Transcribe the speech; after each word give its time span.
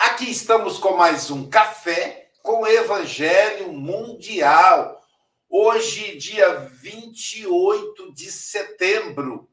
Aqui 0.00 0.30
estamos 0.30 0.78
com 0.78 0.96
mais 0.96 1.30
um 1.30 1.46
café 1.46 2.30
com 2.42 2.66
Evangelho 2.66 3.70
Mundial. 3.70 4.98
Hoje, 5.46 6.16
dia 6.16 6.70
28 6.72 8.14
de 8.14 8.32
setembro 8.32 9.46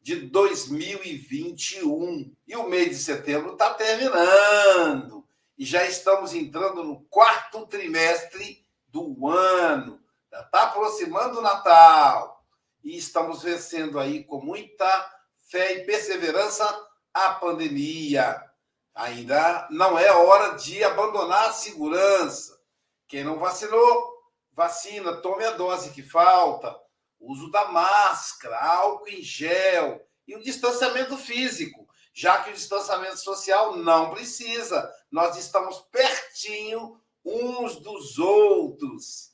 de 0.00 0.16
2021. 0.16 2.34
E 2.48 2.56
o 2.56 2.66
mês 2.66 2.88
de 2.88 2.96
setembro 2.96 3.52
está 3.52 3.74
terminando. 3.74 5.28
E 5.58 5.66
já 5.66 5.84
estamos 5.84 6.32
entrando 6.32 6.82
no 6.82 7.02
quarto 7.02 7.66
trimestre 7.66 8.64
do 8.88 9.28
ano. 9.28 10.00
Já 10.32 10.40
está 10.40 10.62
aproximando 10.62 11.40
o 11.40 11.42
Natal 11.42 12.42
e 12.82 12.96
estamos 12.96 13.42
vencendo 13.42 14.00
aí 14.00 14.24
com 14.24 14.40
muita 14.40 15.12
fé 15.50 15.74
e 15.74 15.84
perseverança 15.84 16.64
a 17.12 17.34
pandemia. 17.34 18.49
Ainda 18.94 19.68
não 19.70 19.98
é 19.98 20.10
hora 20.12 20.56
de 20.56 20.82
abandonar 20.82 21.50
a 21.50 21.52
segurança. 21.52 22.58
Quem 23.06 23.24
não 23.24 23.38
vacinou, 23.38 24.10
vacina, 24.52 25.16
tome 25.16 25.44
a 25.44 25.52
dose 25.52 25.90
que 25.90 26.02
falta, 26.02 26.76
uso 27.18 27.50
da 27.50 27.66
máscara, 27.66 28.58
álcool 28.58 29.08
em 29.08 29.22
gel 29.22 30.00
e 30.26 30.36
o 30.36 30.42
distanciamento 30.42 31.16
físico, 31.16 31.88
já 32.12 32.42
que 32.42 32.50
o 32.50 32.54
distanciamento 32.54 33.18
social 33.18 33.76
não 33.76 34.10
precisa. 34.10 34.92
Nós 35.10 35.36
estamos 35.36 35.78
pertinho 35.90 37.00
uns 37.24 37.76
dos 37.76 38.18
outros. 38.18 39.30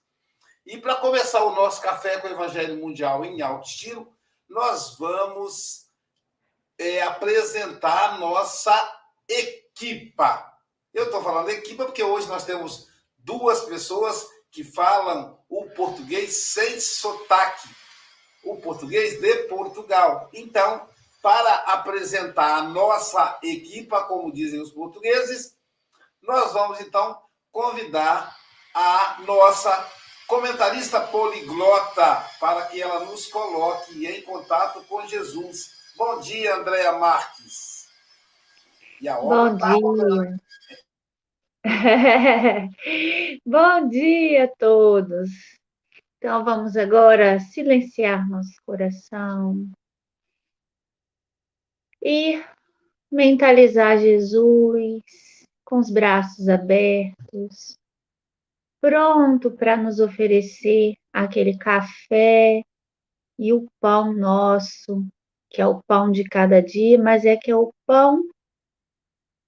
E 0.65 0.79
para 0.79 0.97
começar 0.97 1.45
o 1.45 1.55
nosso 1.55 1.81
café 1.81 2.19
com 2.19 2.29
o 2.29 2.31
Evangelho 2.31 2.79
Mundial 2.79 3.25
em 3.25 3.41
alto 3.41 3.69
estilo, 3.69 4.13
nós 4.49 4.97
vamos 4.99 5.87
é, 6.79 7.03
apresentar 7.03 8.15
a 8.15 8.19
nossa 8.19 8.96
equipa. 9.29 10.53
Eu 10.93 11.05
estou 11.05 11.23
falando 11.23 11.51
equipa 11.51 11.85
porque 11.85 12.03
hoje 12.03 12.27
nós 12.29 12.45
temos 12.45 12.89
duas 13.19 13.63
pessoas 13.65 14.27
que 14.51 14.65
falam 14.65 15.39
o 15.49 15.69
português 15.71 16.37
sem 16.37 16.81
sotaque, 16.81 17.69
o 18.45 18.57
português 18.57 19.21
de 19.21 19.35
Portugal. 19.49 20.31
Então, 20.33 20.89
para 21.23 21.55
apresentar 21.73 22.59
a 22.59 22.63
nossa 22.63 23.39
equipa, 23.43 24.05
como 24.05 24.33
dizem 24.33 24.61
os 24.61 24.71
portugueses, 24.71 25.57
nós 26.23 26.53
vamos 26.53 26.81
então 26.81 27.21
convidar 27.51 28.37
a 28.75 29.19
nossa 29.27 29.91
comentarista 30.27 31.01
poliglota, 31.01 32.29
para 32.41 32.67
que 32.67 32.81
ela 32.81 33.01
nos 33.01 33.27
coloque 33.27 34.07
em 34.07 34.23
contato 34.23 34.83
com 34.85 35.07
Jesus. 35.07 35.71
Bom 35.97 36.21
dia, 36.21 36.57
Andréa 36.57 36.93
Marques. 36.93 37.76
E 39.01 39.09
a 39.09 39.21
Bom 39.21 39.59
tá 39.59 39.75
dia. 39.75 40.37
Bom 43.45 43.89
dia 43.89 44.45
a 44.45 44.49
todos. 44.49 45.31
Então 46.17 46.45
vamos 46.45 46.77
agora 46.77 47.39
silenciar 47.39 48.27
nosso 48.29 48.55
coração 48.65 49.71
e 52.03 52.43
mentalizar 53.13 53.99
Jesus 53.99 55.03
com 55.65 55.79
os 55.79 55.91
braços 55.91 56.49
abertos, 56.49 57.77
pronto 58.81 59.51
para 59.51 59.77
nos 59.77 60.01
oferecer 60.01 60.95
aquele 61.13 61.59
café 61.59 62.63
e 63.39 63.53
o 63.53 63.67
pão 63.79 64.15
nosso, 64.15 65.07
que 65.51 65.61
é 65.61 65.67
o 65.67 65.83
pão 65.83 66.11
de 66.11 66.25
cada 66.25 66.63
dia, 66.63 66.99
mas 66.99 67.27
é 67.27 67.37
que 67.37 67.51
é 67.51 67.57
o 67.57 67.73
pão 67.85 68.23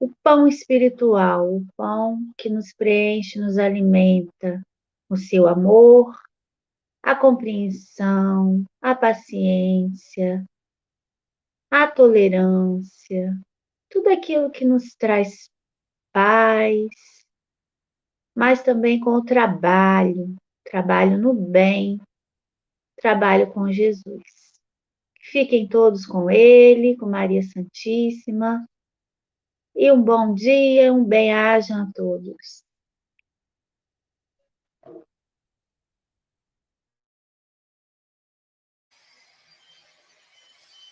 o 0.00 0.12
pão 0.22 0.46
espiritual, 0.46 1.56
o 1.56 1.66
pão 1.76 2.30
que 2.36 2.48
nos 2.48 2.72
preenche, 2.72 3.38
nos 3.38 3.58
alimenta, 3.58 4.62
o 5.08 5.16
seu 5.16 5.48
amor, 5.48 6.14
a 7.02 7.16
compreensão, 7.16 8.64
a 8.80 8.94
paciência, 8.94 10.44
a 11.70 11.86
tolerância, 11.90 13.38
tudo 13.90 14.10
aquilo 14.10 14.50
que 14.50 14.64
nos 14.64 14.94
traz 14.94 15.48
paz, 16.12 16.88
mas 18.34 18.62
também 18.62 19.00
com 19.00 19.10
o 19.10 19.24
trabalho, 19.24 20.36
trabalho 20.64 21.18
no 21.18 21.34
bem, 21.34 22.00
trabalho 22.96 23.52
com 23.52 23.72
Jesus. 23.72 24.22
Fiquem 25.20 25.68
todos 25.68 26.06
com 26.06 26.30
Ele, 26.30 26.96
com 26.96 27.06
Maria 27.06 27.42
Santíssima. 27.42 28.64
E 29.74 29.90
um 29.92 30.02
bom 30.02 30.34
dia, 30.34 30.92
um 30.92 31.04
bem-ajam 31.04 31.82
a 31.82 31.92
todos. 31.94 32.64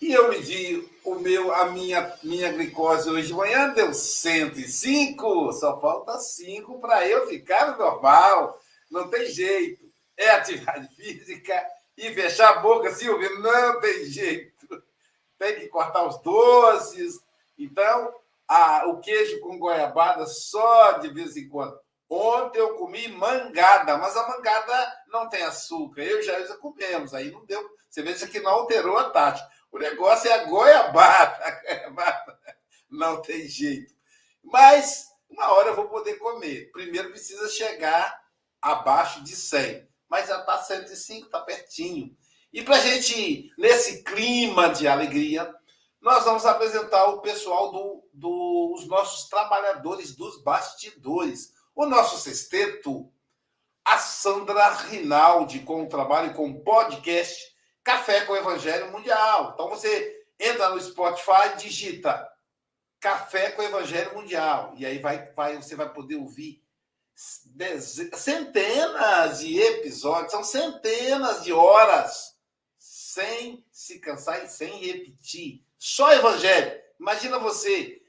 E 0.00 0.12
eu 0.12 0.28
medi 0.28 0.88
o 1.04 1.16
meu, 1.16 1.52
a 1.52 1.66
minha, 1.72 2.16
minha 2.22 2.52
glicose 2.52 3.10
hoje 3.10 3.28
de 3.28 3.34
manhã 3.34 3.70
deu 3.70 3.92
105, 3.92 5.52
só 5.54 5.80
falta 5.80 6.18
5 6.18 6.78
para 6.78 7.08
eu 7.08 7.26
ficar 7.26 7.76
normal. 7.76 8.60
Não 8.88 9.08
tem 9.10 9.26
jeito. 9.26 9.84
É 10.16 10.30
atividade 10.30 10.88
física 10.94 11.60
e 11.96 12.12
fechar 12.12 12.50
a 12.50 12.60
boca, 12.60 12.94
Silvia, 12.94 13.30
não 13.38 13.80
tem 13.80 14.04
jeito. 14.04 14.84
Tem 15.38 15.60
que 15.60 15.68
cortar 15.68 16.06
os 16.06 16.20
doces. 16.20 17.18
Então, 17.58 18.14
a, 18.48 18.86
o 18.86 19.00
queijo 19.00 19.40
com 19.40 19.58
goiabada 19.58 20.26
só 20.26 20.92
de 20.92 21.08
vez 21.08 21.36
em 21.36 21.48
quando. 21.48 21.78
Ontem 22.08 22.60
eu 22.60 22.76
comi 22.76 23.08
mangada, 23.08 23.98
mas 23.98 24.16
a 24.16 24.28
mangada 24.28 25.02
não 25.08 25.28
tem 25.28 25.42
açúcar. 25.42 26.02
Eu 26.02 26.22
já 26.22 26.40
já 26.46 26.56
comemos, 26.56 27.12
aí 27.12 27.30
não 27.30 27.44
deu. 27.44 27.68
Você 27.90 28.02
veja 28.02 28.26
que 28.28 28.40
não 28.40 28.52
alterou 28.52 28.96
a 28.96 29.10
taxa. 29.10 29.48
O 29.72 29.78
negócio 29.78 30.30
é 30.30 30.34
a 30.34 30.44
goiabada. 30.44 31.44
A 31.44 31.50
goiabada. 31.50 32.38
Não 32.88 33.20
tem 33.20 33.48
jeito. 33.48 33.92
Mas 34.42 35.06
uma 35.28 35.52
hora 35.52 35.68
eu 35.68 35.74
vou 35.74 35.88
poder 35.88 36.14
comer. 36.14 36.70
Primeiro 36.72 37.10
precisa 37.10 37.48
chegar 37.48 38.20
abaixo 38.62 39.22
de 39.24 39.34
100. 39.34 39.88
Mas 40.08 40.28
já 40.28 40.38
está 40.40 40.58
105, 40.58 41.26
está 41.26 41.40
pertinho. 41.40 42.16
E 42.52 42.62
para 42.62 42.76
a 42.76 42.80
gente, 42.80 43.50
nesse 43.58 44.04
clima 44.04 44.68
de 44.68 44.86
alegria, 44.86 45.52
nós 46.06 46.24
vamos 46.24 46.46
apresentar 46.46 47.04
o 47.06 47.20
pessoal 47.20 47.72
dos 47.72 48.04
do, 48.14 48.76
nossos 48.86 49.28
trabalhadores 49.28 50.14
dos 50.14 50.40
bastidores. 50.40 51.52
O 51.74 51.84
nosso 51.84 52.16
sexteto, 52.16 53.12
a 53.84 53.98
Sandra 53.98 54.68
Rinaldi 54.68 55.62
com 55.62 55.82
o 55.82 55.88
trabalho 55.88 56.32
com 56.32 56.62
podcast 56.62 57.52
Café 57.82 58.24
com 58.24 58.34
o 58.34 58.36
Evangelho 58.36 58.92
Mundial. 58.92 59.50
Então 59.52 59.68
você 59.68 60.24
entra 60.38 60.68
no 60.68 60.80
Spotify, 60.80 61.56
digita 61.58 62.24
Café 63.00 63.50
com 63.50 63.62
o 63.62 63.64
Evangelho 63.64 64.14
Mundial 64.14 64.74
e 64.76 64.86
aí 64.86 65.00
vai, 65.00 65.32
vai 65.32 65.56
você 65.56 65.74
vai 65.74 65.92
poder 65.92 66.14
ouvir 66.14 66.62
centenas 67.16 69.40
de 69.40 69.58
episódios, 69.58 70.30
são 70.30 70.44
centenas 70.44 71.42
de 71.42 71.52
horas 71.52 72.36
sem 72.78 73.66
se 73.72 73.98
cansar 73.98 74.44
e 74.44 74.48
sem 74.48 74.78
repetir. 74.78 75.65
Só 75.88 76.12
Evangelho. 76.12 76.82
Imagina 76.98 77.38
você 77.38 78.02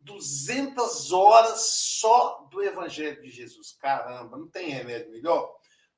200 0.00 1.10
horas 1.10 1.58
só 1.98 2.46
do 2.50 2.62
Evangelho 2.62 3.22
de 3.22 3.30
Jesus. 3.30 3.72
Caramba, 3.80 4.36
não 4.36 4.46
tem 4.46 4.68
remédio 4.68 5.10
melhor. 5.10 5.50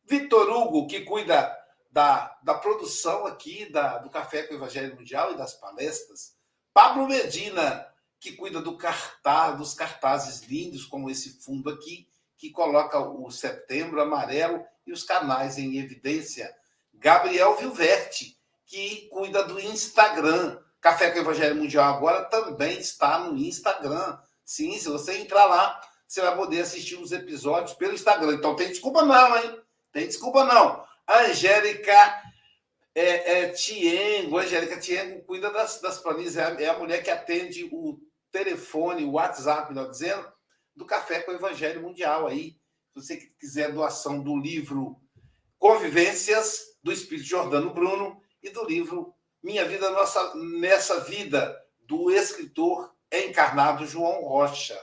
Vitor 0.05 0.49
Hugo, 0.49 0.87
que 0.87 1.01
cuida 1.01 1.53
da, 1.91 2.33
da 2.45 2.55
produção 2.55 3.27
aqui 3.27 3.69
da, 3.73 3.99
do 3.99 4.09
Café 4.09 4.45
com 4.45 4.55
o 4.55 4.57
Evangelho 4.57 4.95
Mundial 4.95 5.33
e 5.33 5.37
das 5.37 5.55
palestras. 5.55 6.37
Pablo 6.73 7.09
Medina, 7.09 7.85
que 8.21 8.31
cuida 8.31 8.63
do 8.63 8.79
cartaz, 8.79 9.59
dos 9.59 9.75
cartazes 9.75 10.43
lindos, 10.43 10.87
como 10.87 11.11
esse 11.11 11.43
fundo 11.43 11.71
aqui, 11.71 12.09
que 12.37 12.53
coloca 12.53 13.01
o 13.01 13.29
setembro 13.33 14.01
amarelo 14.01 14.65
e 14.87 14.93
os 14.93 15.03
canais 15.03 15.59
em 15.59 15.77
evidência. 15.77 16.57
Gabriel 16.95 17.57
Vilverte, 17.57 18.39
que 18.65 19.09
cuida 19.09 19.43
do 19.43 19.59
Instagram 19.59 20.65
Café 20.87 21.11
com 21.11 21.19
Evangelho 21.19 21.57
Mundial 21.57 21.97
agora 21.97 22.23
também 22.27 22.79
está 22.79 23.19
no 23.19 23.37
Instagram. 23.37 24.21
Sim, 24.45 24.79
se 24.79 24.89
você 24.89 25.19
entrar 25.19 25.45
lá, 25.47 25.81
você 26.07 26.21
vai 26.21 26.37
poder 26.37 26.61
assistir 26.61 26.95
os 26.95 27.11
episódios 27.11 27.75
pelo 27.75 27.93
Instagram. 27.93 28.35
Então 28.35 28.55
tem 28.55 28.69
desculpa 28.69 29.05
não, 29.05 29.37
hein? 29.37 29.61
Tem 29.91 30.07
desculpa 30.07 30.45
não. 30.45 30.87
Angélica 31.09 32.23
é, 32.95 33.33
é, 33.33 33.49
Tiengo, 33.49 34.39
Angélica 34.39 34.79
Tiengo 34.79 35.25
cuida 35.25 35.51
das, 35.51 35.81
das 35.81 35.99
planilhas, 35.99 36.37
é 36.37 36.63
é 36.63 36.69
a, 36.69 36.79
mulher 36.79 37.03
que 37.03 37.11
atende 37.11 37.69
o 37.73 37.99
telefone, 38.31 39.03
o 39.03 39.15
WhatsApp, 39.15 39.75
melhor 39.75 39.91
dizendo, 39.91 40.25
do 40.77 40.87
Café 40.87 41.19
com 41.19 41.33
o 41.33 41.35
Evangelho 41.35 41.83
Mundial 41.83 42.29
aí. 42.29 42.53
Se 42.95 43.03
você 43.03 43.17
quiser 43.41 43.73
doação 43.73 44.23
do 44.23 44.37
livro 44.37 45.01
Convivências, 45.59 46.77
do 46.81 46.93
Espírito 46.93 47.27
Jordano 47.27 47.75
Bruno, 47.75 48.23
e 48.41 48.51
do 48.51 48.65
livro 48.65 49.16
minha 49.47 49.65
Vida 49.65 49.91
Nossa 49.91 50.35
Nessa 50.35 50.99
Vida, 51.03 51.57
do 51.83 52.11
escritor 52.11 52.93
encarnado 53.13 53.87
João 53.87 54.25
Rocha. 54.25 54.77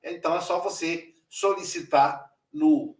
Então 0.00 0.36
é 0.36 0.40
só 0.40 0.60
você 0.60 1.12
solicitar 1.28 2.32
no, 2.52 2.96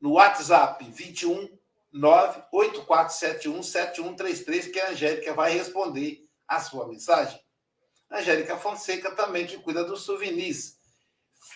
no 0.00 0.14
WhatsApp 0.14 0.84
21 0.90 1.56
98471 1.92 3.62
7133 3.62 4.66
que 4.66 4.80
a 4.80 4.90
Angélica 4.90 5.32
vai 5.34 5.52
responder 5.52 6.28
a 6.48 6.58
sua 6.58 6.88
mensagem. 6.88 7.40
Angélica 8.10 8.56
Fonseca 8.56 9.12
também, 9.12 9.46
que 9.46 9.56
cuida 9.58 9.84
dos 9.84 10.02
souvenirs. 10.02 10.80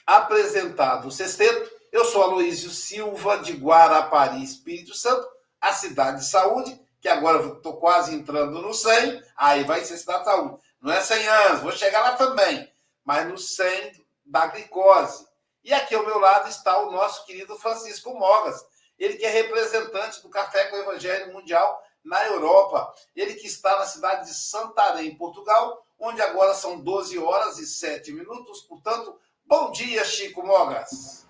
Apresentado 0.06 1.08
o 1.08 1.10
sexteto, 1.10 1.68
eu 1.90 2.04
sou 2.04 2.22
Aloísio 2.22 2.70
Silva, 2.70 3.38
de 3.38 3.54
Guarapari, 3.54 4.40
Espírito 4.40 4.94
Santo, 4.94 5.28
a 5.60 5.72
cidade 5.72 6.20
de 6.20 6.26
saúde, 6.26 6.80
que 7.04 7.08
agora 7.10 7.46
estou 7.48 7.76
quase 7.76 8.14
entrando 8.14 8.62
no 8.62 8.72
100, 8.72 9.22
aí 9.36 9.62
vai 9.64 9.84
ser 9.84 9.98
cidade 9.98 10.20
de 10.20 10.24
saúde. 10.24 10.56
Não 10.80 10.90
é 10.90 11.02
100 11.02 11.28
anos, 11.28 11.60
vou 11.60 11.72
chegar 11.72 12.00
lá 12.00 12.12
também, 12.12 12.66
mas 13.04 13.28
no 13.28 13.36
100 13.36 13.92
da 14.24 14.46
glicose. 14.46 15.26
E 15.62 15.74
aqui 15.74 15.94
ao 15.94 16.06
meu 16.06 16.18
lado 16.18 16.48
está 16.48 16.78
o 16.78 16.90
nosso 16.90 17.26
querido 17.26 17.56
Francisco 17.56 18.18
Mogas, 18.18 18.64
ele 18.98 19.18
que 19.18 19.26
é 19.26 19.28
representante 19.28 20.22
do 20.22 20.30
Café 20.30 20.64
com 20.64 20.76
o 20.76 20.80
Evangelho 20.80 21.30
Mundial 21.34 21.78
na 22.02 22.24
Europa. 22.24 22.90
Ele 23.14 23.34
que 23.34 23.48
está 23.48 23.78
na 23.78 23.84
cidade 23.84 24.24
de 24.26 24.34
Santarém, 24.34 25.14
Portugal, 25.14 25.84
onde 26.00 26.22
agora 26.22 26.54
são 26.54 26.80
12 26.80 27.18
horas 27.18 27.58
e 27.58 27.66
7 27.66 28.12
minutos. 28.12 28.62
Portanto, 28.62 29.14
bom 29.44 29.70
dia, 29.72 30.02
Chico 30.06 30.42
Mogas. 30.42 31.26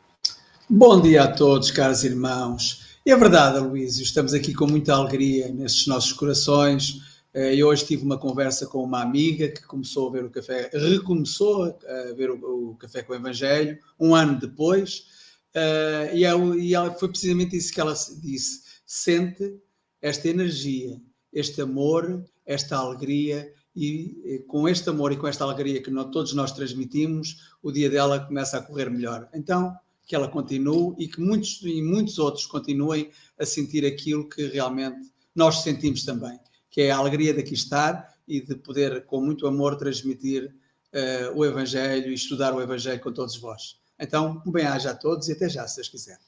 Bom 0.70 1.00
dia 1.00 1.24
a 1.24 1.32
todos, 1.32 1.72
caros 1.72 2.04
irmãos. 2.04 2.83
É 3.06 3.14
verdade, 3.14 3.58
Luís, 3.58 3.98
estamos 3.98 4.32
aqui 4.32 4.54
com 4.54 4.66
muita 4.66 4.94
alegria 4.94 5.52
nestes 5.52 5.86
nossos 5.86 6.14
corações. 6.14 7.02
Eh, 7.34 7.54
eu 7.56 7.68
hoje 7.68 7.84
tive 7.84 8.02
uma 8.02 8.16
conversa 8.16 8.66
com 8.66 8.82
uma 8.82 9.02
amiga 9.02 9.46
que 9.48 9.62
começou 9.64 10.08
a 10.08 10.12
ver 10.12 10.24
o 10.24 10.30
café, 10.30 10.70
recomeçou 10.72 11.64
a 11.64 12.14
ver 12.14 12.30
o, 12.30 12.74
café 12.76 13.02
com 13.02 13.12
o 13.12 13.16
Evangelho, 13.16 13.78
um 14.00 14.14
ano 14.14 14.40
depois, 14.40 15.04
eh, 15.52 16.12
e 16.14 16.24
ela, 16.24 16.56
e 16.56 16.72
ela 16.72 16.94
foi 16.94 17.10
precisamente 17.10 17.54
isso 17.54 17.74
que 17.74 17.80
ela 17.80 17.92
disse: 17.92 18.62
sente 18.86 19.54
esta 20.00 20.26
energia, 20.26 20.98
este 21.30 21.60
amor, 21.60 22.24
esta 22.46 22.78
alegria, 22.78 23.52
e 23.76 24.42
com 24.48 24.66
este 24.66 24.88
amor 24.88 25.12
e 25.12 25.18
com 25.18 25.28
esta 25.28 25.44
alegria 25.44 25.82
que 25.82 25.90
nós, 25.90 26.08
todos 26.10 26.32
nós 26.32 26.52
transmitimos, 26.52 27.52
o 27.62 27.70
dia 27.70 27.90
dela 27.90 28.18
começa 28.20 28.56
a 28.56 28.62
correr 28.62 28.88
melhor. 28.88 29.28
Então, 29.34 29.76
que 30.04 30.14
ela 30.14 30.28
continue 30.28 30.94
e 30.98 31.08
que 31.08 31.20
muitos 31.20 31.60
e 31.62 31.82
muitos 31.82 32.18
outros 32.18 32.46
continuem 32.46 33.10
a 33.38 33.46
sentir 33.46 33.86
aquilo 33.86 34.28
que 34.28 34.46
realmente 34.48 35.12
nós 35.34 35.62
sentimos 35.62 36.04
também, 36.04 36.38
que 36.70 36.82
é 36.82 36.90
a 36.90 36.96
alegria 36.96 37.32
de 37.32 37.40
aqui 37.40 37.54
estar 37.54 38.14
e 38.26 38.40
de 38.40 38.54
poder, 38.54 39.04
com 39.06 39.20
muito 39.20 39.46
amor, 39.46 39.76
transmitir 39.76 40.54
uh, 40.92 41.36
o 41.36 41.44
Evangelho 41.44 42.10
e 42.10 42.14
estudar 42.14 42.54
o 42.54 42.62
Evangelho 42.62 43.00
com 43.00 43.12
todos 43.12 43.36
vós. 43.36 43.80
Então, 43.98 44.42
um 44.46 44.50
bem-aja 44.50 44.90
a 44.90 44.94
todos 44.94 45.28
e 45.28 45.32
até 45.32 45.48
já, 45.48 45.66
se 45.66 45.76
Deus 45.76 45.88
quiser. 45.88 46.18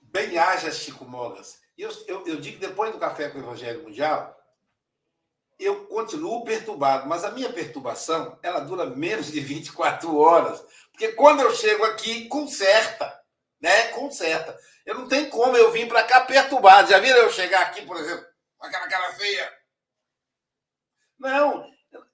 Bem-aja, 0.00 0.72
Chico 0.72 1.04
Mogas. 1.04 1.60
Eu, 1.76 1.90
eu, 2.06 2.26
eu 2.26 2.40
digo 2.40 2.58
que 2.58 2.66
depois 2.66 2.92
do 2.92 2.98
Café 2.98 3.28
com 3.28 3.38
o 3.38 3.42
Evangelho 3.42 3.82
Mundial, 3.82 4.39
eu 5.60 5.86
continuo 5.86 6.44
perturbado, 6.44 7.08
mas 7.08 7.22
a 7.22 7.30
minha 7.30 7.52
perturbação 7.52 8.38
ela 8.42 8.60
dura 8.60 8.86
menos 8.86 9.30
de 9.30 9.40
24 9.40 10.16
horas, 10.16 10.64
porque 10.90 11.12
quando 11.12 11.40
eu 11.40 11.54
chego 11.54 11.84
aqui, 11.84 12.26
conserta, 12.28 13.20
né? 13.60 13.88
Conserta. 13.88 14.56
Eu 14.86 14.94
não 14.94 15.08
tenho 15.08 15.28
como 15.28 15.56
eu 15.56 15.70
vir 15.70 15.86
para 15.86 16.02
cá 16.02 16.22
perturbado. 16.22 16.90
Já 16.90 16.98
viram 16.98 17.18
eu 17.18 17.30
chegar 17.30 17.62
aqui, 17.62 17.82
por 17.82 17.96
exemplo, 17.96 18.24
com 18.56 18.66
aquela 18.66 18.88
cara 18.88 19.12
feia? 19.14 19.52
Não, 21.18 21.70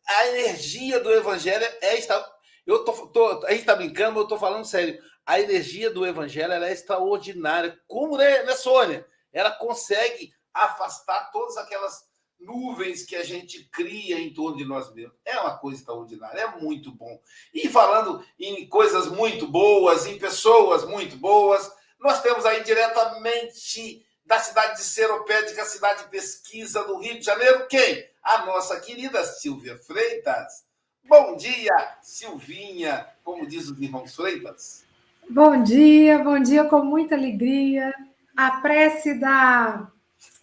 a 0.09 0.27
energia 0.29 1.01
do 1.01 1.13
evangelho 1.13 1.65
é 1.65 1.97
esta. 1.97 2.33
Eu 2.67 2.85
tô, 2.85 3.07
tô 3.09 3.45
a 3.47 3.51
gente 3.51 3.61
está 3.61 3.77
brincando, 3.77 4.11
mas 4.11 4.19
eu 4.19 4.23
estou 4.25 4.39
falando 4.39 4.65
sério. 4.65 5.01
A 5.25 5.41
energia 5.41 5.91
do 5.91 6.07
evangelho 6.07 6.53
é 6.53 6.73
extraordinária. 6.73 7.81
Como, 7.87 8.17
né, 8.17 8.43
né, 8.43 8.55
Sônia? 8.55 9.07
Ela 9.33 9.51
consegue 9.51 10.33
afastar 10.53 11.31
todas 11.31 11.57
aquelas 11.57 12.06
nuvens 12.39 13.05
que 13.05 13.17
a 13.17 13.25
gente 13.25 13.65
cria 13.71 14.19
em 14.19 14.33
torno 14.33 14.57
de 14.57 14.65
nós 14.65 14.93
mesmos. 14.95 15.17
É 15.25 15.39
uma 15.41 15.59
coisa 15.59 15.79
extraordinária, 15.79 16.41
é 16.41 16.61
muito 16.61 16.93
bom. 16.93 17.21
E 17.53 17.69
falando 17.69 18.25
em 18.39 18.67
coisas 18.69 19.09
muito 19.09 19.47
boas, 19.47 20.07
em 20.07 20.19
pessoas 20.19 20.85
muito 20.85 21.17
boas, 21.17 21.71
nós 21.99 22.23
temos 22.23 22.45
aí 22.45 22.63
diretamente 22.63 24.05
da 24.25 24.39
cidade 24.39 24.79
de 24.79 24.85
Seropédica, 24.85 25.65
cidade 25.65 26.05
de 26.05 26.09
pesquisa 26.09 26.83
do 26.85 26.99
Rio 26.99 27.19
de 27.19 27.25
Janeiro, 27.25 27.67
quem? 27.69 28.09
A 28.23 28.45
nossa 28.45 28.79
querida 28.81 29.25
Silvia 29.25 29.79
Freitas. 29.79 30.65
Bom 31.05 31.37
dia, 31.37 31.97
Silvinha, 32.03 33.07
como 33.23 33.47
diz 33.47 33.69
os 33.69 33.81
irmãos 33.81 34.15
Freitas. 34.15 34.85
Bom 35.31 35.63
dia, 35.63 36.19
bom 36.19 36.41
dia 36.41 36.65
com 36.65 36.83
muita 36.83 37.15
alegria. 37.15 37.95
A 38.37 38.61
prece 38.61 39.15
da 39.15 39.91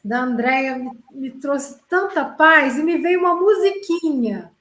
da 0.03 0.21
Andréia 0.21 0.77
me, 0.77 0.91
me 1.13 1.31
trouxe 1.31 1.79
tanta 1.87 2.25
paz 2.25 2.77
e 2.77 2.83
me 2.83 2.97
veio 2.97 3.19
uma 3.19 3.35
musiquinha. 3.35 4.51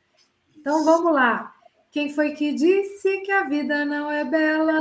Então 0.56 0.84
vamos 0.84 1.12
lá. 1.12 1.52
Quem 1.90 2.08
foi 2.08 2.32
que 2.32 2.52
disse 2.52 3.18
que 3.18 3.32
a 3.32 3.44
vida 3.44 3.84
não 3.84 4.11
é 4.11 4.25
bela? 4.25 4.80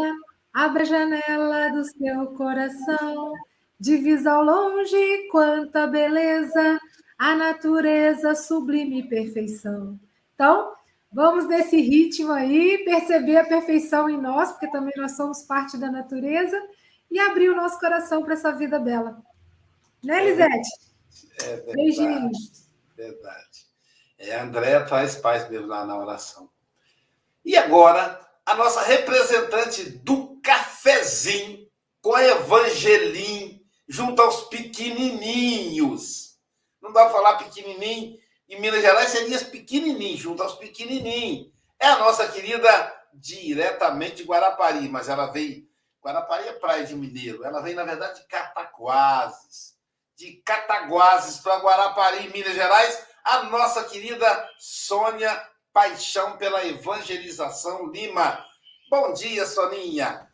Abra 0.53 0.83
a 0.83 0.85
janela 0.85 1.69
do 1.69 1.83
seu 1.83 2.27
coração, 2.37 3.33
divisa 3.79 4.31
ao 4.31 4.43
longe 4.43 5.27
quanta 5.31 5.87
beleza, 5.87 6.79
a 7.17 7.35
natureza 7.35 8.35
sublime 8.35 9.07
perfeição. 9.07 9.99
Então, 10.35 10.73
vamos 11.11 11.47
nesse 11.47 11.81
ritmo 11.81 12.31
aí, 12.31 12.83
perceber 12.85 13.37
a 13.37 13.45
perfeição 13.45 14.09
em 14.09 14.19
nós, 14.19 14.51
porque 14.51 14.69
também 14.69 14.93
nós 14.97 15.13
somos 15.15 15.41
parte 15.41 15.77
da 15.77 15.91
natureza, 15.91 16.61
e 17.09 17.19
abrir 17.19 17.49
o 17.49 17.55
nosso 17.55 17.79
coração 17.79 18.23
para 18.23 18.33
essa 18.33 18.51
vida 18.51 18.79
bela. 18.79 19.21
Né, 20.03 20.23
Lisete? 20.25 20.69
É 21.41 21.45
verdade. 21.45 21.75
Beijinhos. 21.75 22.67
Verdade. 22.95 23.67
É, 24.17 24.35
a 24.35 24.43
Andréa 24.43 24.85
traz 24.85 25.15
paz 25.15 25.49
mesmo 25.49 25.67
lá 25.67 25.85
na 25.85 25.97
oração. 25.97 26.49
E 27.43 27.57
agora, 27.57 28.19
a 28.45 28.55
nossa 28.55 28.81
representante 28.81 29.83
do 29.83 30.39
cafezinho 30.41 31.67
com 32.01 32.15
a 32.15 32.23
Evangelim, 32.23 33.63
junto 33.87 34.21
aos 34.21 34.43
pequenininhos. 34.43 36.37
Não 36.81 36.91
dá 36.91 37.05
para 37.05 37.13
falar 37.13 37.37
pequenininho. 37.37 38.17
Em 38.49 38.59
Minas 38.59 38.81
Gerais 38.81 39.09
seria 39.09 39.39
pequenininho, 39.45 40.17
junto 40.17 40.43
aos 40.43 40.55
pequenininhos. 40.55 41.51
É 41.79 41.87
a 41.87 41.99
nossa 41.99 42.27
querida 42.27 42.93
diretamente 43.13 44.17
de 44.17 44.23
Guarapari, 44.23 44.87
mas 44.89 45.09
ela 45.09 45.27
veio 45.27 45.69
Guarapari 46.03 46.47
é 46.47 46.53
praia 46.53 46.83
de 46.83 46.95
mineiro. 46.95 47.43
Ela 47.43 47.61
vem, 47.61 47.75
na 47.75 47.83
verdade, 47.83 48.21
de 48.21 48.27
Cataguases. 48.27 49.70
De 50.21 50.33
Cataguases 50.45 51.39
para 51.39 51.57
Guarapari, 51.63 52.29
Minas 52.29 52.53
Gerais, 52.53 53.07
a 53.25 53.41
nossa 53.45 53.85
querida 53.85 54.47
Sônia 54.59 55.35
Paixão 55.73 56.37
pela 56.37 56.63
Evangelização 56.63 57.87
Lima. 57.87 58.37
Bom 58.87 59.13
dia, 59.13 59.47
Soninha. 59.47 60.27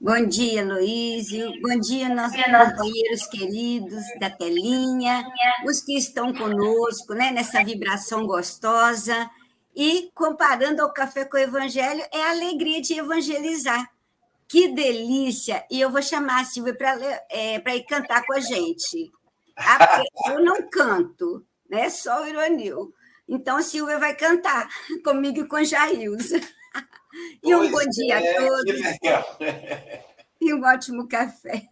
Bom 0.00 0.24
dia, 0.28 0.64
Luísio. 0.64 1.50
Bom 1.60 1.80
dia, 1.80 2.08
nossos 2.08 2.40
companheiros 2.40 3.26
queridos 3.26 4.04
da 4.20 4.30
telinha, 4.30 5.26
os 5.66 5.80
que 5.80 5.98
estão 5.98 6.32
conosco 6.32 7.12
né, 7.12 7.32
nessa 7.32 7.64
vibração 7.64 8.24
gostosa. 8.24 9.28
E 9.74 10.12
comparando 10.14 10.80
ao 10.80 10.92
café 10.92 11.24
com 11.24 11.36
o 11.36 11.40
evangelho, 11.40 12.06
é 12.14 12.22
a 12.22 12.30
alegria 12.30 12.80
de 12.80 12.94
evangelizar. 12.94 13.95
Que 14.48 14.68
delícia! 14.68 15.64
E 15.70 15.80
eu 15.80 15.90
vou 15.90 16.02
chamar 16.02 16.42
a 16.42 16.44
Silvia 16.44 16.74
para 16.74 16.96
é, 17.30 17.56
ir 17.76 17.84
cantar 17.84 18.24
com 18.24 18.34
a 18.34 18.40
gente. 18.40 19.10
Ah, 19.56 20.02
eu 20.28 20.44
não 20.44 20.68
canto, 20.68 21.44
né? 21.68 21.90
Só 21.90 22.22
o 22.22 22.26
Ironil. 22.26 22.94
Então, 23.28 23.56
a 23.56 23.62
Silvia 23.62 23.98
vai 23.98 24.14
cantar 24.14 24.68
comigo 25.02 25.40
e 25.40 25.48
com 25.48 25.62
Jailza. 25.62 26.40
E 27.42 27.54
um 27.54 27.70
bom 27.70 27.82
dia 27.88 28.20
é, 28.20 28.36
a 28.36 28.46
todos. 28.46 28.80
E 30.38 30.52
um 30.52 30.62
ótimo 30.62 31.08
café. 31.08 31.66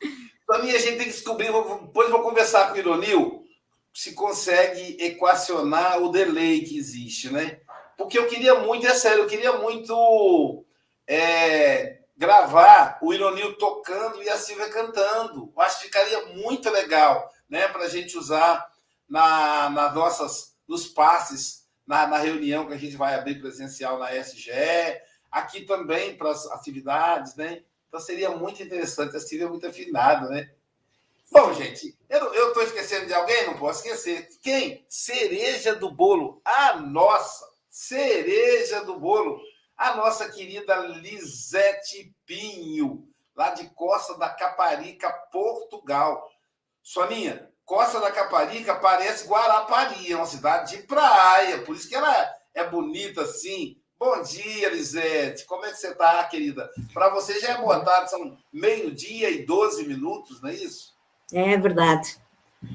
Mim, 0.00 0.70
a 0.70 0.78
gente 0.78 0.96
tem 0.96 0.98
que 1.00 1.12
descobrir, 1.12 1.52
depois 1.52 2.08
vou 2.08 2.22
conversar 2.22 2.68
com 2.68 2.74
o 2.74 2.78
Ironil, 2.78 3.44
se 3.92 4.14
consegue 4.14 4.96
equacionar 4.98 6.02
o 6.02 6.10
delay 6.10 6.62
que 6.62 6.78
existe, 6.78 7.30
né? 7.30 7.60
Porque 7.98 8.18
eu 8.18 8.26
queria 8.28 8.54
muito, 8.54 8.86
é 8.86 8.94
sério, 8.94 9.24
eu 9.24 9.26
queria 9.26 9.58
muito 9.58 10.64
é, 11.06 11.97
gravar 12.18 12.98
o 13.00 13.14
Ironil 13.14 13.56
tocando 13.56 14.20
e 14.20 14.28
a 14.28 14.36
Silvia 14.36 14.68
cantando. 14.68 15.52
Eu 15.56 15.62
acho 15.62 15.78
que 15.78 15.84
ficaria 15.84 16.26
muito 16.34 16.68
legal, 16.68 17.32
né? 17.48 17.68
Para 17.68 17.84
a 17.84 17.88
gente 17.88 18.18
usar 18.18 18.70
na, 19.08 19.70
nas 19.70 19.94
nossas, 19.94 20.56
nos 20.66 20.88
passes 20.88 21.64
na, 21.86 22.08
na, 22.08 22.18
reunião 22.18 22.66
que 22.66 22.74
a 22.74 22.78
gente 22.78 22.96
vai 22.96 23.14
abrir 23.14 23.40
presencial 23.40 23.98
na 23.98 24.12
SGE, 24.12 24.50
aqui 25.30 25.62
também 25.62 26.16
para 26.16 26.30
as 26.30 26.44
atividades, 26.48 27.36
né? 27.36 27.62
Então 27.86 28.00
seria 28.00 28.30
muito 28.30 28.62
interessante, 28.62 29.16
a 29.16 29.20
Silvia 29.20 29.46
é 29.46 29.50
muito 29.50 29.66
afinada, 29.66 30.28
né? 30.28 30.50
Bom, 31.30 31.52
gente, 31.54 31.96
eu 32.08 32.48
estou 32.48 32.62
esquecendo 32.62 33.06
de 33.06 33.14
alguém? 33.14 33.46
Não 33.46 33.58
posso 33.58 33.86
esquecer. 33.86 34.28
Quem? 34.42 34.84
Cereja 34.88 35.74
do 35.74 35.90
bolo. 35.90 36.40
A 36.42 36.76
nossa 36.76 37.46
cereja 37.68 38.82
do 38.84 38.98
bolo. 38.98 39.38
A 39.78 39.94
nossa 39.94 40.28
querida 40.28 40.74
Lisete 40.76 42.12
Pinho, 42.26 43.08
lá 43.36 43.50
de 43.50 43.70
Costa 43.70 44.18
da 44.18 44.28
Caparica, 44.28 45.08
Portugal. 45.30 46.28
Soninha, 46.82 47.48
Costa 47.64 48.00
da 48.00 48.10
Caparica 48.10 48.74
parece 48.74 49.28
Guarapari, 49.28 50.10
é 50.10 50.16
uma 50.16 50.26
cidade 50.26 50.76
de 50.76 50.82
praia, 50.82 51.62
por 51.62 51.76
isso 51.76 51.88
que 51.88 51.94
ela 51.94 52.28
é 52.52 52.64
bonita 52.64 53.22
assim. 53.22 53.76
Bom 53.96 54.20
dia, 54.22 54.68
Lisete. 54.68 55.46
Como 55.46 55.64
é 55.64 55.70
que 55.70 55.76
você 55.76 55.90
está, 55.90 56.24
querida? 56.24 56.68
Para 56.92 57.10
você 57.10 57.38
já 57.38 57.50
é 57.50 57.60
boa 57.60 57.78
tarde, 57.84 58.10
são 58.10 58.36
meio-dia 58.52 59.30
e 59.30 59.46
12 59.46 59.86
minutos, 59.86 60.42
não 60.42 60.50
é 60.50 60.54
isso? 60.54 60.92
É 61.32 61.56
verdade. 61.56 62.16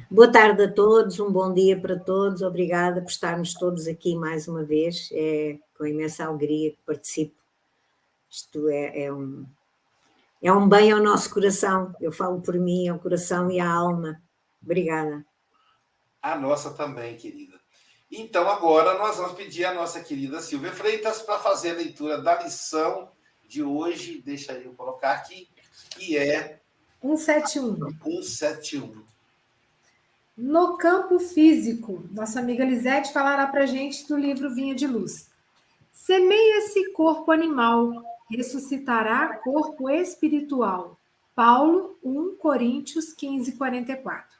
Boa 0.10 0.32
tarde 0.32 0.64
a 0.64 0.72
todos, 0.72 1.20
um 1.20 1.30
bom 1.30 1.54
dia 1.54 1.78
para 1.78 2.00
todos. 2.00 2.42
Obrigada 2.42 3.02
por 3.02 3.10
estarmos 3.10 3.54
todos 3.54 3.88
aqui 3.88 4.16
mais 4.16 4.48
uma 4.48 4.64
vez. 4.64 5.10
É 5.12 5.58
com 5.84 5.88
imensa 5.88 6.24
alegria 6.24 6.72
que 6.72 6.80
participo. 6.86 7.36
Isto 8.30 8.70
é, 8.70 9.04
é 9.04 9.14
um, 9.14 9.46
é 10.42 10.52
um 10.52 10.68
bem 10.68 10.94
ao 10.94 11.04
nosso 11.04 11.30
coração. 11.30 11.94
Eu 12.00 12.10
falo 12.10 12.42
por 12.42 12.56
mim, 12.56 12.88
ao 12.88 12.98
coração 12.98 13.52
e 13.52 13.60
à 13.60 13.70
alma. 13.70 14.22
Obrigada. 14.64 15.26
A 16.22 16.38
nossa 16.38 16.72
também, 16.72 17.18
querida. 17.18 17.60
Então, 18.10 18.50
agora 18.50 18.98
nós 18.98 19.18
vamos 19.18 19.34
pedir 19.34 19.66
a 19.66 19.74
nossa 19.74 20.02
querida 20.02 20.40
Silvia 20.40 20.72
Freitas 20.72 21.22
para 21.22 21.38
fazer 21.40 21.72
a 21.72 21.76
leitura 21.76 22.22
da 22.22 22.42
lição 22.42 23.12
de 23.46 23.62
hoje. 23.62 24.22
Deixa 24.22 24.54
eu 24.54 24.74
colocar 24.76 25.12
aqui, 25.12 25.50
que 25.98 26.18
é. 26.18 26.62
171. 27.02 27.76
171. 28.02 29.04
No 30.38 30.78
campo 30.78 31.20
físico, 31.20 32.08
nossa 32.10 32.40
amiga 32.40 32.64
Lisete 32.64 33.12
falará 33.12 33.48
para 33.48 33.66
gente 33.66 34.08
do 34.08 34.16
livro 34.16 34.56
Vinha 34.56 34.74
de 34.74 34.88
Luz. 34.88 35.33
Semeia-se 35.94 36.92
corpo 36.92 37.32
animal, 37.32 38.04
ressuscitará 38.28 39.38
corpo 39.38 39.88
espiritual. 39.88 41.00
Paulo 41.36 41.98
1 42.04 42.36
Coríntios 42.38 43.14
15, 43.14 43.52
44. 43.52 44.36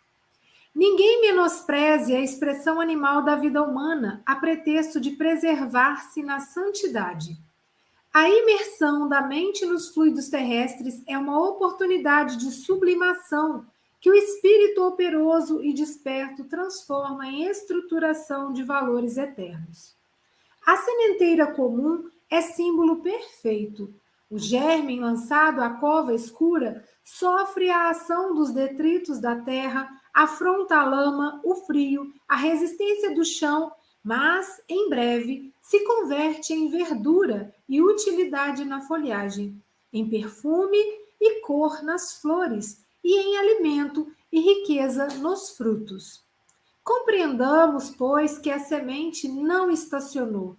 Ninguém 0.74 1.22
menospreze 1.22 2.16
a 2.16 2.20
expressão 2.20 2.82
animal 2.82 3.24
da 3.24 3.36
vida 3.36 3.62
humana 3.62 4.24
a 4.26 4.36
pretexto 4.36 5.00
de 5.00 5.12
preservar-se 5.12 6.24
na 6.24 6.40
santidade. 6.40 7.38
A 8.12 8.28
imersão 8.28 9.08
da 9.08 9.22
mente 9.22 9.64
nos 9.64 9.94
fluidos 9.94 10.30
terrestres 10.30 11.04
é 11.08 11.16
uma 11.16 11.40
oportunidade 11.40 12.38
de 12.38 12.52
sublimação 12.52 13.66
que 14.02 14.10
o 14.10 14.16
espírito 14.16 14.84
operoso 14.84 15.64
e 15.64 15.72
desperto 15.72 16.46
transforma 16.46 17.28
em 17.28 17.46
estruturação 17.46 18.52
de 18.52 18.64
valores 18.64 19.18
eternos. 19.18 19.96
A 20.66 20.78
sementeira 20.78 21.48
comum 21.48 22.10
é 22.30 22.42
símbolo 22.42 23.02
perfeito. 23.02 23.94
O 24.30 24.40
germe 24.40 25.00
lançado 25.00 25.62
à 25.62 25.70
cova 25.70 26.14
escura 26.14 26.84
sofre 27.04 27.70
a 27.70 27.90
ação 27.90 28.34
dos 28.34 28.52
detritos 28.52 29.20
da 29.20 29.36
terra 29.36 29.90
afronta 30.14 30.78
a 30.78 30.86
lama, 30.86 31.42
o 31.44 31.56
frio, 31.56 32.14
a 32.28 32.36
resistência 32.36 33.14
do 33.14 33.26
chão, 33.26 33.72
mas 34.04 34.62
em 34.70 34.90
breve 34.90 35.54
se 35.62 35.80
converte 35.82 36.54
em 36.54 36.70
verdura 36.70 37.54
e 37.68 37.82
utilidade 37.82 38.64
na 38.64 38.82
folhagem, 38.82 39.62
em 39.92 40.10
perfume 40.10 40.78
e 41.20 41.42
cor 41.42 41.84
nas 41.84 42.22
flores 42.22 42.84
e 43.04 43.18
em 43.18 43.38
alimento 43.38 44.08
e 44.32 44.40
riqueza 44.40 45.08
nos 45.20 45.52
frutos. 45.52 46.24
Compreendamos, 46.84 47.92
pois, 47.92 48.38
que 48.38 48.52
a 48.52 48.60
semente 48.60 49.28
não 49.28 49.72
estacionou. 49.72 50.58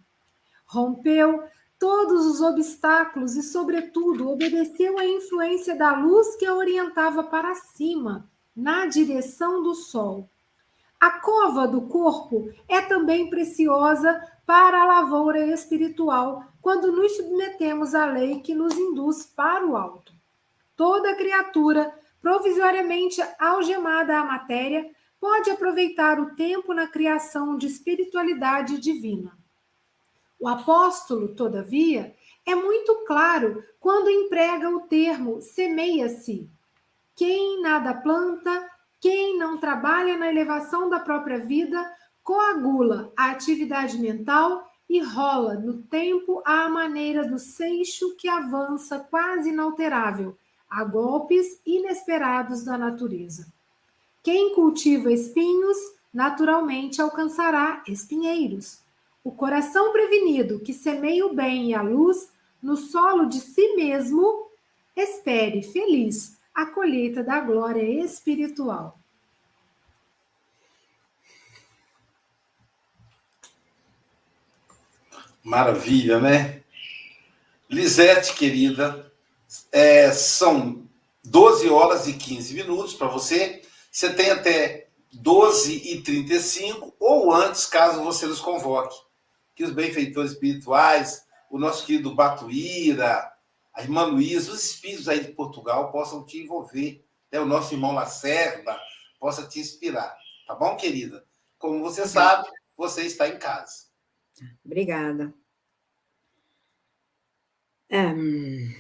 Rompeu 0.67 1.43
todos 1.79 2.25
os 2.27 2.41
obstáculos 2.41 3.37
e, 3.37 3.43
sobretudo, 3.43 4.31
obedeceu 4.31 4.99
à 4.99 5.05
influência 5.05 5.77
da 5.77 5.97
luz 5.97 6.35
que 6.37 6.47
a 6.47 6.55
orientava 6.55 7.23
para 7.25 7.55
cima 7.55 8.29
na 8.57 8.87
direção 8.87 9.63
do 9.63 9.75
sol. 9.75 10.29
A 10.99 11.21
cova 11.21 11.69
do 11.69 11.83
corpo 11.83 12.51
é 12.67 12.81
também 12.81 13.29
preciosa 13.29 14.19
para 14.47 14.81
a 14.81 14.87
lavoura 14.87 15.47
espiritual 15.47 16.45
quando 16.63 16.91
nos 16.91 17.17
submetemos 17.17 17.95
à 17.95 18.07
lei 18.07 18.41
que 18.41 18.55
nos 18.55 18.75
induz 18.79 19.27
para 19.27 19.67
o 19.67 19.77
alto. 19.77 20.15
Toda 20.75 21.15
criatura 21.15 21.93
provisoriamente 22.23 23.23
algemada 23.39 24.19
à 24.19 24.25
matéria 24.25 24.91
pode 25.25 25.49
aproveitar 25.49 26.21
o 26.21 26.35
tempo 26.35 26.75
na 26.75 26.87
criação 26.87 27.57
de 27.57 27.67
espiritualidade 27.67 28.79
divina. 28.79 29.33
O 30.39 30.47
apóstolo, 30.47 31.35
todavia, 31.35 32.15
é 32.45 32.55
muito 32.55 32.95
claro 33.07 33.65
quando 33.81 34.11
emprega 34.11 34.69
o 34.69 34.81
termo 34.81 35.41
semeia-se, 35.41 36.47
quem 37.17 37.63
nada 37.63 37.95
planta, 37.95 38.71
quem 39.01 39.39
não 39.39 39.57
trabalha 39.57 40.15
na 40.19 40.29
elevação 40.29 40.91
da 40.91 41.01
própria 41.01 41.39
vida, 41.39 41.91
coagula 42.23 43.11
a 43.17 43.31
atividade 43.31 43.99
mental 43.99 44.71
e 44.87 45.01
rola 45.01 45.55
no 45.55 45.85
tempo 45.85 46.43
à 46.45 46.69
maneira 46.69 47.27
do 47.27 47.39
seixo 47.39 48.15
que 48.17 48.29
avança 48.29 48.99
quase 48.99 49.49
inalterável, 49.49 50.37
a 50.69 50.85
golpes 50.85 51.63
inesperados 51.65 52.63
da 52.63 52.77
natureza. 52.77 53.54
Quem 54.25 54.55
cultiva 54.55 55.13
espinhos, 55.13 55.77
naturalmente 56.13 57.01
alcançará 57.01 57.85
espinheiros. 57.87 58.79
O 59.23 59.31
coração 59.31 59.93
prevenido 59.93 60.61
que 60.61 60.73
semeia 60.73 61.27
o 61.27 61.35
bem 61.35 61.71
e 61.71 61.75
a 61.75 61.83
luz 61.83 62.31
no 62.63 62.79
solo 62.79 63.27
de 63.27 63.39
si 63.39 63.77
mesmo, 63.77 64.49
espere 64.97 65.61
feliz 65.61 66.39
a 66.55 66.65
colheita 66.65 67.23
da 67.23 67.39
glória 67.39 67.83
espiritual. 68.03 68.99
Maravilha, 75.43 76.19
né? 76.19 76.63
Lisete, 77.69 78.33
querida, 78.33 79.13
é, 79.71 80.11
são 80.13 80.83
12 81.23 81.69
horas 81.69 82.09
e 82.09 82.15
15 82.15 82.55
minutos 82.55 82.95
para 82.95 83.09
você. 83.09 83.64
Você 83.95 84.13
tem 84.13 84.29
até 84.29 84.89
12 85.13 85.93
e 85.93 86.03
35 86.03 86.97
ou 86.99 87.33
antes, 87.33 87.65
caso 87.65 88.03
você 88.03 88.27
nos 88.27 88.41
convoque. 88.41 88.97
Que 89.55 89.63
os 89.63 89.71
benfeitores 89.71 90.33
espirituais, 90.33 91.25
o 91.49 91.61
nosso 91.61 91.87
querido 91.87 92.13
Batuíra, 92.13 93.33
a 93.73 93.83
irmã 93.83 94.03
Luísa, 94.03 94.51
os 94.51 94.65
espíritos 94.65 95.09
aí 95.09 95.21
de 95.21 95.31
Portugal 95.31 95.93
possam 95.93 96.25
te 96.25 96.43
envolver, 96.43 97.07
né? 97.31 97.39
o 97.39 97.47
nosso 97.47 97.73
irmão 97.73 97.93
Lacerda 97.93 98.77
possa 99.21 99.47
te 99.47 99.61
inspirar. 99.61 100.19
Tá 100.45 100.57
bom, 100.57 100.77
querida? 100.77 101.25
Como 101.57 101.81
você 101.81 102.05
sabe, 102.05 102.49
você 102.77 103.05
está 103.05 103.29
em 103.29 103.39
casa. 103.39 103.87
Obrigada. 104.65 105.33
Um, 107.93 108.75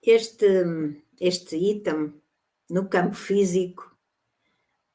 este, 0.00 1.02
este 1.20 1.56
item 1.56 2.12
no 2.68 2.88
campo 2.88 3.14
físico, 3.14 3.96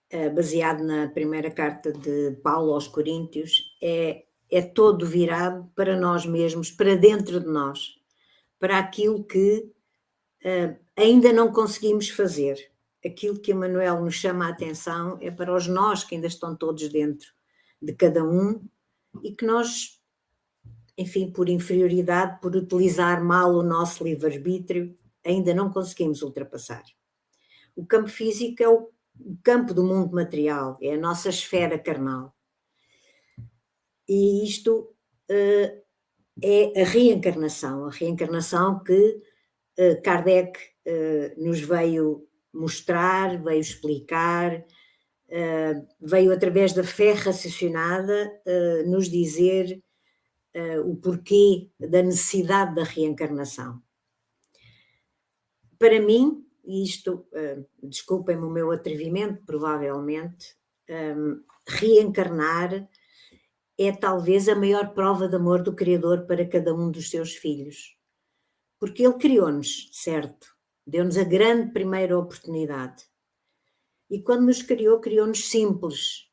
eh, 0.10 0.30
baseado 0.30 0.84
na 0.84 1.08
primeira 1.08 1.50
carta 1.50 1.92
de 1.92 2.32
Paulo 2.44 2.74
aos 2.74 2.88
Coríntios, 2.88 3.78
é, 3.82 4.26
é 4.50 4.62
todo 4.62 5.06
virado 5.06 5.72
para 5.74 5.98
nós 5.98 6.26
mesmos, 6.26 6.70
para 6.70 6.96
dentro 6.96 7.40
de 7.40 7.48
nós, 7.48 7.98
para 8.60 8.78
aquilo 8.78 9.24
que 9.24 9.72
uh, 10.44 10.78
ainda 10.96 11.32
não 11.32 11.52
conseguimos 11.52 12.10
fazer. 12.10 12.70
Aquilo 13.04 13.40
que 13.40 13.54
Manuel 13.54 14.04
nos 14.04 14.16
chama 14.16 14.46
a 14.46 14.50
atenção 14.50 15.18
é 15.22 15.32
para 15.32 15.56
os 15.56 15.68
nós 15.68 16.04
que 16.04 16.14
ainda 16.14 16.28
estão 16.28 16.56
todos 16.56 16.88
dentro 16.90 17.30
de 17.82 17.94
cada 17.94 18.24
um 18.24 18.62
e 19.24 19.32
que 19.32 19.46
nós, 19.46 20.00
enfim, 20.98 21.32
por 21.32 21.50
inferioridade, 21.50 22.40
por 22.42 22.56
utilizar 22.56 23.24
mal 23.24 23.56
o 23.56 23.64
nosso 23.64 24.04
livre-arbítrio, 24.04 24.96
ainda 25.24 25.54
não 25.54 25.72
conseguimos 25.72 26.22
ultrapassar. 26.22 26.84
O 27.76 27.86
campo 27.86 28.10
físico 28.10 28.62
é 28.62 28.68
o 28.68 28.90
campo 29.44 29.74
do 29.74 29.84
mundo 29.84 30.14
material, 30.14 30.78
é 30.82 30.94
a 30.94 31.00
nossa 31.00 31.30
esfera 31.30 31.78
carnal. 31.78 32.36
E 34.08 34.44
isto 34.46 34.94
uh, 35.30 35.82
é 36.44 36.82
a 36.82 36.86
reencarnação, 36.86 37.86
a 37.86 37.92
reencarnação 37.92 38.84
que 38.84 39.22
uh, 39.80 40.02
Kardec 40.04 40.60
uh, 40.60 41.44
nos 41.44 41.62
veio 41.62 42.28
mostrar, 42.54 43.42
veio 43.42 43.62
explicar, 43.62 44.66
veio 46.02 46.34
através 46.34 46.74
da 46.74 46.84
fé 46.84 47.14
raciocinada 47.14 48.30
nos 48.86 49.10
dizer 49.10 49.82
o 50.84 50.98
porquê 50.98 51.70
da 51.80 52.04
necessidade 52.04 52.76
da 52.76 52.84
reencarnação. 52.84 53.82
Para 55.82 56.00
mim, 56.00 56.46
isto, 56.64 57.26
uh, 57.34 57.66
desculpem-me 57.82 58.44
o 58.44 58.52
meu 58.52 58.70
atrevimento, 58.70 59.44
provavelmente, 59.48 60.56
um, 60.88 61.44
reencarnar 61.68 62.88
é 63.80 63.92
talvez 63.92 64.48
a 64.48 64.54
maior 64.54 64.94
prova 64.94 65.28
de 65.28 65.36
amor 65.38 65.64
do 65.64 65.74
Criador 65.74 66.28
para 66.28 66.48
cada 66.48 66.72
um 66.72 66.92
dos 66.92 67.10
seus 67.10 67.34
filhos. 67.34 67.98
Porque 68.80 69.04
Ele 69.04 69.16
criou-nos, 69.16 69.90
certo? 69.92 70.56
Deu-nos 70.86 71.18
a 71.18 71.24
grande 71.24 71.72
primeira 71.72 72.16
oportunidade. 72.16 73.04
E 74.08 74.22
quando 74.22 74.46
nos 74.46 74.62
criou, 74.62 75.00
criou-nos 75.00 75.50
simples. 75.50 76.30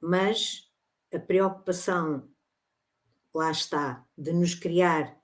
Mas 0.00 0.70
a 1.12 1.18
preocupação, 1.18 2.30
lá 3.34 3.50
está, 3.50 4.06
de 4.16 4.32
nos 4.32 4.54
criar 4.54 5.20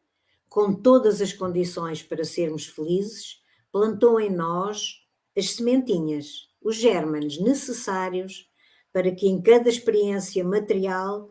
com 0.48 0.72
todas 0.72 1.20
as 1.20 1.32
condições 1.32 2.02
para 2.02 2.24
sermos 2.24 2.66
felizes, 2.66 3.42
plantou 3.70 4.20
em 4.20 4.30
nós 4.30 5.06
as 5.36 5.52
sementinhas, 5.52 6.48
os 6.60 6.76
gérmenes 6.76 7.38
necessários 7.38 8.48
para 8.92 9.12
que 9.12 9.28
em 9.28 9.40
cada 9.40 9.68
experiência 9.68 10.42
material 10.42 11.30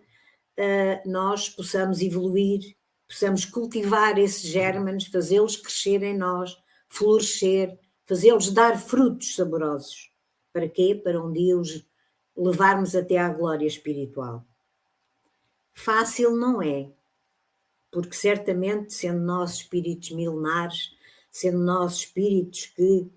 uh, 0.58 1.10
nós 1.10 1.50
possamos 1.50 2.02
evoluir, 2.02 2.78
possamos 3.08 3.46
cultivar 3.46 4.18
esses 4.18 4.44
gérmenes, 4.44 5.08
fazê-los 5.08 5.56
crescer 5.56 6.04
em 6.04 6.18
nós, 6.18 6.56
florescer, 6.88 7.78
fazê-los 8.06 8.52
dar 8.52 8.80
frutos 8.80 9.36
saborosos. 9.36 10.12
Para 10.54 10.70
quê? 10.70 10.96
Para 10.96 11.22
um 11.22 11.32
dia 11.32 11.58
os 11.58 11.86
levarmos 12.36 12.96
até 12.96 13.18
à 13.18 13.30
glória 13.30 13.66
espiritual. 13.66 14.46
Fácil 15.74 16.36
não 16.36 16.62
é, 16.62 16.92
porque 17.92 18.16
certamente, 18.16 18.94
sendo 18.94 19.20
nós 19.20 19.56
espíritos 19.56 20.12
milenares, 20.12 20.96
sendo 21.32 21.60
nós 21.60 21.98
espíritos 21.98 22.66
que 22.68 23.10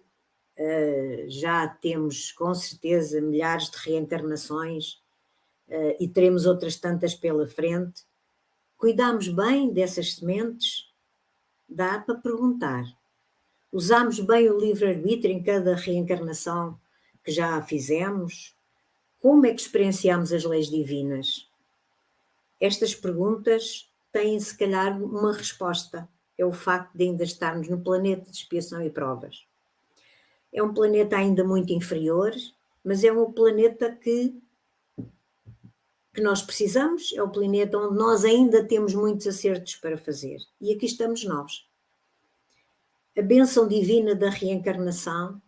uh, 0.58 1.28
já 1.28 1.66
temos 1.68 2.32
com 2.32 2.54
certeza 2.54 3.20
milhares 3.20 3.70
de 3.70 3.78
reencarnações 3.78 5.02
uh, 5.68 5.96
e 5.98 6.08
teremos 6.08 6.46
outras 6.46 6.76
tantas 6.76 7.14
pela 7.14 7.46
frente, 7.46 8.02
cuidamos 8.76 9.28
bem 9.28 9.72
dessas 9.72 10.14
sementes? 10.14 10.88
Dá 11.68 11.98
para 11.98 12.16
perguntar. 12.16 12.84
Usamos 13.72 14.18
bem 14.18 14.50
o 14.50 14.58
livre-arbítrio 14.58 15.32
em 15.32 15.42
cada 15.42 15.76
reencarnação 15.76 16.78
que 17.22 17.30
já 17.30 17.62
fizemos? 17.62 18.56
Como 19.20 19.46
é 19.46 19.54
que 19.54 19.60
experienciamos 19.60 20.32
as 20.32 20.44
leis 20.44 20.68
divinas? 20.68 21.48
Estas 22.58 22.94
perguntas 22.94 23.89
têm, 24.12 24.38
se 24.38 24.56
calhar, 24.56 25.02
uma 25.02 25.32
resposta. 25.32 26.08
É 26.36 26.44
o 26.44 26.52
facto 26.52 26.96
de 26.96 27.04
ainda 27.04 27.24
estarmos 27.24 27.68
no 27.68 27.80
planeta 27.80 28.30
de 28.30 28.36
expiação 28.36 28.82
e 28.82 28.90
provas. 28.90 29.44
É 30.52 30.62
um 30.62 30.72
planeta 30.72 31.16
ainda 31.16 31.44
muito 31.44 31.72
inferior, 31.72 32.32
mas 32.82 33.04
é 33.04 33.12
um 33.12 33.30
planeta 33.30 33.90
que, 33.92 34.34
que 36.14 36.20
nós 36.20 36.42
precisamos, 36.42 37.12
é 37.14 37.22
o 37.22 37.28
planeta 37.28 37.78
onde 37.78 37.96
nós 37.96 38.24
ainda 38.24 38.64
temos 38.64 38.94
muitos 38.94 39.26
acertos 39.26 39.76
para 39.76 39.98
fazer. 39.98 40.38
E 40.60 40.72
aqui 40.72 40.86
estamos 40.86 41.24
nós. 41.24 41.68
A 43.16 43.22
bênção 43.22 43.68
divina 43.68 44.14
da 44.14 44.30
reencarnação 44.30 45.40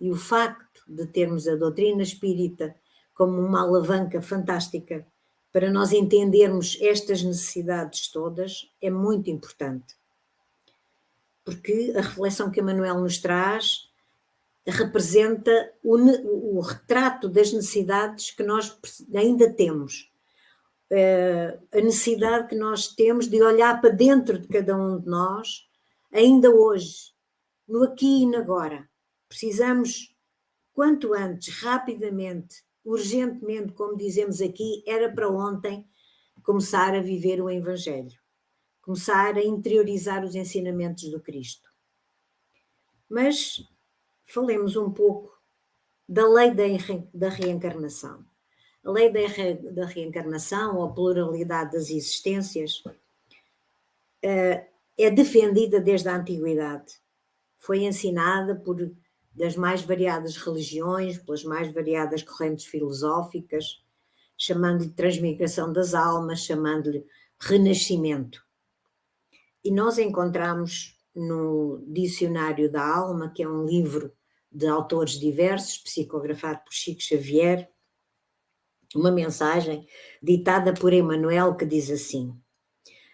e 0.00 0.10
o 0.10 0.16
facto 0.16 0.82
de 0.86 1.06
termos 1.06 1.48
a 1.48 1.56
doutrina 1.56 2.02
espírita 2.02 2.74
como 3.14 3.40
uma 3.40 3.62
alavanca 3.62 4.20
fantástica 4.20 5.06
para 5.56 5.70
nós 5.70 5.90
entendermos 5.90 6.76
estas 6.82 7.22
necessidades 7.22 8.08
todas 8.08 8.70
é 8.78 8.90
muito 8.90 9.30
importante. 9.30 9.96
Porque 11.42 11.94
a 11.96 12.02
reflexão 12.02 12.50
que 12.50 12.60
a 12.60 12.62
Manuel 12.62 13.00
nos 13.00 13.16
traz 13.16 13.90
representa 14.66 15.72
o, 15.82 16.58
o 16.58 16.60
retrato 16.60 17.26
das 17.26 17.54
necessidades 17.54 18.32
que 18.32 18.42
nós 18.42 18.78
ainda 19.14 19.50
temos. 19.50 20.12
Uh, 20.90 21.58
a 21.72 21.80
necessidade 21.80 22.48
que 22.48 22.54
nós 22.54 22.88
temos 22.88 23.26
de 23.26 23.42
olhar 23.42 23.80
para 23.80 23.88
dentro 23.88 24.38
de 24.38 24.48
cada 24.48 24.76
um 24.76 25.00
de 25.00 25.08
nós, 25.08 25.66
ainda 26.12 26.50
hoje, 26.50 27.14
no 27.66 27.82
aqui 27.82 28.24
e 28.24 28.26
no 28.26 28.36
agora. 28.36 28.86
Precisamos, 29.26 30.14
quanto 30.74 31.14
antes, 31.14 31.62
rapidamente, 31.62 32.65
urgentemente, 32.86 33.72
como 33.72 33.96
dizemos 33.96 34.40
aqui, 34.40 34.82
era 34.86 35.12
para 35.12 35.28
ontem 35.28 35.84
começar 36.42 36.94
a 36.94 37.00
viver 37.00 37.42
o 37.42 37.50
Evangelho, 37.50 38.16
começar 38.80 39.36
a 39.36 39.44
interiorizar 39.44 40.24
os 40.24 40.36
ensinamentos 40.36 41.10
do 41.10 41.20
Cristo. 41.20 41.68
Mas 43.08 43.68
falemos 44.24 44.76
um 44.76 44.90
pouco 44.90 45.36
da 46.08 46.28
lei 46.28 46.52
da, 47.12 47.28
reencarnação. 47.28 48.24
A 48.84 48.90
lei 48.90 49.10
da, 49.10 49.84
reencarnação, 49.86 50.76
ou 50.76 50.84
a 50.84 50.92
pluralidade 50.92 51.72
das 51.72 51.90
existências, 51.90 52.84
eh, 54.22 54.68
é 54.96 55.10
defendida 55.10 55.80
desde 55.80 56.08
a 56.08 56.16
antiguidade. 56.16 56.94
Foi 57.58 57.82
ensinada 57.82 58.54
por 58.54 58.76
das 59.36 59.54
mais 59.54 59.82
variadas 59.82 60.36
religiões, 60.36 61.18
pelas 61.18 61.44
mais 61.44 61.72
variadas 61.72 62.22
correntes 62.22 62.64
filosóficas, 62.64 63.84
chamando-lhe 64.36 64.90
transmigração 64.90 65.70
das 65.70 65.94
almas, 65.94 66.40
chamando-lhe 66.40 67.04
renascimento. 67.38 68.42
E 69.62 69.70
nós 69.70 69.98
encontramos 69.98 70.98
no 71.14 71.84
Dicionário 71.86 72.70
da 72.70 72.82
Alma, 72.82 73.30
que 73.30 73.42
é 73.42 73.48
um 73.48 73.66
livro 73.66 74.10
de 74.50 74.66
autores 74.66 75.18
diversos, 75.18 75.78
psicografado 75.78 76.60
por 76.64 76.72
Chico 76.72 77.02
Xavier, 77.02 77.70
uma 78.94 79.10
mensagem 79.10 79.86
ditada 80.22 80.72
por 80.72 80.94
Emmanuel 80.94 81.56
que 81.56 81.66
diz 81.66 81.90
assim: 81.90 82.34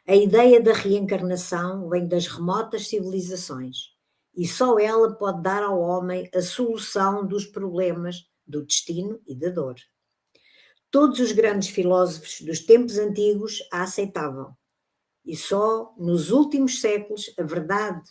A 0.06 0.14
ideia 0.14 0.62
da 0.62 0.72
reencarnação 0.72 1.88
vem 1.88 2.06
das 2.06 2.28
remotas 2.28 2.86
civilizações 2.86 3.91
e 4.34 4.46
só 4.46 4.78
ela 4.78 5.14
pode 5.14 5.42
dar 5.42 5.62
ao 5.62 5.80
homem 5.80 6.28
a 6.34 6.40
solução 6.40 7.26
dos 7.26 7.46
problemas 7.46 8.26
do 8.46 8.64
destino 8.64 9.20
e 9.26 9.34
da 9.34 9.50
dor. 9.50 9.76
Todos 10.90 11.20
os 11.20 11.32
grandes 11.32 11.68
filósofos 11.68 12.40
dos 12.42 12.60
tempos 12.60 12.98
antigos 12.98 13.58
a 13.72 13.82
aceitavam, 13.82 14.56
e 15.24 15.36
só 15.36 15.94
nos 15.98 16.30
últimos 16.30 16.80
séculos 16.80 17.32
a 17.38 17.42
verdade 17.42 18.02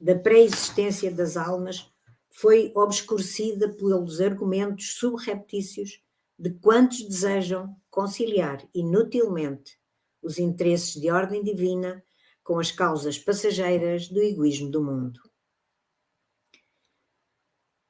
da 0.00 0.14
pré-existência 0.16 1.10
das 1.10 1.36
almas 1.36 1.90
foi 2.30 2.72
obscurecida 2.74 3.68
pelos 3.74 4.20
argumentos 4.20 4.94
subreptícios 4.94 6.02
de 6.38 6.50
quantos 6.50 7.02
desejam 7.06 7.76
conciliar 7.90 8.66
inutilmente 8.74 9.78
os 10.22 10.38
interesses 10.38 11.00
de 11.00 11.10
ordem 11.10 11.42
divina 11.42 12.02
com 12.42 12.58
as 12.58 12.72
causas 12.72 13.18
passageiras 13.18 14.08
do 14.08 14.20
egoísmo 14.20 14.70
do 14.70 14.82
mundo. 14.82 15.31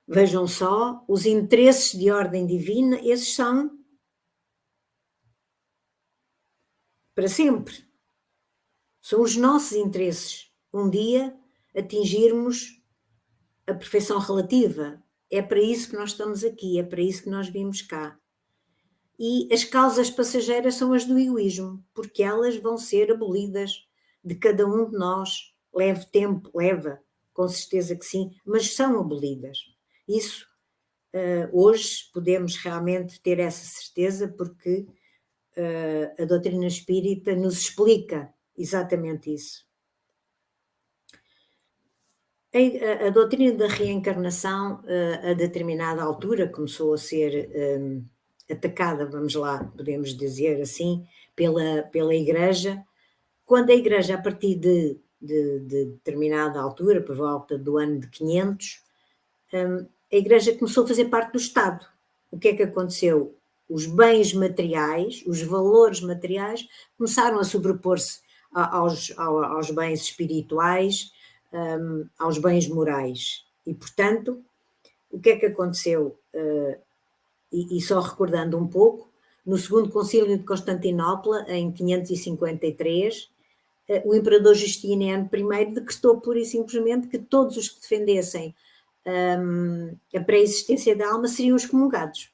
Vejam 0.06 0.46
só, 0.46 1.04
os 1.08 1.26
interesses 1.26 1.98
de 1.98 2.10
ordem 2.10 2.46
divina, 2.46 2.98
esses 3.02 3.34
são 3.34 3.70
para 7.14 7.28
sempre. 7.28 7.86
São 9.00 9.22
os 9.22 9.36
nossos 9.36 9.72
interesses. 9.72 10.50
Um 10.72 10.88
dia 10.88 11.36
atingirmos 11.74 12.80
a 13.66 13.74
perfeição 13.74 14.18
relativa. 14.18 15.02
É 15.30 15.40
para 15.40 15.60
isso 15.60 15.90
que 15.90 15.96
nós 15.96 16.10
estamos 16.10 16.44
aqui, 16.44 16.78
é 16.78 16.82
para 16.82 17.00
isso 17.00 17.22
que 17.22 17.30
nós 17.30 17.48
vimos 17.48 17.80
cá. 17.80 18.18
E 19.18 19.52
as 19.52 19.64
causas 19.64 20.10
passageiras 20.10 20.74
são 20.74 20.92
as 20.92 21.04
do 21.04 21.18
egoísmo, 21.18 21.84
porque 21.94 22.22
elas 22.22 22.56
vão 22.56 22.76
ser 22.76 23.10
abolidas 23.10 23.86
de 24.24 24.34
cada 24.34 24.66
um 24.66 24.90
de 24.90 24.96
nós. 24.96 25.54
Leve 25.74 26.06
tempo, 26.06 26.50
leva, 26.54 27.00
com 27.32 27.48
certeza 27.48 27.96
que 27.96 28.04
sim, 28.04 28.34
mas 28.44 28.74
são 28.74 28.98
abolidas. 28.98 29.71
Isso 30.16 30.46
uh, 31.14 31.48
hoje 31.52 32.10
podemos 32.12 32.56
realmente 32.56 33.20
ter 33.20 33.38
essa 33.38 33.64
certeza 33.64 34.28
porque 34.28 34.86
uh, 35.56 36.22
a 36.22 36.24
doutrina 36.24 36.66
espírita 36.66 37.34
nos 37.34 37.58
explica 37.58 38.32
exatamente 38.56 39.32
isso. 39.32 39.64
A, 42.54 43.08
doutrina 43.08 43.56
da 43.56 43.66
reencarnação, 43.66 44.82
uh, 44.82 45.30
a 45.30 45.32
determinada 45.32 46.02
altura, 46.02 46.46
começou 46.46 46.92
a 46.92 46.98
ser 46.98 47.50
atacada, 48.50 49.06
vamos 49.06 49.34
lá, 49.34 49.64
podemos 49.74 50.14
dizer 50.14 50.60
assim, 50.60 51.06
pela, 51.34 51.82
pela 51.84 52.14
Igreja, 52.14 52.84
quando 53.46 53.70
a 53.70 53.74
Igreja, 53.74 54.16
a 54.16 54.20
partir 54.20 54.56
de, 54.56 54.98
de, 55.18 55.60
de 55.60 55.84
determinada 55.86 56.60
altura, 56.60 57.00
por 57.00 57.16
volta 57.16 57.56
do 57.56 57.78
ano 57.78 58.00
de 58.00 58.08
500, 58.08 58.82
um, 59.54 59.86
a 60.12 60.16
Igreja 60.16 60.54
começou 60.54 60.84
a 60.84 60.88
fazer 60.88 61.06
parte 61.06 61.32
do 61.32 61.38
Estado. 61.38 61.86
O 62.30 62.38
que 62.38 62.48
é 62.48 62.54
que 62.54 62.62
aconteceu? 62.62 63.34
Os 63.68 63.86
bens 63.86 64.34
materiais, 64.34 65.24
os 65.26 65.40
valores 65.42 66.00
materiais, 66.02 66.68
começaram 66.98 67.38
a 67.38 67.44
sobrepor-se 67.44 68.20
aos, 68.52 69.10
aos, 69.16 69.70
bens 69.70 70.02
espirituais, 70.02 71.10
um, 71.52 72.06
aos 72.18 72.36
bens 72.36 72.68
morais. 72.68 73.44
E, 73.66 73.72
portanto, 73.72 74.44
o 75.10 75.18
que 75.18 75.30
é 75.30 75.36
que 75.36 75.46
aconteceu? 75.46 76.18
Uh, 76.34 76.76
e, 77.50 77.80
só 77.80 78.00
recordando 78.00 78.58
um 78.58 78.66
pouco, 78.66 79.10
no 79.44 79.56
segundo 79.56 79.90
concílio 79.90 80.36
de 80.36 80.44
Constantinopla, 80.44 81.46
em 81.48 81.72
553, 81.72 83.30
uh, 83.88 84.08
o 84.08 84.14
imperador 84.14 84.54
Justiniano 84.54 85.30
I 85.32 85.64
decretou 85.66 86.20
pura 86.20 86.38
e 86.38 86.44
simplesmente 86.44 87.08
que 87.08 87.18
todos 87.18 87.56
os 87.56 87.70
que 87.70 87.80
defendessem 87.80 88.54
um, 89.06 89.96
a 90.14 90.20
pré-existência 90.20 90.94
da 90.94 91.10
alma 91.10 91.28
seriam 91.28 91.56
excomungados. 91.56 92.30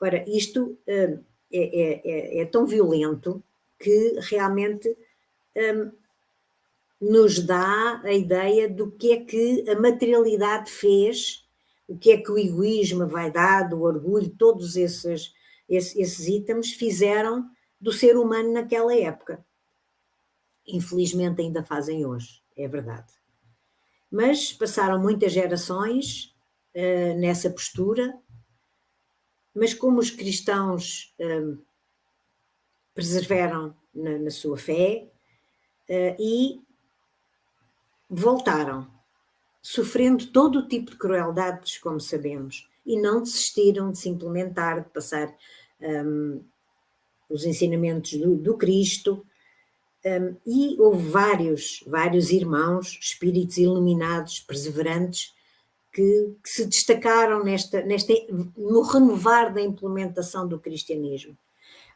Ora, 0.00 0.24
isto 0.28 0.78
um, 0.86 1.22
é, 1.52 2.40
é, 2.40 2.40
é, 2.40 2.44
tão 2.46 2.66
violento 2.66 3.42
que 3.78 4.18
realmente 4.20 4.96
um, 5.56 5.92
nos 7.00 7.40
dá 7.40 8.00
a 8.04 8.12
ideia 8.12 8.68
do 8.68 8.90
que 8.90 9.12
é 9.12 9.24
que 9.24 9.68
a 9.68 9.78
materialidade 9.78 10.70
fez, 10.70 11.46
o 11.88 11.96
que 11.96 12.12
é 12.12 12.16
que 12.16 12.30
o 12.30 12.38
egoísmo, 12.38 13.02
a 13.02 13.06
vaidade, 13.06 13.74
o 13.74 13.82
orgulho, 13.82 14.30
todos 14.30 14.76
esses, 14.76 15.34
esses, 15.68 15.96
esses 15.96 16.28
itens 16.28 16.72
fizeram 16.72 17.48
do 17.80 17.92
ser 17.92 18.16
humano 18.16 18.52
naquela 18.52 18.94
época. 18.94 19.44
Infelizmente 20.66 21.42
ainda 21.42 21.62
fazem 21.62 22.06
hoje, 22.06 22.40
é 22.56 22.68
verdade 22.68 23.21
mas 24.12 24.52
passaram 24.52 25.00
muitas 25.00 25.32
gerações 25.32 26.34
uh, 26.76 27.18
nessa 27.18 27.48
postura, 27.48 28.14
mas 29.54 29.72
como 29.72 29.98
os 29.98 30.10
cristãos 30.10 31.14
uh, 31.18 31.58
perseveram 32.94 33.74
na, 33.94 34.18
na, 34.18 34.30
sua 34.30 34.58
fé 34.58 35.10
uh, 35.88 36.16
e 36.20 36.60
voltaram, 38.08 38.86
sofrendo 39.62 40.26
todo 40.26 40.58
o 40.58 40.68
tipo 40.68 40.90
de 40.90 40.98
crueldades, 40.98 41.78
como 41.78 41.98
sabemos, 41.98 42.68
e 42.84 43.00
não 43.00 43.22
desistiram 43.22 43.90
de 43.90 43.98
se 43.98 44.10
implementar, 44.10 44.82
de 44.82 44.90
passar 44.90 45.34
um, 45.80 46.44
os 47.30 47.46
ensinamentos 47.46 48.12
do, 48.18 48.36
do 48.36 48.58
Cristo, 48.58 49.24
um, 50.04 50.36
e 50.46 50.80
houve 50.80 51.08
vários, 51.08 51.82
vários 51.86 52.30
irmãos, 52.30 52.98
espíritos 53.00 53.56
iluminados, 53.56 54.40
perseverantes, 54.40 55.34
que, 55.92 56.34
que, 56.42 56.48
se 56.48 56.66
destacaram 56.66 57.44
nesta, 57.44 57.82
nesta, 57.82 58.12
no 58.56 58.82
renovar 58.82 59.52
da 59.52 59.60
implementação 59.60 60.48
do 60.48 60.58
cristianismo. 60.58 61.36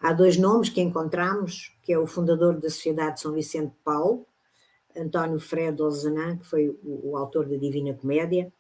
Há 0.01 0.13
dois 0.13 0.37
nomes 0.37 0.69
que 0.69 0.81
encontramos, 0.81 1.75
que 1.83 1.93
é 1.93 1.99
o 1.99 2.07
fundador 2.07 2.61
da 2.61 2.69
Sociedade 2.69 3.15
de 3.15 3.21
São 3.23 3.33
Vicente 3.33 3.71
de 3.71 3.79
Paulo, 3.83 4.27
António 4.95 5.41
Fredo 5.41 5.85
Ozanam, 5.85 6.37
que 6.39 6.47
foi 6.47 6.69
o, 6.69 7.11
o, 7.11 7.17
autor 7.17 7.49
da 7.49 7.57
Divina 7.57 7.95
Comédia, 7.95 8.53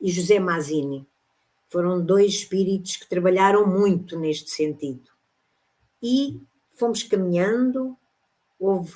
e 0.00 0.10
José 0.10 0.38
Mazzini. 0.38 1.06
Foram 1.68 2.04
dois 2.04 2.34
espíritos 2.34 2.96
que 2.96 3.08
trabalharam 3.08 3.66
muito 3.66 4.18
neste 4.18 4.50
sentido. 4.50 5.10
E 6.02 6.40
fomos 6.74 7.02
caminhando, 7.02 7.96
houve 8.58 8.92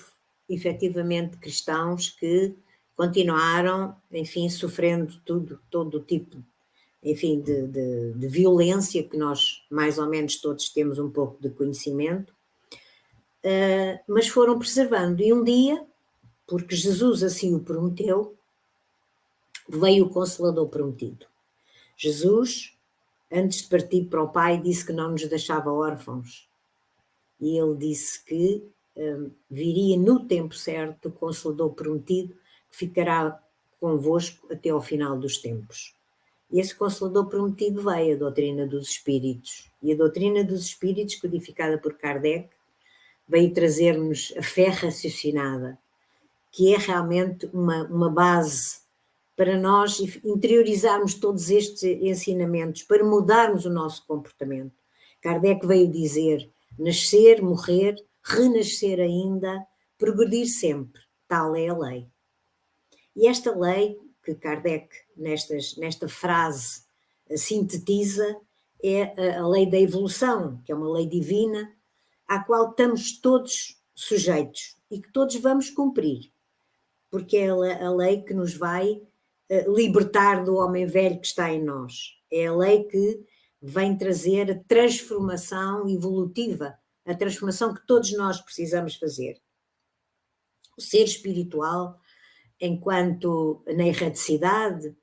efetivamente 0.49 1.37
cristãos 1.37 2.11
que 2.11 2.55
continuaram, 2.97 3.97
enfim, 4.11 4.49
sofrendo 4.49 5.21
tudo, 5.25 5.61
todo 5.71 5.99
o 5.99 6.03
tipo, 6.03 6.43
enfim, 7.03 7.41
de, 7.41 7.67
de, 7.69 8.13
de, 8.15 8.29
violência 8.29 9.05
que 9.05 9.17
nós 9.17 9.65
mais 9.71 9.99
ou 9.99 10.09
menos 10.09 10.41
todos 10.41 10.71
temos 10.71 10.99
um 10.99 11.09
pouco 11.09 11.41
de 11.41 11.51
conhecimento, 11.51 12.35
uh, 13.45 14.01
mas 14.09 14.27
foram 14.27 14.59
preservando. 14.59 15.23
E 15.23 15.33
um 15.33 15.45
dia, 15.45 15.87
porque 16.47 16.75
Jesus 16.75 17.23
assim 17.23 17.55
o 17.55 17.61
prometeu, 17.61 18.37
veio 19.69 20.07
o 20.07 20.11
Consolador 20.11 20.67
prometido. 20.69 21.27
Jesus, 21.97 22.77
antes 23.31 23.63
de 23.63 23.69
partir 23.69 24.05
para 24.05 24.23
o 24.23 24.29
Pai, 24.29 24.61
disse 24.61 24.85
que 24.85 24.93
não 24.93 25.11
nos 25.13 25.27
deixava 25.29 25.71
órfãos. 25.71 26.49
E 27.41 27.57
ele 27.57 27.77
disse 27.77 28.25
que 28.25 28.65
viria 29.51 29.97
no 29.97 30.25
tempo 30.25 30.55
certo 30.55 31.09
o 31.09 31.13
Consolador 31.13 31.73
prometido, 31.73 32.35
que 32.71 32.77
ficará 32.77 33.41
convosco 33.81 34.53
até 34.53 34.71
ao 34.71 34.83
final 34.83 35.19
dos 35.19 35.39
tempos. 35.39 35.95
E 36.51 36.61
esse 36.61 36.75
Consolador 36.75 37.27
prometido 37.27 37.83
veio, 37.83 38.17
a 38.17 38.19
doutrina 38.19 38.67
dos 38.67 38.89
Espíritos. 38.89 39.71
E 39.83 39.93
a 39.93 39.97
doutrina 39.97 40.43
dos 40.43 40.65
Espíritos, 40.65 41.17
codificada 41.17 41.79
por 41.79 41.95
Kardec, 41.95 42.49
veio 43.29 43.53
trazer-nos 43.53 44.33
a 44.37 44.43
fé 44.43 44.69
raciocinada, 44.69 45.79
que 46.51 46.75
é 46.75 46.79
realmente 46.79 47.49
uma, 47.53 47.85
uma 47.85 48.11
base 48.11 48.79
para 49.37 49.57
nós 49.57 50.01
interiorizarmos 50.25 51.15
todos 51.15 51.51
estes 51.51 51.85
ensinamentos, 51.85 52.83
para 52.83 53.05
mudarmos 53.05 53.65
o 53.67 53.71
nosso 53.71 54.05
comportamento. 54.07 54.73
Kardec 55.21 55.65
veio 55.67 55.87
dizer: 55.87 56.51
nascer, 56.79 57.43
morrer, 57.43 58.03
renascer 58.29 59.01
ainda, 59.01 59.67
progredir 59.97 60.47
sempre. 60.47 61.01
Tal 61.27 61.57
é 61.57 61.69
a 61.69 61.77
lei. 61.77 62.09
E 63.17 63.27
esta 63.27 63.57
lei, 63.57 63.99
que 64.23 64.35
Kardec, 64.35 64.89
nestas, 65.17 65.77
nesta 65.77 66.09
frase, 66.09 66.83
sintetiza, 67.37 68.37
é 68.83 69.37
a, 69.37 69.41
a 69.41 69.49
lei 69.49 69.69
da 69.69 69.79
evolução, 69.79 70.61
que 70.65 70.71
é 70.71 70.75
uma 70.75 70.91
lei 70.91 71.07
divina, 71.07 71.75
à 72.27 72.45
qual 72.45 72.71
estamos 72.71 73.19
todos 73.19 73.81
sujeitos 73.95 74.77
e 74.91 75.01
que 75.01 75.11
todos 75.11 75.35
vamos 75.37 75.71
cumprir, 75.71 76.31
porque 77.11 77.39
é 77.39 77.49
a 77.49 77.91
lei 77.91 78.23
que 78.23 78.35
nos 78.35 78.55
vai 78.55 79.03
eh, 79.49 79.65
libertar 79.69 80.45
do 80.45 80.57
homem 80.57 80.87
velho 80.87 81.21
que 81.21 81.27
está 81.27 81.51
em 81.53 81.63
nós. 81.63 82.17
É 82.31 82.47
a 82.47 82.55
lei 82.55 82.85
que 82.85 83.25
vem 83.61 83.97
trazer 83.97 84.51
a 84.51 84.65
transformação 84.69 85.89
evolutiva 85.89 86.79
a 87.09 87.15
transformação 87.15 87.73
que 87.73 87.87
todos 87.87 88.13
nós 88.13 88.39
precisamos 88.41 88.95
fazer. 88.97 89.41
O 90.77 90.83
ser 90.83 91.05
espiritual, 91.05 91.99
enquanto 92.61 93.65
na 93.67 93.87
erraticidade, 93.87 94.95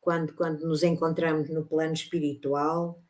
quando, 0.00 0.34
quando 0.34 0.66
nos 0.66 0.82
encontramos 0.82 1.48
no 1.48 1.64
plano 1.64 1.94
espiritual, 1.94 3.00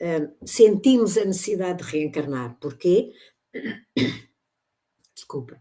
uh, 0.00 0.46
sentimos 0.46 1.18
a 1.18 1.24
necessidade 1.24 1.82
de 1.82 1.90
reencarnar. 1.90 2.56
Porquê? 2.60 3.12
Desculpa. 5.12 5.60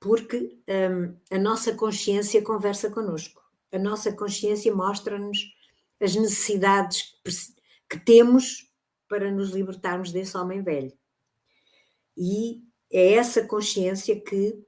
Porque 0.00 0.58
um, 0.68 1.16
a 1.30 1.38
nossa 1.38 1.72
consciência 1.74 2.42
conversa 2.42 2.90
connosco. 2.90 3.42
A 3.72 3.78
nossa 3.78 4.12
consciência 4.12 4.74
mostra-nos 4.74 5.38
as 6.00 6.16
necessidades 6.16 7.14
que 7.88 7.98
temos 7.98 8.70
para 9.08 9.30
nos 9.30 9.50
libertarmos 9.50 10.10
desse 10.10 10.36
homem 10.36 10.60
velho. 10.60 10.92
E 12.16 12.62
é 12.92 13.14
essa 13.14 13.44
consciência 13.44 14.18
que 14.20 14.58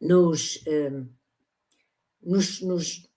nos, 0.00 0.62
um, 0.66 1.08
nos, 2.22 2.60
nos 2.60 3.08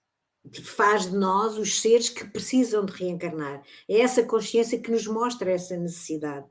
faz 0.62 1.10
de 1.10 1.16
nós 1.16 1.58
os 1.58 1.80
seres 1.80 2.08
que 2.08 2.24
precisam 2.24 2.84
de 2.84 2.92
reencarnar. 2.92 3.62
É 3.88 4.00
essa 4.00 4.22
consciência 4.22 4.78
que 4.78 4.90
nos 4.90 5.06
mostra 5.06 5.50
essa 5.50 5.76
necessidade. 5.76 6.48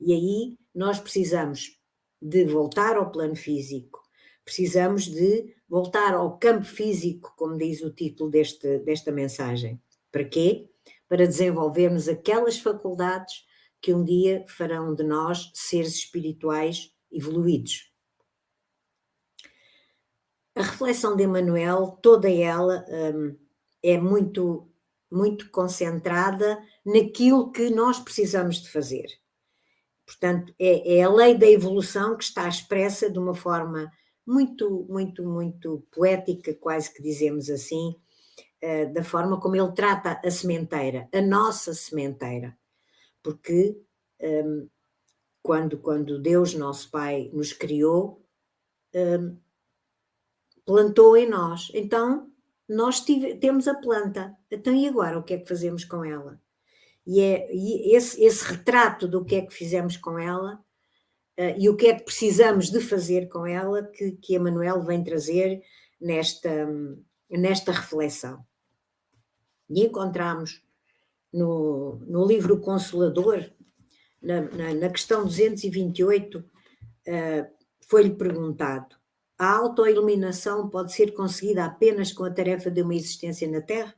E 0.00 0.12
aí 0.12 0.58
nós 0.74 1.00
precisamos 1.00 1.78
de 2.20 2.44
voltar 2.44 2.96
ao 2.96 3.10
plano 3.10 3.36
físico, 3.36 4.02
precisamos 4.44 5.04
de 5.06 5.54
voltar 5.68 6.14
ao 6.14 6.38
campo 6.38 6.64
físico, 6.64 7.32
como 7.36 7.56
diz 7.56 7.82
o 7.82 7.90
título 7.92 8.30
deste, 8.30 8.78
desta 8.80 9.12
mensagem. 9.12 9.80
Para 10.10 10.24
quê? 10.24 10.68
Para 11.08 11.26
desenvolvermos 11.26 12.08
aquelas 12.08 12.58
faculdades 12.58 13.44
que 13.80 13.94
um 13.94 14.04
dia 14.04 14.44
farão 14.48 14.94
de 14.94 15.02
nós 15.02 15.50
seres 15.54 15.94
espirituais 15.94 16.92
evoluídos. 17.10 17.92
A 20.54 20.62
reflexão 20.62 21.14
de 21.14 21.22
Emmanuel, 21.22 21.98
toda 22.02 22.30
ela 22.30 22.84
um, 22.88 23.36
é 23.82 23.96
muito, 23.96 24.68
muito 25.10 25.50
concentrada 25.50 26.60
naquilo 26.84 27.52
que 27.52 27.70
nós 27.70 28.00
precisamos 28.00 28.56
de 28.56 28.70
fazer. 28.70 29.06
Portanto, 30.04 30.52
é, 30.58 30.98
é 30.98 31.02
a 31.02 31.10
lei 31.10 31.36
da 31.36 31.46
evolução 31.46 32.16
que 32.16 32.24
está 32.24 32.48
expressa 32.48 33.10
de 33.10 33.18
uma 33.18 33.34
forma 33.34 33.92
muito, 34.26 34.86
muito, 34.88 35.22
muito 35.22 35.86
poética, 35.90 36.52
quase 36.54 36.92
que 36.92 37.02
dizemos 37.02 37.48
assim, 37.48 37.94
uh, 38.62 38.92
da 38.92 39.04
forma 39.04 39.40
como 39.40 39.56
ele 39.56 39.72
trata 39.72 40.20
a 40.24 40.30
sementeira, 40.30 41.08
a 41.12 41.20
nossa 41.20 41.72
sementeira. 41.72 42.56
Porque 43.22 43.80
um, 44.20 44.68
quando, 45.42 45.78
quando 45.78 46.18
Deus, 46.18 46.54
nosso 46.54 46.90
Pai, 46.90 47.30
nos 47.32 47.52
criou, 47.52 48.24
um, 48.94 49.38
plantou 50.64 51.16
em 51.16 51.28
nós. 51.28 51.70
Então, 51.72 52.30
nós 52.68 53.00
tive, 53.00 53.36
temos 53.36 53.66
a 53.66 53.74
planta. 53.74 54.36
Então, 54.50 54.74
e 54.74 54.86
agora 54.86 55.18
o 55.18 55.22
que 55.22 55.34
é 55.34 55.38
que 55.38 55.48
fazemos 55.48 55.84
com 55.84 56.04
ela? 56.04 56.40
E, 57.06 57.20
é, 57.20 57.48
e 57.50 57.96
esse, 57.96 58.22
esse 58.22 58.44
retrato 58.44 59.08
do 59.08 59.24
que 59.24 59.36
é 59.36 59.40
que 59.40 59.54
fizemos 59.54 59.96
com 59.96 60.18
ela 60.18 60.62
uh, 61.38 61.54
e 61.56 61.70
o 61.70 61.76
que 61.76 61.86
é 61.86 61.94
que 61.94 62.04
precisamos 62.04 62.70
de 62.70 62.80
fazer 62.80 63.28
com 63.28 63.46
ela 63.46 63.82
que, 63.82 64.12
que 64.12 64.34
Emanuel 64.34 64.82
vem 64.82 65.02
trazer 65.02 65.62
nesta, 65.98 66.68
nesta 67.30 67.72
reflexão. 67.72 68.44
E 69.70 69.86
encontramos 69.86 70.62
no, 71.32 71.96
no 72.06 72.26
livro 72.26 72.60
Consolador, 72.60 73.50
na, 74.20 74.42
na, 74.42 74.74
na 74.74 74.90
questão 74.90 75.24
228, 75.24 76.38
uh, 76.38 76.44
foi-lhe 77.86 78.14
perguntado: 78.14 78.96
a 79.38 79.56
autoiluminação 79.56 80.68
pode 80.68 80.92
ser 80.92 81.12
conseguida 81.12 81.64
apenas 81.64 82.12
com 82.12 82.24
a 82.24 82.30
tarefa 82.30 82.70
de 82.70 82.82
uma 82.82 82.94
existência 82.94 83.48
na 83.48 83.60
Terra? 83.60 83.94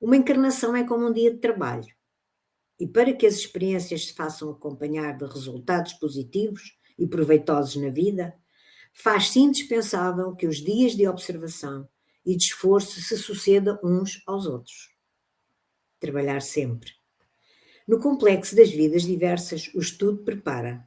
Uma 0.00 0.16
encarnação 0.16 0.74
é 0.76 0.84
como 0.84 1.06
um 1.06 1.12
dia 1.12 1.30
de 1.30 1.38
trabalho. 1.38 1.94
E 2.78 2.86
para 2.86 3.12
que 3.14 3.26
as 3.26 3.34
experiências 3.34 4.06
se 4.06 4.12
façam 4.12 4.50
acompanhar 4.50 5.16
de 5.16 5.24
resultados 5.24 5.94
positivos 5.94 6.76
e 6.98 7.06
proveitosos 7.06 7.76
na 7.76 7.88
vida, 7.88 8.34
faz-se 8.92 9.38
indispensável 9.38 10.34
que 10.34 10.46
os 10.46 10.56
dias 10.56 10.92
de 10.92 11.06
observação 11.06 11.88
e 12.24 12.36
de 12.36 12.44
esforço 12.44 13.00
se 13.00 13.16
sucedam 13.16 13.78
uns 13.82 14.22
aos 14.26 14.46
outros. 14.46 14.95
Trabalhar 16.00 16.42
sempre. 16.42 16.92
No 17.86 18.00
complexo 18.00 18.56
das 18.56 18.70
vidas 18.70 19.02
diversas, 19.02 19.70
o 19.74 19.78
estudo 19.78 20.24
prepara. 20.24 20.86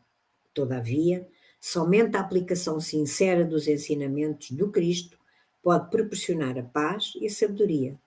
Todavia, 0.53 1.27
somente 1.59 2.17
a 2.17 2.19
aplicação 2.19 2.79
sincera 2.79 3.45
dos 3.45 3.67
ensinamentos 3.67 4.51
do 4.51 4.69
Cristo 4.69 5.17
pode 5.61 5.89
proporcionar 5.89 6.57
a 6.57 6.63
paz 6.63 7.13
e 7.19 7.27
a 7.27 7.29
sabedoria 7.29 7.97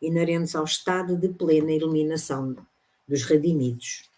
inerentes 0.00 0.54
ao 0.54 0.64
estado 0.64 1.16
de 1.16 1.28
plena 1.28 1.72
iluminação 1.72 2.56
dos 3.08 3.22
redimidos. 3.22 4.08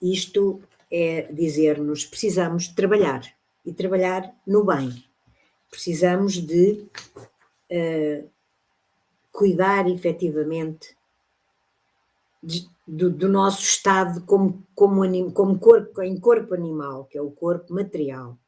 Isto 0.00 0.62
é 0.90 1.32
dizer-nos 1.32 2.04
precisamos 2.04 2.68
trabalhar 2.68 3.22
e 3.64 3.72
trabalhar 3.72 4.34
no 4.46 4.64
bem. 4.64 5.04
Precisamos 5.70 6.34
de 6.34 6.86
uh, 7.70 8.30
cuidar 9.34 9.90
efetivamente 9.90 10.96
do, 12.86 13.10
do, 13.10 13.28
nosso 13.28 13.62
estado 13.62 14.24
como, 14.24 14.64
como, 14.76 15.02
anim, 15.02 15.28
como 15.28 15.58
corpo, 15.58 16.00
em 16.02 16.18
corpo 16.20 16.54
animal, 16.54 17.06
que 17.06 17.18
é 17.18 17.20
o 17.20 17.32
corpo 17.32 17.74
material. 17.74 18.38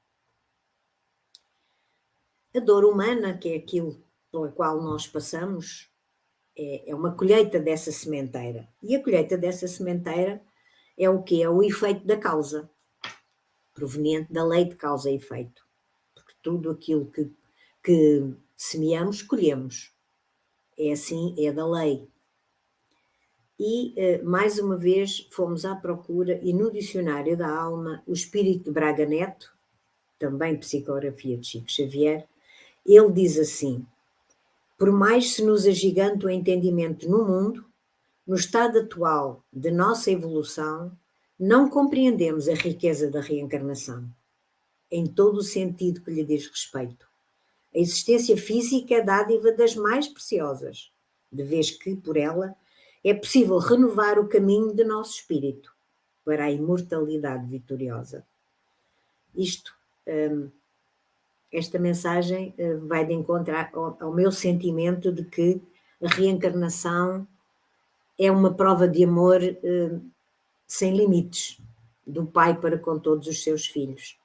A 2.54 2.60
dor 2.60 2.84
humana, 2.84 3.36
que 3.36 3.48
é 3.48 3.56
aquilo 3.56 4.00
pela 4.30 4.48
qual 4.52 4.80
nós 4.80 5.08
passamos, 5.08 5.90
é, 6.56 6.90
é 6.90 6.94
uma 6.94 7.16
colheita 7.16 7.58
dessa 7.58 7.90
sementeira. 7.90 8.68
E 8.80 8.94
a 8.94 9.02
colheita 9.02 9.36
dessa 9.36 9.66
sementeira 9.66 10.40
é 10.96 11.10
o 11.10 11.20
que? 11.20 11.42
É 11.42 11.50
o 11.50 11.64
efeito 11.64 12.06
da 12.06 12.16
causa, 12.16 12.70
proveniente 13.74 14.32
da 14.32 14.44
lei 14.44 14.66
de 14.66 14.76
causa 14.76 15.10
e 15.10 15.16
efeito. 15.16 15.66
Porque 16.14 16.32
tudo 16.40 16.70
aquilo 16.70 17.10
que, 17.10 17.28
que 17.82 18.32
semeamos, 18.56 19.20
colhemos. 19.20 19.95
É 20.78 20.92
assim, 20.92 21.34
é 21.38 21.52
da 21.52 21.66
lei. 21.66 22.06
E, 23.58 23.94
eh, 23.96 24.22
mais 24.22 24.58
uma 24.58 24.76
vez, 24.76 25.26
fomos 25.30 25.64
à 25.64 25.74
procura, 25.74 26.38
e 26.42 26.52
no 26.52 26.70
Dicionário 26.70 27.36
da 27.36 27.48
Alma, 27.48 28.02
o 28.06 28.12
Espírito 28.12 28.64
de 28.64 28.70
Braga 28.70 29.06
Neto, 29.06 29.50
também 30.18 30.58
psicografia 30.58 31.38
de 31.38 31.46
Chico 31.46 31.70
Xavier, 31.70 32.26
ele 32.84 33.12
diz 33.12 33.38
assim: 33.38 33.86
Por 34.78 34.92
mais 34.92 35.32
se 35.32 35.42
nos 35.42 35.66
agigante 35.66 36.26
o 36.26 36.30
entendimento 36.30 37.08
no 37.08 37.24
mundo, 37.24 37.64
no 38.26 38.34
estado 38.34 38.80
atual 38.80 39.42
de 39.52 39.70
nossa 39.70 40.10
evolução, 40.10 40.92
não 41.38 41.68
compreendemos 41.68 42.48
a 42.48 42.54
riqueza 42.54 43.10
da 43.10 43.20
reencarnação, 43.20 44.08
em 44.90 45.06
todo 45.06 45.38
o 45.38 45.42
sentido 45.42 46.02
que 46.02 46.10
lhe 46.10 46.24
diz 46.24 46.46
respeito. 46.46 47.05
A 47.76 47.78
existência 47.78 48.38
física 48.38 48.94
é 48.94 49.02
dádiva 49.02 49.52
das 49.52 49.76
mais 49.76 50.08
preciosas, 50.08 50.90
de 51.30 51.44
vez 51.44 51.70
que, 51.70 51.94
por 51.94 52.16
ela, 52.16 52.56
é 53.04 53.12
possível 53.12 53.58
renovar 53.58 54.18
o 54.18 54.26
caminho 54.26 54.74
de 54.74 54.82
nosso 54.82 55.16
espírito 55.16 55.74
para 56.24 56.44
a 56.44 56.50
imortalidade 56.50 57.46
vitoriosa. 57.46 58.26
Isto, 59.34 59.74
hum, 60.08 60.48
esta 61.52 61.78
mensagem 61.78 62.54
hum, 62.58 62.88
vai 62.88 63.04
de 63.04 63.12
encontrar 63.12 63.70
ao 63.74 64.10
meu 64.10 64.32
sentimento 64.32 65.12
de 65.12 65.24
que 65.24 65.60
a 66.02 66.08
reencarnação 66.08 67.28
é 68.18 68.32
uma 68.32 68.54
prova 68.54 68.88
de 68.88 69.04
amor 69.04 69.40
hum, 69.62 70.00
sem 70.66 70.96
limites 70.96 71.60
do 72.06 72.24
pai 72.24 72.58
para 72.58 72.78
com 72.78 72.98
todos 72.98 73.28
os 73.28 73.42
seus 73.42 73.66
filhos. 73.66 74.18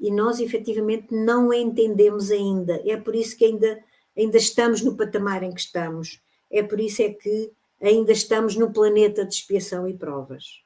E 0.00 0.10
nós 0.10 0.40
efetivamente 0.40 1.14
não 1.14 1.50
a 1.50 1.56
entendemos 1.56 2.30
ainda. 2.30 2.80
É 2.86 2.96
por 2.96 3.14
isso 3.14 3.36
que 3.36 3.44
ainda, 3.44 3.82
ainda 4.16 4.36
estamos 4.36 4.82
no 4.82 4.96
patamar 4.96 5.42
em 5.42 5.52
que 5.52 5.60
estamos. 5.60 6.20
É 6.50 6.62
por 6.62 6.78
isso 6.78 7.02
é 7.02 7.10
que 7.10 7.52
ainda 7.80 8.12
estamos 8.12 8.56
no 8.56 8.72
planeta 8.72 9.24
de 9.24 9.34
expiação 9.34 9.88
e 9.88 9.94
provas, 9.94 10.62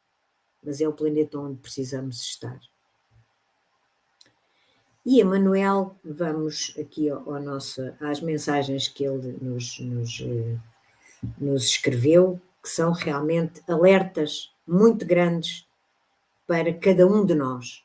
mas 0.62 0.80
é 0.80 0.88
o 0.88 0.92
planeta 0.92 1.38
onde 1.38 1.58
precisamos 1.58 2.20
estar. 2.20 2.60
E 5.04 5.20
Emanuel, 5.20 5.96
vamos 6.04 6.76
aqui 6.78 7.10
ao, 7.10 7.34
ao 7.34 7.42
nosso, 7.42 7.82
às 8.00 8.20
mensagens 8.20 8.86
que 8.86 9.04
ele 9.04 9.36
nos, 9.40 9.80
nos, 9.80 10.20
eh, 10.20 10.56
nos 11.38 11.64
escreveu, 11.64 12.40
que 12.62 12.68
são 12.68 12.92
realmente 12.92 13.60
alertas 13.66 14.52
muito 14.64 15.04
grandes 15.04 15.66
para 16.46 16.72
cada 16.72 17.04
um 17.04 17.26
de 17.26 17.34
nós. 17.34 17.84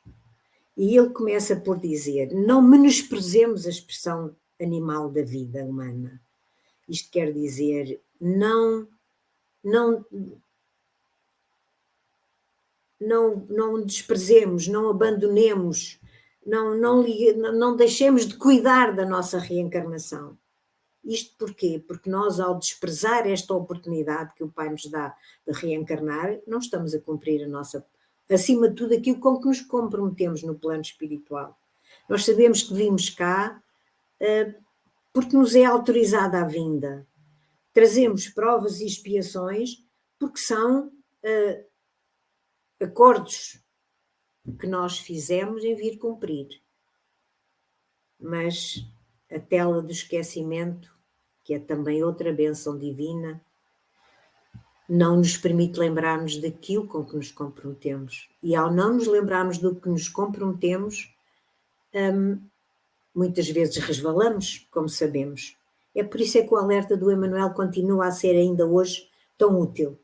E 0.78 0.96
ele 0.96 1.10
começa 1.10 1.56
por 1.56 1.78
dizer: 1.78 2.32
não 2.32 2.62
menosprezemos 2.62 3.66
a 3.66 3.70
expressão 3.70 4.34
animal 4.58 5.10
da 5.10 5.22
vida 5.22 5.62
humana. 5.64 6.20
Isto 6.88 7.10
quer 7.10 7.32
dizer, 7.32 8.00
não 8.18 8.88
não, 9.62 10.04
não, 13.00 13.36
não 13.48 13.84
desprezemos, 13.84 14.66
não 14.68 14.88
abandonemos, 14.88 16.00
não, 16.44 16.74
não, 16.76 17.04
não 17.52 17.76
deixemos 17.76 18.26
de 18.26 18.36
cuidar 18.36 18.94
da 18.94 19.04
nossa 19.04 19.38
reencarnação. 19.38 20.38
Isto 21.04 21.34
porquê? 21.38 21.82
Porque 21.86 22.10
nós, 22.10 22.40
ao 22.40 22.58
desprezar 22.58 23.26
esta 23.26 23.54
oportunidade 23.54 24.34
que 24.34 24.44
o 24.44 24.50
Pai 24.50 24.68
nos 24.68 24.86
dá 24.86 25.14
de 25.46 25.52
reencarnar, 25.52 26.38
não 26.46 26.58
estamos 26.58 26.94
a 26.94 27.00
cumprir 27.00 27.44
a 27.44 27.48
nossa, 27.48 27.84
acima 28.30 28.68
de 28.68 28.74
tudo, 28.74 28.94
aquilo 28.94 29.18
com 29.20 29.40
que 29.40 29.46
nos 29.46 29.60
comprometemos 29.60 30.42
no 30.42 30.58
plano 30.58 30.82
espiritual. 30.82 31.58
Nós 32.08 32.24
sabemos 32.24 32.62
que 32.62 32.74
vimos 32.74 33.10
cá 33.10 33.62
uh, 34.20 34.64
porque 35.12 35.36
nos 35.36 35.54
é 35.54 35.64
autorizada 35.64 36.40
a 36.40 36.44
vinda, 36.44 37.06
trazemos 37.72 38.28
provas 38.28 38.80
e 38.80 38.86
expiações 38.86 39.84
porque 40.18 40.38
são 40.38 40.88
uh, 40.88 41.64
acordos 42.80 43.62
que 44.58 44.66
nós 44.66 44.98
fizemos 44.98 45.64
em 45.64 45.74
vir 45.74 45.98
cumprir. 45.98 46.48
Mas 48.18 48.84
a 49.30 49.38
tela 49.38 49.82
do 49.82 49.92
esquecimento, 49.92 50.92
que 51.44 51.54
é 51.54 51.58
também 51.58 52.02
outra 52.02 52.32
benção 52.32 52.78
divina, 52.78 53.44
não 54.88 55.18
nos 55.18 55.36
permite 55.36 55.78
lembrarmos 55.78 56.38
daquilo 56.38 56.86
com 56.86 57.04
que 57.04 57.16
nos 57.16 57.30
comprometemos. 57.30 58.28
E 58.42 58.56
ao 58.56 58.72
não 58.72 58.94
nos 58.94 59.06
lembrarmos 59.06 59.58
do 59.58 59.74
que 59.74 59.88
nos 59.88 60.08
comprometemos, 60.08 61.14
hum, 61.94 62.40
muitas 63.14 63.48
vezes 63.50 63.76
resvalamos, 63.76 64.66
como 64.70 64.88
sabemos. 64.88 65.56
É 65.94 66.02
por 66.02 66.20
isso 66.20 66.38
é 66.38 66.42
que 66.42 66.54
o 66.54 66.56
alerta 66.56 66.96
do 66.96 67.10
Emanuel 67.10 67.50
continua 67.50 68.06
a 68.06 68.12
ser 68.12 68.34
ainda 68.34 68.66
hoje 68.66 69.08
tão 69.36 69.60
útil. 69.60 69.98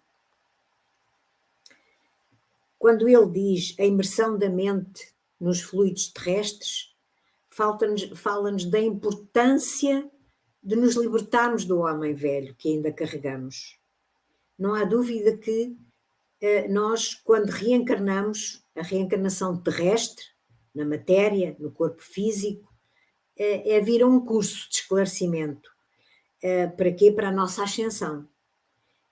Quando 2.79 3.09
ele 3.09 3.31
diz 3.31 3.75
a 3.79 3.85
imersão 3.85 4.37
da 4.37 4.51
mente 4.51 5.15
nos 5.41 5.63
fluidos 5.63 6.09
terrestres, 6.09 6.95
fala-nos 7.49 8.67
da 8.67 8.81
importância 8.81 10.11
de 10.63 10.77
nos 10.77 10.95
libertarmos 10.95 11.65
do 11.65 11.79
homem 11.79 12.13
velho 12.13 12.55
que 12.57 12.69
ainda 12.69 12.93
carregamos. 12.93 13.79
Não 14.59 14.75
há 14.75 14.85
dúvida 14.85 15.37
que 15.37 15.77
eh, 16.41 16.69
nós, 16.69 17.15
quando 17.15 17.51
reencarnamos, 17.51 18.65
a 18.77 18.83
reencarnação 18.83 19.61
terrestre, 19.61 20.25
na 20.75 20.85
matéria, 20.85 21.57
no 21.59 21.71
corpo 21.71 22.03
físico, 22.03 22.69
é, 23.37 23.77
é 23.77 23.81
vir 23.81 24.03
a 24.03 24.07
um 24.07 24.21
curso 24.21 24.69
de 24.69 24.77
esclarecimento. 24.77 25.71
É, 26.43 26.67
para 26.67 26.93
quê? 26.93 27.13
Para 27.13 27.29
a 27.29 27.33
nossa 27.33 27.63
ascensão. 27.63 28.29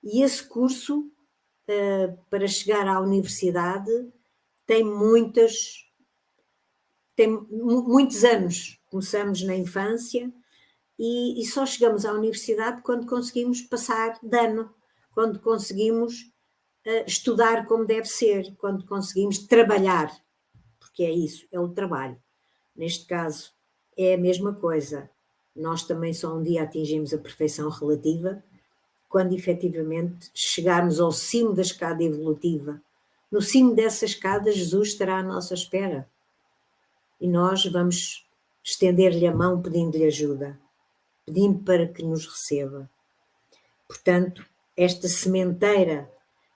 E 0.02 0.22
esse 0.22 0.42
curso, 0.42 1.10
para 2.28 2.46
chegar 2.48 2.88
à 2.88 3.00
universidade, 3.00 3.90
tem 4.66 4.84
muitas 4.84 5.86
tem 7.14 7.28
muitos 7.28 8.24
anos. 8.24 8.80
Começamos 8.86 9.42
na 9.42 9.54
infância 9.54 10.32
e, 10.98 11.40
e, 11.40 11.46
só 11.46 11.64
chegamos 11.64 12.04
à 12.04 12.12
universidade 12.12 12.82
quando 12.82 13.06
conseguimos 13.06 13.62
passar 13.62 14.18
de 14.22 14.36
ano, 14.38 14.74
quando 15.14 15.38
conseguimos 15.38 16.32
uh, 16.86 17.04
estudar 17.06 17.66
como 17.66 17.84
deve 17.84 18.06
ser, 18.06 18.54
quando 18.56 18.84
conseguimos 18.86 19.38
trabalhar, 19.38 20.12
porque 20.80 21.04
é 21.04 21.10
isso, 21.10 21.46
é 21.52 21.60
o 21.60 21.68
trabalho. 21.68 22.20
Neste 22.74 23.06
caso, 23.06 23.52
é 23.96 24.14
a 24.14 24.18
mesma 24.18 24.54
coisa. 24.54 25.10
Nós 25.54 25.84
também 25.84 26.12
só 26.14 26.34
um 26.34 26.42
dia 26.42 26.62
atingimos 26.62 27.12
a 27.12 27.18
perfeição 27.18 27.68
relativa 27.68 28.42
quando 29.08 29.34
efetivamente 29.34 30.30
chegarmos 30.34 30.98
ao 30.98 31.12
cimo 31.12 31.52
da 31.52 31.60
escada 31.60 32.02
evolutiva. 32.02 32.80
No 33.30 33.42
cimo 33.42 33.74
dessa 33.74 34.06
escada, 34.06 34.50
Jesus 34.50 34.88
estará 34.88 35.18
à 35.18 35.22
nossa 35.22 35.52
espera. 35.52 36.08
E 37.20 37.28
nós 37.28 37.64
vamos 37.66 38.26
estender-lhe 38.64 39.26
a 39.26 39.34
mão 39.34 39.60
pedindo-lhe 39.60 40.04
ajuda, 40.04 40.58
pedindo 41.26 41.62
para 41.62 41.86
que 41.86 42.02
nos 42.02 42.26
receba. 42.26 42.90
Portanto, 43.86 44.46
esta 44.76 45.08
sementeira 45.08 46.10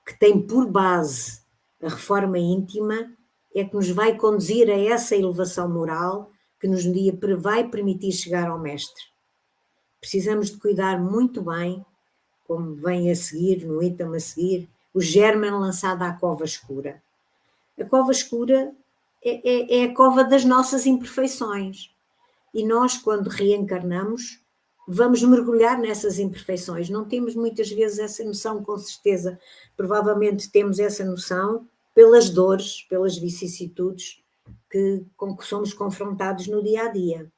que 0.06 0.18
tem 0.18 0.40
por 0.40 0.66
base 0.70 1.40
a 1.82 1.88
reforma 1.88 2.38
íntima 2.38 3.12
é 3.54 3.64
que 3.64 3.74
nos 3.74 3.90
vai 3.90 4.16
conduzir 4.16 4.70
a 4.70 4.78
essa 4.78 5.14
elevação 5.14 5.68
moral 5.68 6.30
que 6.58 6.66
nos 6.66 6.82
dia 6.82 7.16
vai 7.38 7.68
permitir 7.68 8.12
chegar 8.12 8.48
ao 8.48 8.58
Mestre. 8.58 9.02
Precisamos 10.00 10.50
de 10.50 10.58
cuidar 10.58 11.00
muito 11.00 11.42
bem, 11.42 11.84
como 12.46 12.74
vem 12.74 13.10
a 13.10 13.16
seguir, 13.16 13.66
no 13.66 13.82
item 13.82 14.14
a 14.14 14.20
seguir, 14.20 14.68
o 14.94 15.00
germen 15.00 15.50
lançado 15.50 16.02
à 16.02 16.12
cova 16.12 16.44
escura. 16.44 17.02
A 17.78 17.84
cova 17.84 18.12
escura 18.12 18.72
é, 19.22 19.48
é, 19.48 19.78
é 19.80 19.84
a 19.84 19.94
cova 19.94 20.24
das 20.24 20.44
nossas 20.44 20.86
imperfeições. 20.86 21.90
E 22.54 22.64
nós, 22.64 22.96
quando 22.96 23.28
reencarnamos, 23.28 24.40
vamos 24.86 25.22
mergulhar 25.22 25.78
nessas 25.78 26.18
imperfeições. 26.18 26.88
Não 26.88 27.04
temos 27.04 27.34
muitas 27.34 27.70
vezes 27.70 27.98
essa 27.98 28.24
noção, 28.24 28.62
com 28.62 28.78
certeza. 28.78 29.38
Provavelmente 29.76 30.50
temos 30.50 30.78
essa 30.78 31.04
noção 31.04 31.68
pelas 31.94 32.30
dores, 32.30 32.82
pelas 32.82 33.16
vicissitudes 33.16 34.22
que, 34.70 35.04
com 35.16 35.36
que 35.36 35.44
somos 35.44 35.72
confrontados 35.72 36.46
no 36.46 36.62
dia 36.62 36.84
a 36.84 36.88
dia. 36.88 37.32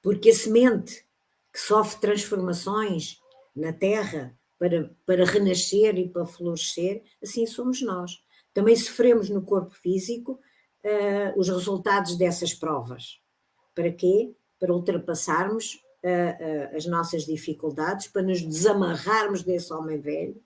Porque 0.00 0.30
a 0.30 0.34
semente 0.34 1.06
que 1.52 1.60
sofre 1.60 2.00
transformações 2.00 3.20
na 3.54 3.72
terra 3.72 4.36
para, 4.58 4.90
para 5.04 5.24
renascer 5.24 5.96
e 5.98 6.08
para 6.08 6.24
florescer, 6.24 7.02
assim 7.22 7.46
somos 7.46 7.82
nós. 7.82 8.22
Também 8.54 8.74
sofremos 8.74 9.28
no 9.28 9.42
corpo 9.42 9.74
físico 9.74 10.40
uh, 10.84 11.38
os 11.38 11.48
resultados 11.48 12.16
dessas 12.16 12.54
provas. 12.54 13.20
Para 13.74 13.92
quê? 13.92 14.34
Para 14.58 14.72
ultrapassarmos 14.72 15.82
as 16.74 16.86
nossas 16.86 17.24
dificuldades, 17.24 18.08
para 18.08 18.22
nos 18.22 18.42
desamarrarmos 18.42 19.42
desse 19.42 19.72
homem 19.72 19.98
velho 19.98 20.36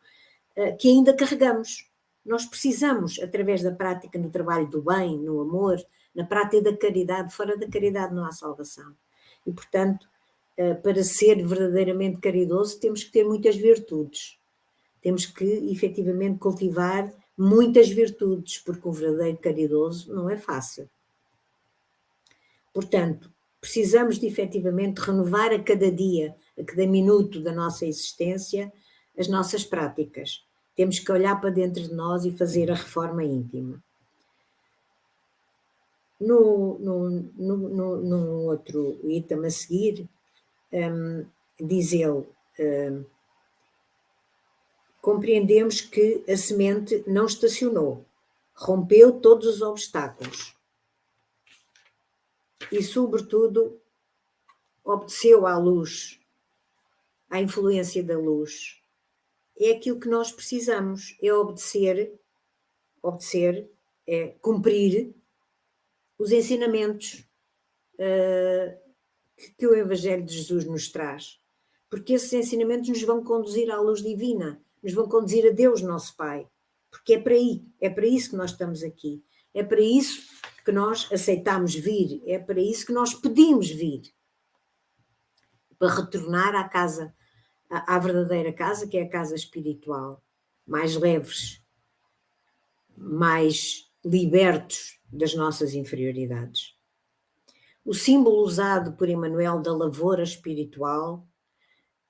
que 0.79 0.89
ainda 0.89 1.15
carregamos. 1.15 1.89
Nós 2.25 2.45
precisamos, 2.45 3.19
através 3.21 3.63
da 3.63 3.71
prática 3.71 4.19
no 4.19 4.31
trabalho 4.31 4.69
do 4.69 4.83
bem, 4.83 5.17
no 5.19 5.41
amor, 5.41 5.77
na 6.15 6.25
prática 6.25 6.63
da 6.63 6.77
caridade, 6.77 7.35
fora 7.35 7.57
da 7.57 7.69
caridade 7.69 8.15
não 8.15 8.25
há 8.25 8.33
salvação. 8.33 8.95
E, 9.47 9.53
portanto, 9.53 10.09
eh, 10.57 10.75
para 10.75 11.05
ser 11.05 11.47
verdadeiramente 11.47 12.19
caridoso, 12.19 12.81
temos 12.81 13.05
que 13.05 13.13
ter 13.13 13.25
muitas 13.25 13.55
virtudes. 13.55 14.39
Temos 15.03 15.27
que, 15.27 15.45
efetivamente, 15.71 16.39
cultivar 16.39 17.13
muitas 17.37 17.89
virtudes, 17.91 18.59
porque 18.59 18.89
um 18.89 18.93
verdadeiro 18.93 19.37
caridoso 19.37 20.13
não 20.13 20.31
é 20.31 20.37
fácil. 20.37 20.89
Portanto, 22.73 23.31
precisamos 23.61 24.19
de 24.19 24.27
efetivamente 24.27 25.01
renovar 25.01 25.53
a 25.53 25.63
cada 25.63 25.91
dia, 25.91 26.35
a 26.59 26.65
cada 26.65 26.87
minuto 26.87 27.41
da 27.41 27.53
nossa 27.53 27.87
existência, 27.87 28.73
as 29.19 29.29
nossas 29.29 29.65
práticas 29.65 30.47
temos 30.77 30.99
que 30.99 31.11
olhar 31.11 31.41
para 31.41 31.51
dentro 31.51 31.83
de 31.83 31.95
nós 31.95 32.25
e 32.27 32.37
fazer 32.37 32.71
a 32.71 32.75
reforma 32.75 33.25
íntima. 33.25 33.83
No, 36.21 36.79
no, 36.79 37.11
no, 37.35 37.57
no, 37.57 37.97
no 37.97 38.43
outro 38.45 39.01
item 39.05 39.47
a 39.47 39.51
seguir, 39.51 40.07
um, 40.73 41.27
diz 41.59 41.93
ele: 41.93 42.25
um, 42.61 43.05
compreendemos 45.01 45.81
que 45.81 46.23
a 46.29 46.37
semente 46.37 47.03
não 47.07 47.25
estacionou, 47.25 48.05
rompeu 48.55 49.13
todos 49.13 49.47
os 49.47 49.63
obstáculos 49.63 50.56
e, 52.71 52.83
sobretudo, 52.83 53.81
obedeceu 54.85 55.47
à 55.47 55.59
luz, 55.59 56.21
à 57.29 57.41
influência 57.41 58.03
da 58.03 58.19
luz 58.19 58.81
é 59.59 59.71
aquilo 59.71 59.99
que 59.99 60.09
nós 60.09 60.31
precisamos, 60.31 61.17
é 61.23 61.33
obedecer, 61.33 62.13
obedecer, 63.03 63.69
é 64.07 64.29
cumprir 64.41 65.15
os 66.19 66.31
ensinamentos 66.31 67.25
uh, 67.95 68.77
que, 69.37 69.55
que 69.55 69.67
o 69.67 69.75
Evangelho 69.75 70.25
de 70.25 70.35
Jesus 70.35 70.65
nos 70.65 70.89
traz. 70.89 71.41
Porque 71.89 72.15
esses 72.15 72.33
ensinamentos 72.33 72.89
nos 72.89 73.03
vão 73.03 73.23
conduzir 73.25 73.71
à 73.71 73.81
luz 73.81 74.03
divina, 74.03 74.61
nos 74.83 74.93
vão 74.93 75.09
conduzir 75.09 75.47
a 75.47 75.51
Deus, 75.51 75.81
nosso 75.81 76.15
Pai. 76.17 76.47
Porque 76.91 77.15
é 77.15 77.21
para 77.21 77.35
aí, 77.35 77.65
é 77.81 77.89
para 77.89 78.07
isso 78.07 78.31
que 78.31 78.37
nós 78.37 78.51
estamos 78.51 78.83
aqui. 78.83 79.23
É 79.57 79.65
para 79.65 79.81
isso 79.81 80.29
que 80.65 80.71
nós 80.71 81.11
aceitamos 81.11 81.75
vir, 81.75 82.23
é 82.27 82.39
para 82.39 82.61
isso 82.61 82.85
que 82.85 82.93
nós 82.93 83.15
pedimos 83.15 83.71
vir. 83.71 84.03
Para 85.79 85.95
retornar 85.95 86.55
à 86.55 86.69
casa 86.69 87.15
à, 87.71 87.99
verdadeira 87.99 88.53
casa, 88.53 88.87
que 88.87 88.97
é 88.97 89.03
a 89.03 89.09
casa 89.09 89.35
espiritual, 89.35 90.23
mais 90.67 90.95
leves, 90.97 91.63
mais 92.97 93.91
libertos 94.05 95.01
das 95.11 95.35
nossas 95.35 95.75
inferioridades. 95.75 96.75
O 97.85 97.95
símbolo 97.95 98.43
usado 98.43 98.93
por 98.93 99.09
Emmanuel 99.09 99.61
da 99.61 99.73
lavoura 99.73 100.23
espiritual 100.23 101.27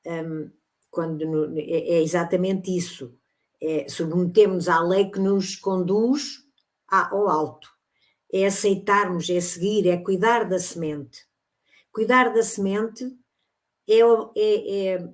um, 0.05 0.51
quando, 0.90 1.59
é, 1.59 1.97
é, 1.97 2.03
exatamente 2.03 2.76
isso. 2.76 3.16
É, 3.61 3.88
submetemos 3.88 4.68
à 4.68 4.80
lei 4.80 5.11
que 5.11 5.18
nos 5.18 5.57
conduz 5.57 6.45
ao 6.89 7.28
alto. 7.28 7.68
É 8.32 8.47
aceitarmos, 8.47 9.30
é 9.30 9.41
seguir, 9.41 9.89
é 9.89 9.97
cuidar 9.97 10.49
da 10.49 10.59
semente. 10.59 11.26
Cuidar 11.93 12.32
da 12.32 12.43
semente 12.43 13.16
é, 13.89 14.01
é, 14.37 14.95
é 14.95 15.12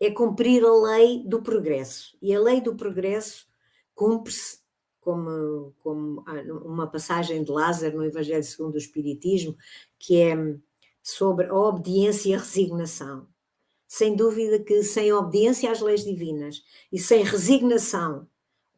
é 0.00 0.10
cumprir 0.10 0.64
a 0.64 0.72
lei 0.72 1.22
do 1.24 1.42
progresso. 1.42 2.16
E 2.22 2.34
a 2.34 2.40
lei 2.40 2.60
do 2.62 2.74
progresso 2.74 3.46
cumpre-se, 3.94 4.58
como, 4.98 5.74
como 5.78 6.24
uma 6.64 6.86
passagem 6.86 7.44
de 7.44 7.50
Lázaro 7.50 7.98
no 7.98 8.04
Evangelho 8.04 8.42
segundo 8.42 8.74
o 8.74 8.78
Espiritismo, 8.78 9.56
que 9.98 10.20
é 10.20 10.34
sobre 11.02 11.46
a 11.46 11.54
obediência 11.54 12.30
e 12.30 12.34
a 12.34 12.38
resignação. 12.38 13.28
Sem 13.86 14.16
dúvida 14.16 14.58
que 14.58 14.82
sem 14.82 15.12
obediência 15.12 15.70
às 15.70 15.80
leis 15.80 16.04
divinas 16.04 16.62
e 16.90 16.98
sem 16.98 17.22
resignação, 17.22 18.26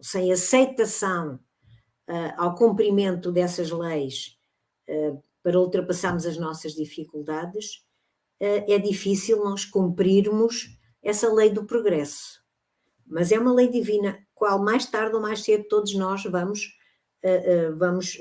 sem 0.01 0.33
aceitação 0.33 1.39
ao 2.37 2.55
cumprimento 2.55 3.31
dessas 3.33 3.71
leis 3.71 4.39
para 5.43 5.59
ultrapassarmos 5.59 6.27
as 6.27 6.37
nossas 6.37 6.75
dificuldades, 6.75 7.85
é 8.41 8.79
difícil 8.79 9.45
nós 9.45 9.65
cumprirmos 9.65 10.77
essa 11.03 11.33
lei 11.33 11.51
do 11.51 11.65
progresso. 11.65 12.43
Mas 13.07 13.33
é 13.33 13.39
uma 13.39 13.53
lei 13.53 13.69
divina, 13.69 14.19
qual 14.35 14.63
mais 14.63 14.87
tarde 14.87 15.15
ou 15.15 15.21
mais 15.21 15.45
cedo 15.45 15.65
todos 15.69 15.95
nós 15.95 16.25
vamos, 16.25 16.77
vamos, 17.77 18.19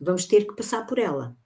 vamos 0.00 0.24
ter 0.26 0.46
que 0.46 0.54
passar 0.54 0.86
por 0.86 0.98
ela. 0.98 1.36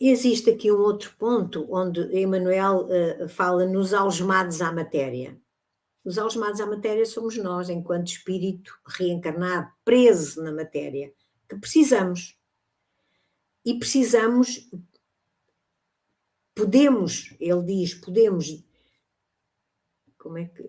Existe 0.00 0.50
aqui 0.50 0.70
um 0.70 0.78
outro 0.78 1.12
ponto 1.18 1.66
onde 1.74 2.00
Emmanuel 2.16 2.86
fala 3.28 3.66
nos 3.66 3.92
algemados 3.92 4.60
à 4.60 4.70
matéria. 4.72 5.36
Os 6.08 6.16
algemados 6.16 6.58
à 6.58 6.64
matéria 6.64 7.04
somos 7.04 7.36
nós, 7.36 7.68
enquanto 7.68 8.08
espírito 8.08 8.72
reencarnado, 8.86 9.70
preso 9.84 10.42
na 10.42 10.50
matéria, 10.50 11.12
que 11.46 11.54
precisamos. 11.54 12.34
E 13.62 13.78
precisamos, 13.78 14.70
podemos, 16.54 17.36
ele 17.38 17.62
diz, 17.62 17.92
podemos, 17.92 18.64
como 20.16 20.38
é 20.38 20.46
que. 20.46 20.62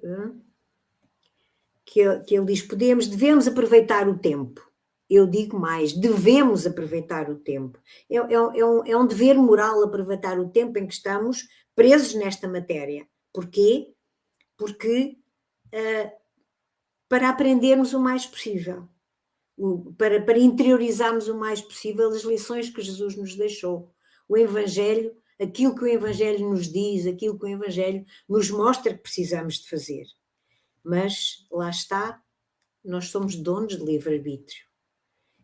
Que, 1.86 2.20
que 2.20 2.36
ele 2.36 2.46
diz, 2.46 2.62
podemos, 2.62 3.08
devemos 3.08 3.48
aproveitar 3.48 4.10
o 4.10 4.20
tempo 4.20 4.70
eu 5.10 5.26
digo 5.26 5.58
mais, 5.58 5.92
devemos 5.92 6.68
aproveitar 6.68 7.32
o 7.32 7.40
tempo. 7.40 7.80
É, 8.08 8.18
é, 8.18 8.34
é, 8.34 8.66
um, 8.66 8.86
é 8.86 8.96
um 8.96 9.08
dever 9.08 9.36
moral 9.38 9.82
aproveitar 9.84 10.38
o 10.38 10.50
tempo 10.50 10.78
em 10.78 10.86
que 10.86 10.94
estamos 10.94 11.48
presos 11.74 12.14
nesta 12.14 12.48
matéria. 12.48 13.08
Porquê? 13.34 13.92
Porque 14.56 15.18
para 17.08 17.30
aprendermos 17.30 17.94
o 17.94 18.00
mais 18.00 18.26
possível, 18.26 18.88
para, 19.98 20.22
para 20.22 20.38
interiorizarmos 20.38 21.28
o 21.28 21.38
mais 21.38 21.62
possível 21.62 22.10
as 22.10 22.24
lições 22.24 22.70
que 22.70 22.82
Jesus 22.82 23.16
nos 23.16 23.36
deixou. 23.36 23.92
O 24.28 24.38
Evangelho, 24.38 25.16
aquilo 25.40 25.76
que 25.76 25.84
o 25.84 25.88
Evangelho 25.88 26.50
nos 26.50 26.72
diz, 26.72 27.06
aquilo 27.06 27.38
que 27.38 27.46
o 27.46 27.50
Evangelho 27.50 28.06
nos 28.28 28.50
mostra 28.50 28.94
que 28.94 29.02
precisamos 29.02 29.56
de 29.56 29.70
fazer. 29.70 30.06
Mas 30.84 31.46
lá 31.52 31.70
está, 31.70 32.22
nós 32.84 33.06
somos 33.06 33.36
donos 33.36 33.78
de 33.78 33.84
livre-arbítrio 33.84 34.70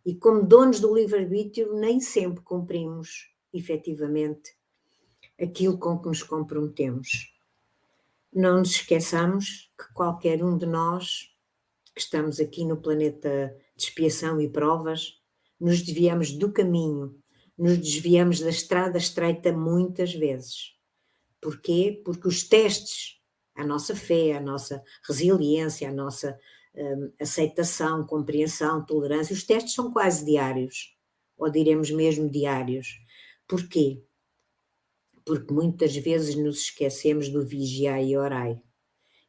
e, 0.05 0.13
como 0.13 0.45
donos 0.45 0.79
do 0.79 0.93
livre-arbítrio, 0.93 1.73
nem 1.73 1.99
sempre 1.99 2.43
cumprimos 2.43 3.33
efetivamente 3.51 4.55
aquilo 5.41 5.77
com 5.79 5.97
que 5.97 6.07
nos 6.07 6.21
comprometemos. 6.21 7.33
Não 8.31 8.59
nos 8.59 8.71
esqueçamos 8.71 9.64
que 9.77 9.93
qualquer 9.93 10.43
um 10.43 10.57
de 10.57 10.65
nós 10.65 11.31
que 11.93 12.01
estamos 12.01 12.39
aqui 12.39 12.65
no 12.65 12.77
planeta 12.77 13.55
de 13.75 13.83
expiação 13.83 14.39
e 14.41 14.49
provas, 14.49 15.19
nos 15.59 15.81
desviamos 15.81 16.31
do 16.31 16.51
caminho, 16.51 17.17
nos 17.57 17.77
desviamos 17.77 18.39
da 18.39 18.49
estrada 18.49 18.97
estreita 18.97 19.53
muitas 19.53 20.13
vezes. 20.13 20.73
Porquê? 21.41 22.01
Porque 22.03 22.27
os 22.27 22.43
testes, 22.43 23.21
a 23.55 23.65
nossa 23.65 23.95
fé, 23.95 24.33
a 24.33 24.41
nossa 24.41 24.83
resiliência, 25.07 25.89
a 25.89 25.93
nossa 25.93 26.37
um, 26.75 27.11
aceitação, 27.19 28.05
compreensão, 28.05 28.85
tolerância. 28.85 29.33
Os 29.33 29.43
testes 29.43 29.73
são 29.73 29.91
quase 29.91 30.25
diários, 30.25 30.95
ou 31.37 31.49
diremos 31.49 31.89
mesmo 31.91 32.29
diários. 32.29 32.99
Porquê? 33.47 34.03
Porque 35.23 35.53
muitas 35.53 35.95
vezes 35.95 36.35
nos 36.35 36.59
esquecemos 36.59 37.29
do 37.29 37.45
vigiar 37.45 38.03
e 38.03 38.17
orai. 38.17 38.61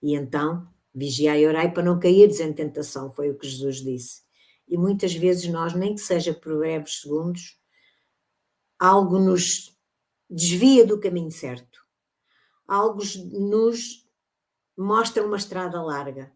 E 0.02 0.14
então, 0.14 0.68
vigiar 0.94 1.38
e 1.38 1.46
orai 1.46 1.72
para 1.72 1.82
não 1.82 1.98
cairdes 1.98 2.40
em 2.40 2.52
tentação, 2.52 3.12
foi 3.12 3.30
o 3.30 3.38
que 3.38 3.46
Jesus 3.46 3.82
disse. 3.82 4.22
E 4.68 4.76
muitas 4.76 5.14
vezes 5.14 5.48
nós, 5.48 5.74
nem 5.74 5.94
que 5.94 6.00
seja 6.00 6.34
por 6.34 6.58
breves 6.58 7.00
segundos, 7.00 7.58
algo 8.78 9.18
nos 9.18 9.76
desvia 10.28 10.84
do 10.84 10.98
caminho 10.98 11.30
certo. 11.30 11.84
Algo 12.66 13.00
nos 13.32 14.06
mostra 14.76 15.24
uma 15.24 15.36
estrada 15.36 15.80
larga. 15.80 16.32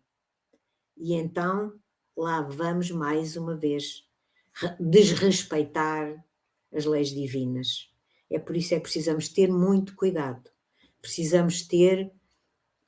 E 0.97 1.15
então 1.15 1.73
lá 2.17 2.41
vamos 2.43 2.91
mais 2.91 3.37
uma 3.37 3.57
vez 3.57 4.05
desrespeitar 4.79 6.25
as 6.73 6.85
leis 6.85 7.09
divinas. 7.09 7.91
É 8.31 8.39
por 8.39 8.57
isso 8.57 8.75
é 8.75 8.81
precisamos 8.81 9.29
ter 9.29 9.49
muito 9.49 9.97
cuidado. 9.97 10.51
Precisamos 11.01 11.67
ter 11.67 12.13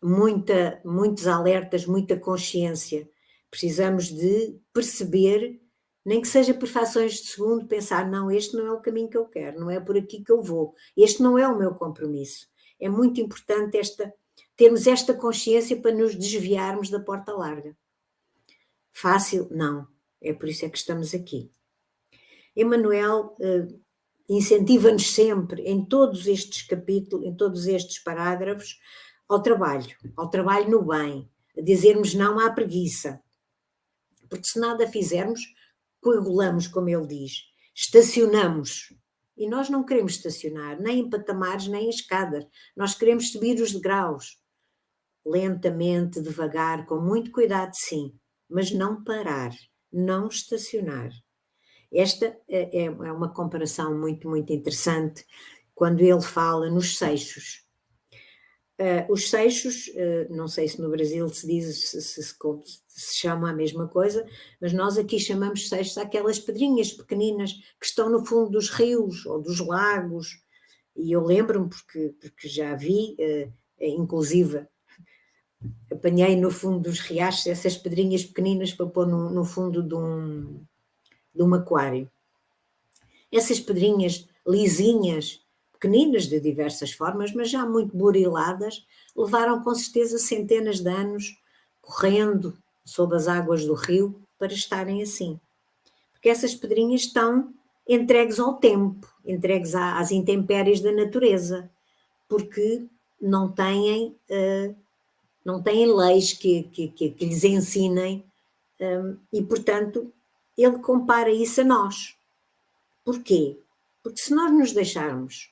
muita, 0.02 0.80
muitos 0.84 1.26
alertas, 1.26 1.86
muita 1.86 2.18
consciência. 2.18 3.08
Precisamos 3.50 4.06
de 4.06 4.58
perceber, 4.72 5.60
nem 6.04 6.20
que 6.20 6.28
seja 6.28 6.52
por 6.52 6.68
fações 6.68 7.14
de 7.14 7.26
segundo, 7.28 7.66
pensar: 7.66 8.10
não, 8.10 8.30
este 8.30 8.56
não 8.56 8.66
é 8.66 8.72
o 8.72 8.80
caminho 8.80 9.08
que 9.08 9.16
eu 9.16 9.26
quero, 9.26 9.60
não 9.60 9.70
é 9.70 9.78
por 9.78 9.96
aqui 9.96 10.22
que 10.22 10.32
eu 10.32 10.42
vou, 10.42 10.74
este 10.96 11.22
não 11.22 11.38
é 11.38 11.46
o 11.46 11.58
meu 11.58 11.74
compromisso. 11.74 12.48
É 12.80 12.88
muito 12.88 13.20
importante 13.20 13.78
esta, 13.78 14.12
termos 14.56 14.86
esta 14.86 15.14
consciência 15.14 15.80
para 15.80 15.94
nos 15.94 16.16
desviarmos 16.16 16.90
da 16.90 16.98
porta 16.98 17.32
larga. 17.32 17.76
Fácil? 18.90 19.48
Não. 19.50 19.86
É 20.20 20.32
por 20.32 20.48
isso 20.48 20.64
é 20.64 20.68
que 20.68 20.78
estamos 20.78 21.14
aqui. 21.14 21.50
Emmanuel 22.56 23.36
uh, 23.40 23.82
incentiva-nos 24.28 25.12
sempre, 25.14 25.62
em 25.62 25.84
todos 25.84 26.26
estes 26.26 26.62
capítulos, 26.62 27.26
em 27.26 27.34
todos 27.34 27.66
estes 27.66 27.98
parágrafos, 27.98 28.78
ao 29.32 29.42
trabalho, 29.42 29.94
ao 30.16 30.28
trabalho 30.28 30.70
no 30.70 30.82
bem, 30.82 31.28
a 31.56 31.60
dizermos 31.60 32.14
não 32.14 32.38
à 32.38 32.50
preguiça. 32.50 33.20
Porque 34.28 34.46
se 34.46 34.58
nada 34.58 34.86
fizermos, 34.86 35.40
coagulamos, 36.00 36.66
como 36.66 36.88
ele 36.88 37.06
diz, 37.06 37.44
estacionamos. 37.74 38.94
E 39.36 39.48
nós 39.48 39.68
não 39.68 39.84
queremos 39.84 40.16
estacionar, 40.16 40.80
nem 40.80 41.00
em 41.00 41.10
patamares, 41.10 41.66
nem 41.66 41.86
em 41.86 41.90
escadas. 41.90 42.46
Nós 42.76 42.94
queremos 42.94 43.30
subir 43.30 43.60
os 43.60 43.72
degraus. 43.72 44.38
Lentamente, 45.24 46.20
devagar, 46.20 46.86
com 46.86 47.00
muito 47.00 47.30
cuidado, 47.30 47.72
sim 47.74 48.14
mas 48.52 48.70
não 48.70 49.02
parar, 49.02 49.50
não 49.90 50.28
estacionar. 50.28 51.10
Esta 51.90 52.26
é, 52.48 52.82
é, 52.82 52.84
é 52.84 53.12
uma 53.12 53.32
comparação 53.32 53.98
muito, 53.98 54.28
muito 54.28 54.52
interessante 54.52 55.24
quando 55.74 56.00
ele 56.00 56.20
fala 56.20 56.68
nos 56.68 56.98
seixos. 56.98 57.64
Uh, 58.80 59.12
os 59.12 59.28
seixos, 59.30 59.88
uh, 59.88 60.34
não 60.34 60.48
sei 60.48 60.66
se 60.66 60.80
no 60.80 60.90
Brasil 60.90 61.28
se 61.28 61.46
diz, 61.46 61.90
se, 61.90 62.02
se, 62.02 62.22
se, 62.22 63.18
chama 63.18 63.50
a 63.50 63.54
mesma 63.54 63.86
coisa, 63.86 64.26
mas 64.60 64.72
nós 64.72 64.98
aqui 64.98 65.20
chamamos 65.20 65.68
seixos 65.68 65.98
aquelas 65.98 66.38
pedrinhas 66.38 66.92
pequeninas 66.92 67.52
que 67.78 67.86
estão 67.86 68.08
no 68.10 68.24
fundo 68.24 68.50
dos 68.50 68.70
rios 68.70 69.24
ou 69.26 69.40
dos 69.40 69.60
lagos. 69.60 70.42
E 70.96 71.12
eu 71.12 71.22
lembro-me, 71.22 71.68
porque, 71.68 72.14
porque 72.20 72.48
já 72.48 72.74
vi, 72.74 73.16
uh, 73.20 73.52
inclusive 73.78 74.66
apanhei 75.90 76.36
no 76.36 76.50
fundo 76.50 76.80
dos 76.80 77.00
riachos 77.00 77.46
essas 77.46 77.76
pedrinhas 77.76 78.24
pequeninas 78.24 78.72
para 78.72 78.86
pôr 78.86 79.06
no, 79.06 79.30
no 79.30 79.44
fundo 79.44 79.82
de 79.82 79.94
um, 79.94 80.64
de 81.34 81.42
um 81.42 81.54
aquário. 81.54 82.10
Essas 83.30 83.60
pedrinhas 83.60 84.28
lisinhas, 84.46 85.41
pequeninas 85.82 86.28
de 86.28 86.38
diversas 86.38 86.92
formas, 86.92 87.32
mas 87.32 87.50
já 87.50 87.66
muito 87.66 87.96
buriladas, 87.96 88.86
levaram 89.16 89.64
com 89.64 89.74
certeza 89.74 90.16
centenas 90.16 90.78
de 90.78 90.88
anos 90.88 91.36
correndo 91.80 92.56
sob 92.84 93.16
as 93.16 93.26
águas 93.26 93.64
do 93.64 93.74
rio 93.74 94.14
para 94.38 94.52
estarem 94.52 95.02
assim. 95.02 95.40
Porque 96.12 96.28
essas 96.28 96.54
pedrinhas 96.54 97.00
estão 97.02 97.52
entregues 97.88 98.38
ao 98.38 98.54
tempo, 98.54 99.12
entregues 99.26 99.74
às 99.74 100.12
intempéries 100.12 100.80
da 100.80 100.92
natureza, 100.92 101.68
porque 102.28 102.86
não 103.20 103.50
têm 103.50 104.16
uh, 104.30 104.76
não 105.44 105.60
têm 105.60 105.92
leis 105.92 106.32
que, 106.32 106.62
que, 106.62 106.86
que, 106.86 107.10
que 107.10 107.26
lhes 107.26 107.42
ensinem, 107.42 108.24
um, 108.80 109.16
e 109.32 109.42
portanto 109.42 110.12
ele 110.56 110.78
compara 110.78 111.32
isso 111.32 111.60
a 111.60 111.64
nós. 111.64 112.16
Porquê? 113.04 113.58
Porque 114.00 114.20
se 114.20 114.32
nós 114.32 114.52
nos 114.52 114.72
deixarmos 114.72 115.51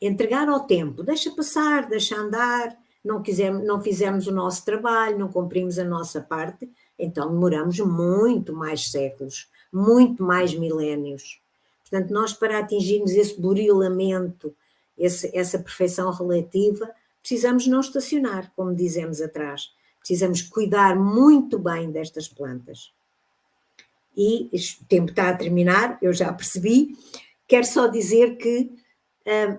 entregar 0.00 0.48
ao 0.48 0.60
tempo, 0.60 1.02
deixa 1.02 1.30
passar, 1.30 1.88
deixa 1.88 2.16
andar, 2.16 2.76
não, 3.04 3.22
quisermos, 3.22 3.66
não 3.66 3.80
fizermos 3.80 4.26
o 4.26 4.32
nosso 4.32 4.64
trabalho, 4.64 5.18
não 5.18 5.28
cumprimos 5.28 5.78
a 5.78 5.84
nossa 5.84 6.20
parte, 6.20 6.70
então 6.98 7.30
demoramos 7.30 7.78
muito 7.80 8.54
mais 8.54 8.90
séculos, 8.90 9.48
muito 9.72 10.22
mais 10.22 10.54
milénios. 10.54 11.40
Portanto, 11.82 12.12
nós 12.12 12.32
para 12.32 12.58
atingirmos 12.58 13.12
esse 13.12 13.40
burilamento, 13.40 14.54
esse, 14.96 15.36
essa 15.36 15.58
perfeição 15.58 16.10
relativa, 16.12 16.90
precisamos 17.20 17.66
não 17.66 17.80
estacionar, 17.80 18.52
como 18.54 18.74
dizemos 18.74 19.20
atrás. 19.20 19.72
Precisamos 19.98 20.42
cuidar 20.42 20.96
muito 20.96 21.58
bem 21.58 21.90
destas 21.90 22.28
plantas. 22.28 22.92
E 24.16 24.48
o 24.52 24.84
tempo 24.86 25.10
está 25.10 25.30
a 25.30 25.36
terminar, 25.36 25.98
eu 26.00 26.12
já 26.12 26.32
percebi. 26.32 26.96
Quero 27.46 27.66
só 27.66 27.86
dizer 27.86 28.36
que 28.36 28.70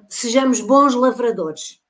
sejamos 0.09 0.59
bons 0.62 0.95
lavradores. 0.95 1.82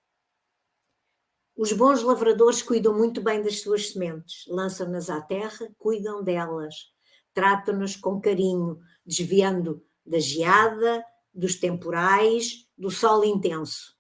Os 1.56 1.72
bons 1.74 2.02
lavradores 2.02 2.62
cuidam 2.62 2.98
muito 2.98 3.22
bem 3.22 3.42
das 3.42 3.62
suas 3.62 3.92
sementes, 3.92 4.46
lançam-nas 4.48 5.10
à 5.10 5.22
terra, 5.22 5.70
cuidam 5.78 6.24
delas, 6.24 6.92
tratam-nas 7.34 7.96
com 7.96 8.20
carinho, 8.20 8.80
desviando 9.06 9.86
da 10.06 10.20
geada, 10.20 11.06
dos 11.34 11.56
temporais, 11.56 12.68
do 12.78 12.90
sol 12.90 13.24
intenso, 13.24 13.96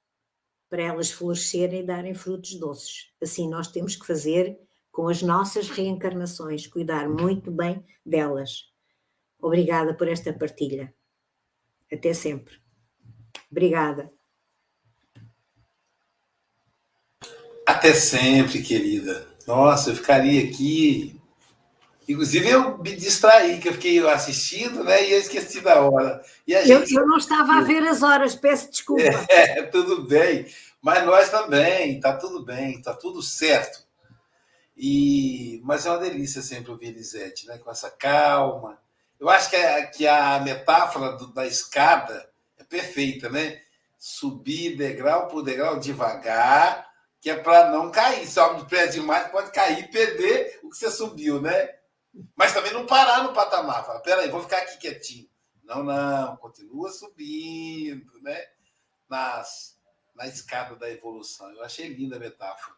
para 0.70 0.82
elas 0.82 1.12
florescerem 1.12 1.82
e 1.82 1.86
darem 1.86 2.14
frutos 2.14 2.56
doces. 2.56 3.12
Assim 3.22 3.48
nós 3.50 3.68
temos 3.68 3.96
que 3.96 4.08
fazer 4.08 4.60
com 4.92 5.08
as 5.08 5.22
nossas 5.22 5.70
reencarnações, 5.70 6.68
cuidar 6.68 7.08
muito 7.08 7.52
bem 7.52 7.86
delas. 8.06 8.72
Obrigada 9.40 9.94
por 9.94 10.08
esta 10.08 10.34
partilha. 10.34 10.94
Até 11.92 12.14
sempre. 12.14 12.60
Obrigada. 13.52 14.10
Até 17.66 17.94
sempre, 17.94 18.62
querida. 18.62 19.28
Nossa, 19.46 19.90
eu 19.90 19.96
ficaria 19.96 20.44
aqui. 20.44 21.20
Inclusive, 22.08 22.50
eu 22.50 22.78
me 22.78 22.96
distraí, 22.96 23.60
que 23.60 23.70
eu 23.70 23.74
fiquei 23.74 24.00
assistindo, 24.08 24.84
né? 24.84 25.08
E 25.08 25.12
eu 25.12 25.20
esqueci 25.20 25.62
da 25.62 25.82
hora. 25.82 26.22
E 26.48 26.56
a 26.56 26.66
gente... 26.66 26.94
eu, 26.94 27.02
eu 27.02 27.08
não 27.08 27.18
estava 27.18 27.54
a 27.54 27.62
ver 27.62 27.84
as 27.84 28.02
horas, 28.02 28.36
peço 28.36 28.70
desculpa. 28.70 29.04
É, 29.30 29.64
tudo 29.64 30.08
bem. 30.08 30.46
Mas 30.82 31.06
nós 31.06 31.30
também, 31.30 32.00
tá 32.00 32.16
tudo 32.18 32.44
bem, 32.44 32.82
tá 32.82 32.94
tudo 32.94 33.22
certo. 33.22 33.86
E, 34.76 35.62
mas 35.64 35.86
é 35.86 35.92
uma 35.92 36.00
delícia 36.00 36.42
sempre 36.42 36.72
ouvir 36.72 36.88
Elisete, 36.88 37.46
né? 37.46 37.58
com 37.60 37.70
essa 37.70 37.90
calma. 37.92 38.80
Eu 39.20 39.30
acho 39.30 39.50
que 39.52 39.56
a, 39.56 39.86
que 39.86 40.08
a 40.08 40.40
metáfora 40.40 41.16
do, 41.18 41.32
da 41.32 41.46
escada 41.46 42.14
é 42.16 42.31
perfeita, 42.72 43.30
né? 43.30 43.62
Subir 43.98 44.78
degrau 44.78 45.28
por 45.28 45.44
degrau 45.44 45.78
devagar, 45.78 46.90
que 47.20 47.30
é 47.30 47.36
para 47.36 47.70
não 47.70 47.92
cair. 47.92 48.26
Sobe 48.26 48.62
de 48.62 48.70
pé 48.70 48.88
demais, 48.88 49.30
pode 49.30 49.52
cair 49.52 49.84
e 49.84 49.88
perder 49.90 50.60
o 50.64 50.70
que 50.70 50.78
você 50.78 50.90
subiu, 50.90 51.42
né? 51.42 51.76
Mas 52.36 52.54
também 52.54 52.74
não 52.74 52.86
parar 52.86 53.24
no 53.24 53.34
patamar. 53.34 53.86
Fala, 53.86 54.00
peraí, 54.00 54.30
vou 54.30 54.42
ficar 54.42 54.60
aqui 54.60 54.78
quietinho. 54.78 55.30
Não, 55.64 55.84
não, 55.84 56.36
continua 56.38 56.90
subindo, 56.90 58.20
né? 58.22 58.48
Nas, 59.08 59.78
na 60.16 60.26
escada 60.26 60.76
da 60.76 60.90
evolução. 60.90 61.52
Eu 61.52 61.64
achei 61.64 61.90
linda 61.90 62.16
a 62.16 62.20
metáfora. 62.20 62.76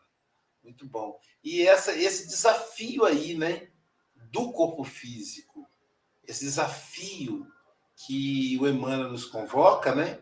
Muito 0.64 0.86
bom. 0.86 1.20
E 1.44 1.66
essa, 1.66 1.94
esse 1.94 2.28
desafio 2.28 3.06
aí, 3.06 3.38
né? 3.38 3.70
Do 4.16 4.52
corpo 4.52 4.84
físico, 4.84 5.70
esse 6.26 6.46
desafio 6.46 7.48
que 8.06 8.58
o 8.60 8.68
Emmanuel 8.68 9.10
nos 9.10 9.26
convoca, 9.26 9.94
né? 9.94 10.20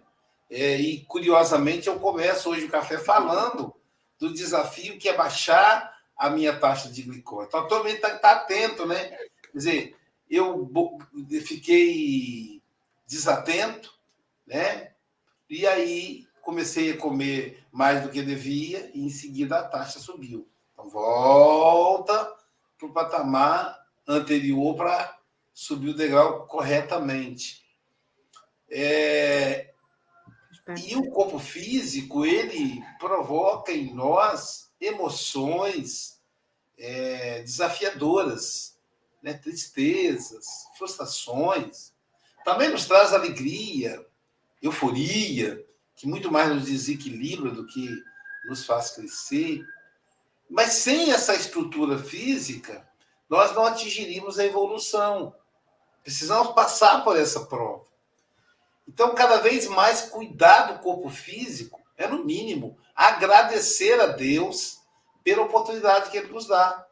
É, 0.50 0.76
e 0.76 1.06
curiosamente 1.06 1.88
eu 1.88 2.00
começo 2.00 2.50
hoje 2.50 2.66
o 2.66 2.70
café 2.70 2.98
falando 2.98 3.74
do 4.20 4.34
desafio 4.34 5.00
que 5.00 5.08
é 5.08 5.16
baixar 5.16 5.98
a 6.18 6.30
minha 6.30 6.58
taxa 6.60 6.90
de 6.90 7.02
glicose. 7.02 7.48
Então, 7.48 7.68
também 7.68 7.96
está 7.96 8.18
tá 8.20 8.32
atento, 8.32 8.86
né? 8.86 9.10
Quer 9.42 9.58
dizer, 9.58 9.98
eu 10.30 10.70
fiquei 11.46 12.62
desatento, 13.08 13.92
né? 14.46 14.92
E 15.50 15.66
aí 15.66 16.28
comecei 16.42 16.92
a 16.92 16.98
comer 16.98 17.66
mais 17.72 18.04
do 18.04 18.10
que 18.10 18.22
devia 18.22 18.92
e 18.94 19.06
em 19.06 19.10
seguida 19.10 19.60
a 19.60 19.64
taxa 19.64 20.00
subiu. 20.00 20.48
Então, 20.74 20.90
volta 20.90 22.36
para 22.78 22.88
o 22.88 22.94
patamar 22.94 23.80
anterior 24.08 24.76
para 24.76 25.18
subir 25.54 25.90
o 25.90 25.96
degrau 25.96 26.46
corretamente. 26.46 27.62
É, 28.72 29.74
e 30.88 30.96
o 30.96 31.12
corpo 31.12 31.38
físico, 31.38 32.26
ele 32.26 32.82
provoca 33.00 33.72
em 33.72 33.94
nós 33.94 34.72
emoções 34.80 36.22
é, 36.78 37.42
desafiadoras, 37.42 38.78
né? 39.22 39.34
tristezas, 39.34 40.46
frustrações. 40.78 41.94
Também 42.46 42.70
nos 42.70 42.86
traz 42.86 43.14
alegria, 43.14 44.06
euforia, 44.62 45.66
que 45.96 46.08
muito 46.08 46.32
mais 46.32 46.50
nos 46.50 46.66
desequilibra 46.66 47.52
do 47.52 47.68
que 47.68 47.90
nos 48.46 48.66
faz 48.66 48.92
crescer. 48.92 49.62
Mas 50.50 50.74
sem 50.74 51.12
essa 51.12 51.36
estrutura 51.36 52.00
física, 52.00 52.88
nós 53.30 53.54
não 53.54 53.66
atingiríamos 53.66 54.40
a 54.40 54.46
evolução. 54.46 55.36
Precisamos 56.04 56.54
passar 56.54 57.04
por 57.04 57.18
essa 57.18 57.46
prova. 57.46 57.91
Então, 58.94 59.16
cada 59.16 59.38
vez 59.38 59.68
mais 59.68 60.02
cuidar 60.02 60.64
do 60.64 60.80
corpo 60.80 61.10
físico 61.10 61.80
é, 61.98 62.06
no 62.08 62.26
mínimo, 62.26 62.78
agradecer 62.94 63.98
a 64.02 64.08
Deus 64.08 64.82
pela 65.24 65.44
oportunidade 65.44 66.12
que 66.12 66.18
Ele 66.18 66.28
nos 66.28 66.46
dá. 66.46 66.86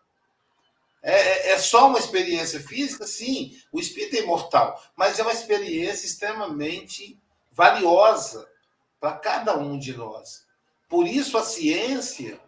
É, 1.04 1.12
é, 1.12 1.52
é 1.52 1.60
só 1.60 1.90
uma 1.90 2.00
experiência 2.00 2.62
física? 2.62 3.06
Sim, 3.06 3.52
o 3.70 3.82
espírito 3.82 4.16
é 4.16 4.20
imortal, 4.20 4.82
mas 4.96 5.20
é 5.20 5.24
uma 5.24 5.34
experiência 5.34 6.06
extremamente 6.06 7.20
valiosa 7.52 8.50
para 8.98 9.18
cada 9.18 9.58
um 9.58 9.78
de 9.78 9.94
nós. 9.94 10.46
Por 10.88 11.06
isso, 11.06 11.38
a 11.38 11.44
ciência 11.44 12.40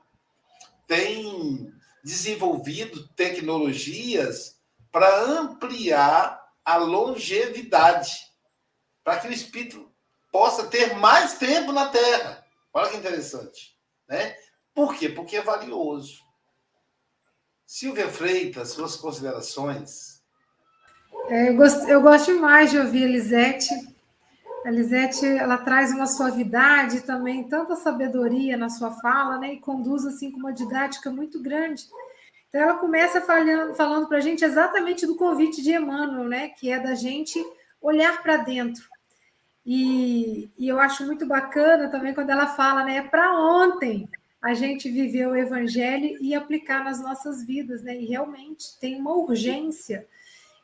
tem 0.88 1.74
desenvolvido 2.02 3.06
tecnologias 3.10 4.56
para 4.94 5.24
ampliar 5.24 6.42
a 6.64 6.78
longevidade 6.78 8.31
para 9.04 9.20
que 9.20 9.28
o 9.28 9.34
espírito 9.34 9.92
possa 10.32 10.68
ter 10.68 10.96
mais 10.96 11.38
tempo 11.38 11.72
na 11.72 11.88
Terra. 11.88 12.46
Olha 12.74 12.90
que 12.90 12.98
interessante. 12.98 13.76
Né? 14.08 14.36
Por 14.74 14.96
quê? 14.96 15.10
Porque 15.10 15.38
é 15.38 15.42
valioso. 15.42 16.20
Silvia 17.66 18.10
Freitas, 18.10 18.72
suas 18.72 18.96
considerações. 18.96 20.22
É, 21.28 21.50
eu, 21.50 21.56
gosto, 21.56 21.88
eu 21.88 22.02
gosto 22.02 22.40
mais 22.40 22.72
de 22.72 22.78
ouvir 22.78 23.06
a 23.06 23.08
Lisete. 23.08 23.70
A 24.66 24.70
Lisete, 24.70 25.26
ela 25.26 25.58
traz 25.58 25.92
uma 25.92 26.06
suavidade 26.06 27.02
também, 27.02 27.48
tanta 27.48 27.76
sabedoria 27.76 28.58
na 28.58 28.70
sua 28.70 28.92
fala, 28.92 29.38
né? 29.38 29.54
E 29.54 29.60
conduz, 29.60 30.06
assim, 30.06 30.32
com 30.32 30.40
uma 30.40 30.54
didática 30.54 31.10
muito 31.10 31.42
grande. 31.42 31.84
Então, 32.48 32.62
ela 32.62 32.74
começa 32.76 33.22
falando, 33.22 33.74
falando 33.74 34.08
para 34.08 34.18
a 34.18 34.22
gente 34.22 34.44
exatamente 34.44 35.06
do 35.08 35.16
convite 35.16 35.62
de 35.62 35.72
Emmanuel, 35.72 36.26
né? 36.26 36.50
Que 36.50 36.72
é 36.72 36.80
da 36.80 36.94
gente 36.94 37.42
olhar 37.82 38.22
para 38.22 38.38
dentro. 38.38 38.84
E, 39.66 40.52
e, 40.58 40.68
eu 40.68 40.80
acho 40.80 41.06
muito 41.06 41.26
bacana 41.28 41.88
também 41.90 42.14
quando 42.14 42.32
ela 42.32 42.48
fala, 42.48 42.84
né? 42.84 42.98
É 42.98 43.02
para 43.02 43.32
ontem 43.38 44.10
a 44.42 44.56
gente 44.56 44.90
viver 44.90 45.28
o 45.28 45.36
evangelho 45.36 46.18
e 46.20 46.34
aplicar 46.34 46.84
nas 46.84 47.00
nossas 47.00 47.46
vidas, 47.46 47.84
né? 47.84 47.96
E 47.96 48.06
realmente 48.06 48.80
tem 48.80 49.00
uma 49.00 49.14
urgência. 49.14 50.08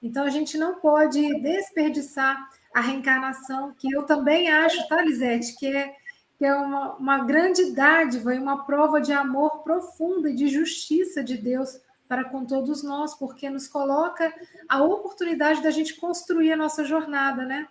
Então 0.02 0.24
a 0.24 0.30
gente 0.30 0.58
não 0.58 0.80
pode 0.80 1.22
desperdiçar 1.42 2.38
a 2.74 2.82
reencarnação, 2.82 3.74
que 3.78 3.92
eu 3.92 4.04
também 4.04 4.52
acho, 4.52 4.88
tá, 4.88 5.02
Lisete, 5.02 5.56
que 5.58 5.68
é, 5.68 5.94
que 6.38 6.46
é 6.46 6.54
uma, 6.54 6.96
uma 6.96 7.24
grande 7.24 7.72
dádiva 7.72 8.34
e 8.34 8.40
uma 8.40 8.66
prova 8.66 9.02
de 9.02 9.12
amor 9.12 9.64
profundo 9.64 10.28
e 10.28 10.36
de 10.36 10.48
justiça 10.48 11.24
de 11.24 11.38
Deus 11.38 11.80
para 12.08 12.24
com 12.24 12.46
todos 12.46 12.84
nós, 12.84 13.14
porque 13.16 13.50
nos 13.50 13.68
coloca 13.68 14.34
a 14.70 14.82
oportunidade 14.82 15.62
da 15.62 15.72
gente 15.72 15.96
construir 15.96 16.54
a 16.54 16.58
nossa 16.58 16.84
jornada, 16.84 17.46
né? 17.46 17.68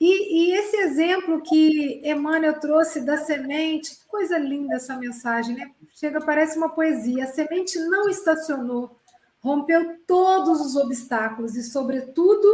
E, 0.00 0.50
e, 0.50 0.52
esse 0.52 0.76
exemplo 0.76 1.42
que 1.42 2.00
Emmanuel 2.04 2.60
trouxe 2.60 3.00
da 3.00 3.16
semente, 3.16 3.96
que 3.96 4.06
coisa 4.06 4.38
linda 4.38 4.76
essa 4.76 4.96
mensagem, 4.96 5.56
né? 5.56 5.72
Chega, 5.92 6.20
parece 6.20 6.56
uma 6.56 6.68
poesia. 6.68 7.24
A 7.24 7.26
semente 7.26 7.78
não 7.80 8.08
estacionou, 8.08 8.96
rompeu 9.40 9.98
todos 10.06 10.60
os 10.60 10.76
obstáculos 10.76 11.56
e, 11.56 11.64
sobretudo, 11.64 12.46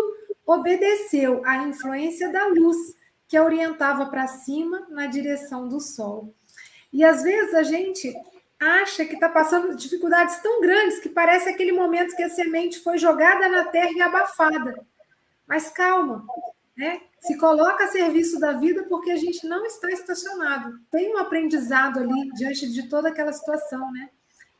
obedeceu 0.47 1.43
à 1.45 1.59
influência 1.59 2.33
da 2.33 2.47
luz 2.47 2.97
que 3.29 3.37
a 3.37 3.45
orientava 3.45 4.07
para 4.07 4.27
cima 4.27 4.87
na 4.89 5.07
direção 5.07 5.69
do 5.69 5.81
sol. 5.81 6.35
E 6.93 7.05
às 7.05 7.23
vezes 7.23 7.55
a 7.55 7.63
gente 7.63 8.15
acha 8.61 9.05
que 9.05 9.15
está 9.15 9.29
passando 9.29 9.75
dificuldades 9.75 10.37
tão 10.41 10.61
grandes 10.61 11.01
que 11.01 11.09
parece 11.09 11.49
aquele 11.49 11.73
momento 11.73 12.15
que 12.15 12.23
a 12.23 12.29
semente 12.29 12.81
foi 12.81 12.99
jogada 12.99 13.49
na 13.49 13.65
terra 13.65 13.91
e 13.91 14.01
abafada. 14.01 14.81
Mas 15.47 15.69
calma, 15.71 16.25
né? 16.77 17.01
Se 17.25 17.39
coloca 17.39 17.85
a 17.85 17.89
serviço 17.89 18.39
da 18.39 18.53
vida 18.53 18.85
porque 18.85 19.11
a 19.11 19.17
gente 19.17 19.47
não 19.47 19.65
está 19.65 19.91
estacionado. 19.91 20.79
Tem 20.91 21.15
um 21.15 21.19
aprendizado 21.19 22.01
ali 22.01 22.31
diante 22.35 22.71
de 22.71 22.87
toda 22.87 23.09
aquela 23.09 23.33
situação, 23.33 23.91
né? 23.93 24.11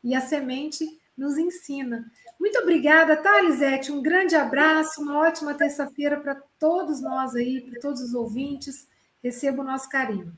E 0.03 0.15
a 0.15 0.21
semente 0.21 0.99
nos 1.15 1.37
ensina. 1.37 2.11
Muito 2.39 2.57
obrigada, 2.57 3.15
tá, 3.17 3.39
Lisete? 3.39 3.91
Um 3.91 4.01
grande 4.01 4.35
abraço, 4.35 4.99
uma 4.99 5.19
ótima 5.19 5.53
terça-feira 5.53 6.19
para 6.19 6.41
todos 6.59 7.01
nós 7.01 7.35
aí, 7.35 7.61
para 7.61 7.79
todos 7.79 8.01
os 8.01 8.15
ouvintes. 8.15 8.87
Receba 9.23 9.61
o 9.61 9.65
nosso 9.65 9.87
carinho. 9.87 10.35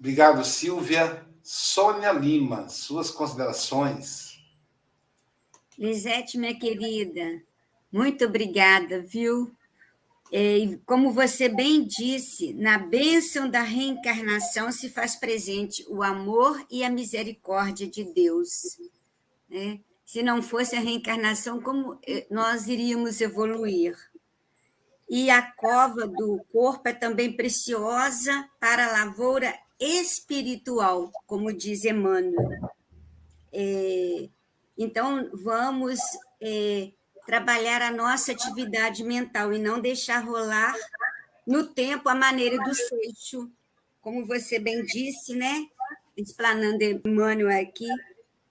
Obrigado, 0.00 0.42
Silvia. 0.42 1.26
Sônia 1.42 2.12
Lima, 2.12 2.68
suas 2.70 3.10
considerações. 3.10 4.40
Lisete, 5.78 6.38
minha 6.38 6.58
querida, 6.58 7.42
muito 7.92 8.24
obrigada, 8.24 9.02
viu? 9.02 9.50
E 10.32 10.78
como 10.84 11.12
você 11.12 11.48
bem 11.48 11.84
disse, 11.86 12.52
na 12.54 12.78
bênção 12.78 13.48
da 13.48 13.62
reencarnação 13.62 14.72
se 14.72 14.90
faz 14.90 15.14
presente 15.14 15.84
o 15.88 16.02
amor 16.02 16.64
e 16.70 16.82
a 16.84 16.90
misericórdia 16.90 17.86
de 17.86 18.04
Deus. 18.04 18.48
Né? 19.48 19.80
Se 20.04 20.22
não 20.22 20.42
fosse 20.42 20.74
a 20.74 20.80
reencarnação, 20.80 21.60
como 21.60 21.98
eh, 22.06 22.26
nós 22.30 22.66
iríamos 22.66 23.20
evoluir? 23.20 23.96
E 25.08 25.30
a 25.30 25.40
cova 25.40 26.06
do 26.06 26.44
corpo 26.52 26.88
é 26.88 26.92
também 26.92 27.32
preciosa 27.32 28.48
para 28.58 28.86
a 28.86 29.04
lavoura 29.04 29.56
espiritual, 29.78 31.12
como 31.26 31.52
diz 31.52 31.84
Emmanuel. 31.84 32.50
É, 33.52 34.28
então, 34.76 35.30
vamos 35.32 36.00
é, 36.40 36.90
trabalhar 37.26 37.82
a 37.82 37.90
nossa 37.90 38.32
atividade 38.32 39.02
mental 39.02 39.52
e 39.52 39.58
não 39.58 39.80
deixar 39.80 40.20
rolar 40.20 40.74
no 41.46 41.66
tempo 41.66 42.08
a 42.08 42.14
maneira 42.14 42.56
do 42.58 42.74
seixo, 42.74 43.50
como 44.00 44.24
você 44.24 44.58
bem 44.58 44.84
disse, 44.84 45.34
né? 45.34 45.66
Explanando 46.16 46.82
Emmanuel 46.82 47.60
aqui, 47.60 47.88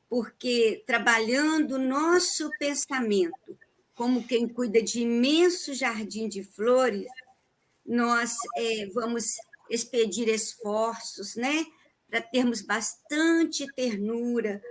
porque 0.09 0.83
trabalhando 0.85 1.75
o 1.75 1.79
nosso 1.79 2.49
pensamento, 2.59 3.57
como 3.95 4.27
quem 4.27 4.47
cuida 4.47 4.81
de 4.81 5.01
imenso 5.01 5.73
jardim 5.73 6.27
de 6.27 6.43
flores, 6.43 7.07
nós 7.85 8.35
é, 8.57 8.87
vamos 8.93 9.25
expedir 9.69 10.27
esforços, 10.27 11.35
né? 11.35 11.65
Para 12.09 12.21
termos 12.21 12.61
bastante 12.61 13.65
ternura, 13.73 14.61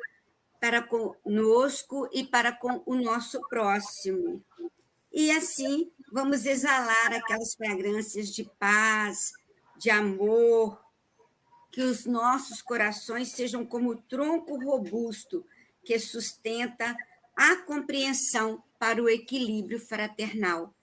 para 0.64 0.80
conosco 0.80 2.08
e 2.10 2.24
para 2.24 2.50
com 2.50 2.82
o 2.86 2.94
nosso 2.94 3.38
próximo. 3.50 4.42
E 5.12 5.30
assim 5.30 5.92
vamos 6.10 6.46
exalar 6.46 7.12
aquelas 7.12 7.54
fragrâncias 7.54 8.34
de 8.34 8.44
paz, 8.58 9.34
de 9.76 9.90
amor, 9.90 10.82
que 11.70 11.82
os 11.82 12.06
nossos 12.06 12.62
corações 12.62 13.32
sejam 13.32 13.66
como 13.66 13.90
o 13.90 13.96
tronco 13.96 14.56
robusto 14.56 15.44
que 15.84 15.98
sustenta 15.98 16.96
a 17.36 17.56
compreensão 17.56 18.64
para 18.78 19.02
o 19.02 19.08
equilíbrio 19.10 19.78
fraternal, 19.78 20.74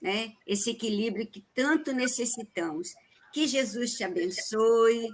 né? 0.00 0.32
Esse 0.46 0.70
equilíbrio 0.70 1.26
que 1.26 1.44
tanto 1.52 1.92
necessitamos. 1.92 2.94
Que 3.32 3.48
Jesus 3.48 3.94
te 3.94 4.04
abençoe, 4.04 5.10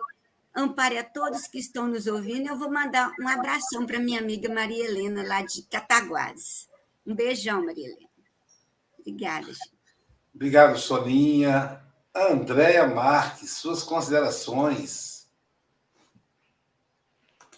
ampare 0.54 0.98
a 0.98 1.04
todos 1.04 1.46
que 1.46 1.58
estão 1.58 1.86
nos 1.86 2.06
ouvindo. 2.06 2.48
Eu 2.48 2.58
vou 2.58 2.70
mandar 2.70 3.12
um 3.20 3.28
abração 3.28 3.86
para 3.86 3.98
minha 3.98 4.20
amiga 4.20 4.52
Maria 4.52 4.84
Helena, 4.84 5.22
lá 5.22 5.42
de 5.42 5.62
Cataguases. 5.62 6.68
Um 7.06 7.14
beijão, 7.14 7.64
Maria 7.64 7.86
Helena. 7.86 8.10
Obrigada, 8.98 9.46
gente. 9.46 9.70
Obrigado, 10.34 10.78
Soninha. 10.78 11.80
Andréia 12.14 12.86
Marques, 12.86 13.50
suas 13.52 13.82
considerações. 13.82 15.28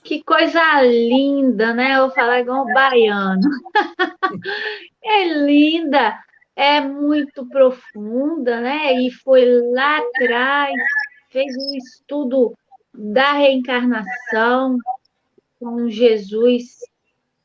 Que 0.03 0.23
coisa 0.23 0.83
linda, 0.83 1.73
né? 1.73 1.97
Eu 1.97 2.07
vou 2.07 2.11
falar 2.11 2.41
igual 2.41 2.67
um 2.67 2.75
baiano. 2.75 3.49
é 5.03 5.25
linda, 5.45 6.19
é 6.57 6.81
muito 6.81 7.49
profunda, 7.49 8.61
né? 8.61 9.01
E 9.01 9.11
foi 9.11 9.45
lá 9.73 9.99
atrás, 9.99 10.75
fez 11.31 11.55
um 11.57 11.77
estudo 11.77 12.53
da 12.95 13.33
reencarnação, 13.33 14.79
como 15.59 15.89
Jesus 15.91 16.79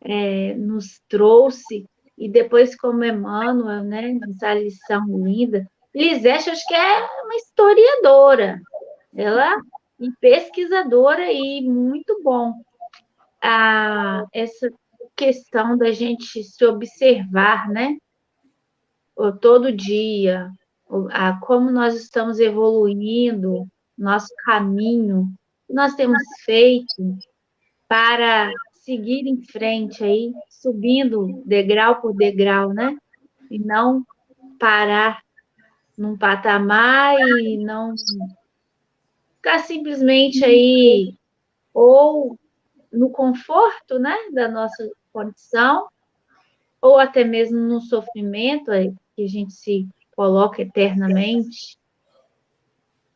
é, 0.02 0.54
nos 0.56 1.00
trouxe, 1.08 1.86
e 2.18 2.28
depois 2.28 2.76
como 2.76 3.04
Emmanuel, 3.04 3.84
né, 3.84 4.14
nessa 4.20 4.54
lição 4.54 5.06
linda. 5.08 5.70
Lisete, 5.94 6.50
acho 6.50 6.68
que 6.68 6.74
é 6.74 7.08
uma 7.24 7.36
historiadora, 7.36 8.60
ela 9.16 9.62
e 10.00 10.12
pesquisadora 10.20 11.32
e 11.32 11.62
muito 11.62 12.22
bom. 12.24 12.54
Ah, 13.42 14.26
essa 14.34 14.70
questão 15.16 15.78
da 15.78 15.92
gente 15.92 16.44
se 16.44 16.66
observar, 16.66 17.70
né? 17.70 17.98
Todo 19.42 19.72
dia, 19.72 20.52
a, 21.12 21.40
como 21.40 21.72
nós 21.72 21.96
estamos 21.96 22.40
evoluindo, 22.40 23.68
nosso 23.98 24.34
caminho 24.46 25.28
que 25.66 25.74
nós 25.74 25.96
temos 25.96 26.22
feito 26.46 27.18
para 27.88 28.52
seguir 28.74 29.28
em 29.28 29.42
frente 29.42 30.04
aí, 30.04 30.34
subindo 30.50 31.42
degrau 31.46 32.00
por 32.02 32.14
degrau, 32.14 32.74
né? 32.74 32.98
E 33.50 33.60
não 33.60 34.06
parar 34.60 35.22
num 35.98 36.18
patamar 36.18 37.16
e 37.40 37.58
não 37.58 37.96
ficar 39.36 39.60
simplesmente 39.60 40.44
aí 40.44 41.16
ou 41.74 42.38
no 42.92 43.10
conforto, 43.10 44.00
né, 44.00 44.16
da 44.32 44.48
nossa 44.48 44.90
condição, 45.12 45.88
ou 46.82 46.98
até 46.98 47.24
mesmo 47.24 47.58
no 47.58 47.82
sofrimento 47.82 48.72
que 49.16 49.24
a 49.24 49.28
gente 49.28 49.54
se 49.54 49.88
coloca 50.16 50.62
eternamente, 50.62 51.77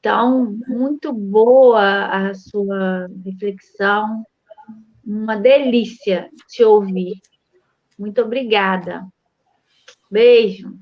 então, 0.02 0.58
muito 0.68 1.14
boa 1.14 2.08
a 2.08 2.34
sua 2.34 3.08
reflexão, 3.24 4.26
uma 5.06 5.36
delícia 5.36 6.28
te 6.50 6.64
ouvir. 6.64 7.22
Muito 8.00 8.20
obrigada. 8.20 9.08
Beijo. 10.10 10.76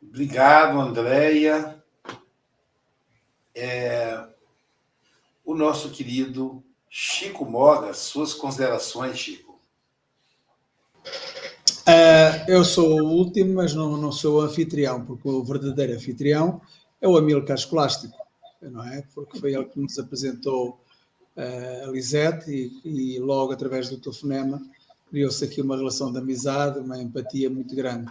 Obrigado, 0.00 0.78
Andréia. 0.78 1.82
É, 3.52 4.24
o 5.44 5.52
nosso 5.52 5.90
querido 5.90 6.62
Chico 6.88 7.44
Moga, 7.44 7.92
suas 7.92 8.32
considerações, 8.34 9.18
Chico. 9.18 9.60
Uh, 11.88 12.46
eu 12.46 12.64
sou 12.64 13.00
o 13.00 13.08
último, 13.08 13.54
mas 13.54 13.74
não, 13.74 13.96
não 13.96 14.12
sou 14.12 14.36
o 14.36 14.40
anfitrião, 14.42 15.04
porque 15.04 15.28
o 15.28 15.42
verdadeiro 15.42 15.94
anfitrião 15.94 16.60
é 17.02 17.08
o 17.08 17.16
Amílcar 17.16 17.56
Escolástico, 17.56 18.16
não 18.62 18.84
é? 18.84 19.02
Porque 19.12 19.38
foi 19.40 19.52
ele 19.52 19.64
que 19.64 19.78
nos 19.78 19.98
apresentou 19.98 20.80
uh, 21.36 21.88
a 21.88 21.90
Lisete 21.90 22.48
e, 22.84 23.16
e, 23.16 23.18
logo 23.18 23.52
através 23.52 23.90
do 23.90 23.98
telefonema 23.98 24.62
criou-se 25.10 25.44
aqui 25.44 25.60
uma 25.60 25.76
relação 25.76 26.10
de 26.12 26.18
amizade, 26.18 26.78
uma 26.78 27.02
empatia 27.02 27.50
muito 27.50 27.74
grande. 27.74 28.08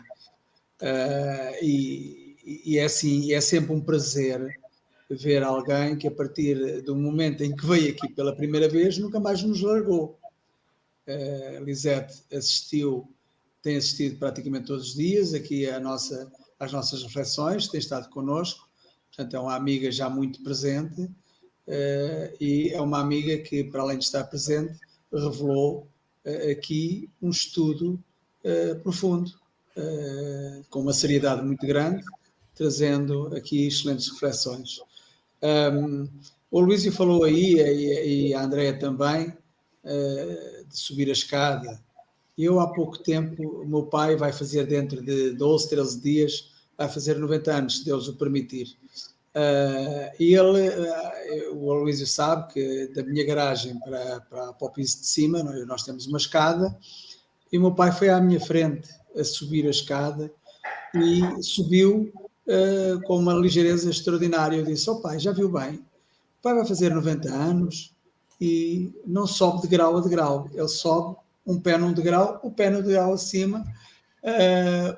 Uh, 0.81 1.63
e, 1.63 2.61
e, 2.65 2.77
é 2.77 2.83
assim, 2.83 3.33
é 3.33 3.39
sempre 3.39 3.73
um 3.73 3.79
prazer 3.79 4.59
ver 5.09 5.41
alguém 5.41 5.97
que 5.97 6.07
a 6.07 6.11
partir 6.11 6.81
do 6.83 6.95
momento 6.95 7.43
em 7.43 7.55
que 7.55 7.65
veio 7.65 7.91
aqui 7.91 8.09
pela 8.09 8.35
primeira 8.35 8.67
vez 8.67 8.97
nunca 8.97 9.19
mais 9.21 9.41
nos 9.41 9.61
largou. 9.61 10.19
Uh, 11.07 11.63
Lisete 11.63 12.23
assistiu, 12.31 13.09
tem 13.61 13.77
assistido 13.77 14.19
praticamente 14.19 14.67
todos 14.67 14.89
os 14.89 14.95
dias 14.95 15.33
aqui 15.33 15.65
nossa, 15.79 16.29
às 16.59 16.73
nossas 16.73 17.03
reflexões, 17.03 17.69
tem 17.69 17.79
estado 17.79 18.09
connosco 18.09 18.69
Portanto, 19.11 19.35
é 19.35 19.39
uma 19.39 19.55
amiga 19.55 19.91
já 19.91 20.09
muito 20.09 20.41
presente 20.41 21.01
uh, 21.01 22.35
e 22.39 22.69
é 22.69 22.79
uma 22.79 22.99
amiga 22.99 23.37
que, 23.39 23.63
para 23.65 23.81
além 23.81 23.97
de 23.97 24.05
estar 24.05 24.23
presente, 24.23 24.79
revelou 25.11 25.87
uh, 26.25 26.51
aqui 26.51 27.09
um 27.21 27.29
estudo 27.29 28.01
uh, 28.45 28.79
profundo, 28.79 29.39
com 30.69 30.81
uma 30.81 30.91
seriedade 30.91 31.41
muito 31.41 31.65
grande, 31.65 32.03
trazendo 32.53 33.33
aqui 33.33 33.67
excelentes 33.67 34.09
reflexões. 34.09 34.81
Um, 35.41 36.09
o 36.51 36.59
Luísio 36.59 36.91
falou 36.91 37.23
aí, 37.23 37.53
e, 37.55 38.27
e 38.27 38.33
a 38.33 38.43
Andrea 38.43 38.77
também, 38.77 39.33
de 40.67 40.77
subir 40.77 41.07
a 41.07 41.13
escada. 41.13 41.81
Eu, 42.37 42.59
há 42.59 42.67
pouco 42.67 42.99
tempo, 42.99 43.61
o 43.61 43.65
meu 43.65 43.83
pai 43.83 44.17
vai 44.17 44.33
fazer 44.33 44.67
dentro 44.67 45.01
de 45.01 45.31
12, 45.31 45.69
13 45.69 46.01
dias, 46.01 46.50
vai 46.77 46.89
fazer 46.89 47.17
90 47.17 47.51
anos, 47.51 47.77
se 47.79 47.85
Deus 47.85 48.07
o 48.07 48.15
permitir. 48.15 48.77
Uh, 49.33 50.11
e 50.19 50.33
ele, 50.35 50.69
uh, 50.69 51.55
o 51.55 51.71
Aloysio 51.71 52.05
sabe 52.05 52.51
que 52.53 52.87
da 52.93 53.03
minha 53.03 53.25
garagem 53.25 53.79
para, 53.79 54.21
para, 54.21 54.53
para 54.53 54.67
o 54.67 54.69
piso 54.69 54.99
de 54.99 55.07
cima, 55.07 55.41
nós, 55.41 55.67
nós 55.67 55.83
temos 55.83 56.05
uma 56.07 56.17
escada, 56.17 56.77
e 57.51 57.57
o 57.57 57.61
meu 57.61 57.73
pai 57.73 57.91
foi 57.91 58.09
à 58.09 58.19
minha 58.19 58.39
frente 58.39 58.89
a 59.15 59.23
subir 59.23 59.65
a 59.67 59.69
escada 59.69 60.31
e 60.95 61.43
subiu 61.43 62.11
uh, 62.47 63.01
com 63.05 63.17
uma 63.17 63.33
ligeireza 63.33 63.89
extraordinária. 63.89 64.57
Eu 64.57 64.65
disse: 64.65 64.89
Ó 64.89 64.93
oh, 64.93 65.01
pai, 65.01 65.19
já 65.19 65.31
viu 65.31 65.49
bem? 65.49 65.75
O 65.75 66.41
pai 66.41 66.55
vai 66.55 66.65
fazer 66.65 66.93
90 66.93 67.29
anos 67.29 67.93
e 68.39 68.91
não 69.05 69.27
sobe 69.27 69.61
de 69.61 69.67
grau 69.67 69.97
a 69.97 70.01
degrau, 70.01 70.49
ele 70.53 70.67
sobe 70.67 71.15
um 71.45 71.59
pé 71.59 71.77
num 71.77 71.93
degrau, 71.93 72.39
o 72.43 72.51
pé 72.51 72.69
no 72.69 72.81
degrau 72.81 73.13
acima, 73.13 73.63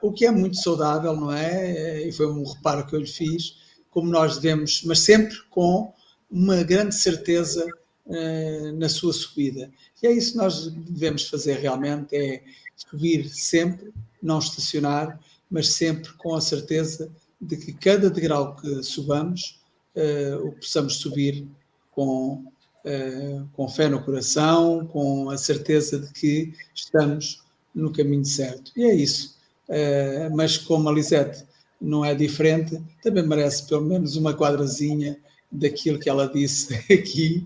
o 0.02 0.12
que 0.12 0.26
é 0.26 0.32
muito 0.32 0.58
saudável, 0.58 1.16
não 1.16 1.32
é? 1.32 2.08
E 2.08 2.12
foi 2.12 2.28
um 2.28 2.44
reparo 2.44 2.86
que 2.86 2.96
eu 2.96 3.00
lhe 3.00 3.08
fiz 3.08 3.64
como 3.94 4.10
nós 4.10 4.38
devemos, 4.40 4.82
mas 4.84 5.00
sempre 5.00 5.38
com 5.52 5.94
uma 6.30 6.64
grande 6.64 6.96
certeza 6.96 7.64
uh, 8.08 8.72
na 8.76 8.90
sua 8.90 9.14
subida. 9.14 9.72
E 10.02 10.08
é 10.08 10.12
isso 10.12 10.32
que 10.32 10.38
nós 10.38 10.68
devemos 10.68 11.30
fazer 11.30 11.60
realmente, 11.60 12.16
é 12.16 12.44
subir 12.76 13.30
sempre, 13.30 13.94
não 14.22 14.40
estacionar, 14.40 15.20
mas 15.50 15.70
sempre 15.70 16.12
com 16.14 16.34
a 16.34 16.42
certeza 16.42 17.12
de 17.40 17.56
que 17.56 17.72
cada 17.72 18.10
degrau 18.10 18.56
que 18.56 18.82
subamos, 18.82 19.62
uh, 19.96 20.48
o 20.48 20.54
possamos 20.54 20.98
subir 20.98 21.48
com, 21.92 22.44
uh, 22.84 23.48
com 23.54 23.70
fé 23.70 23.88
no 23.90 24.04
coração, 24.04 24.88
com 24.88 25.30
a 25.30 25.38
certeza 25.38 26.00
de 26.00 26.12
que 26.14 26.54
estamos 26.74 27.43
no 27.74 27.92
caminho 27.92 28.26
certo. 28.26 28.72
E 28.76 28.84
é 28.84 28.94
isso. 28.94 29.38
Uh, 29.68 30.36
mas 30.36 30.58
como 30.58 30.90
a 30.90 30.92
Lisete 30.92 31.44
não 31.80 32.04
é 32.04 32.14
diferente, 32.14 32.82
também 33.02 33.26
merece 33.26 33.68
pelo 33.68 33.86
menos 33.86 34.16
uma 34.16 34.34
quadrazinha 34.34 35.18
daquilo 35.52 36.00
que 36.00 36.10
ela 36.10 36.28
disse 36.28 36.74
aqui, 36.92 37.46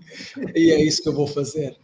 e 0.54 0.70
é 0.70 0.82
isso 0.82 1.02
que 1.02 1.08
eu 1.08 1.14
vou 1.14 1.26
fazer. 1.26 1.76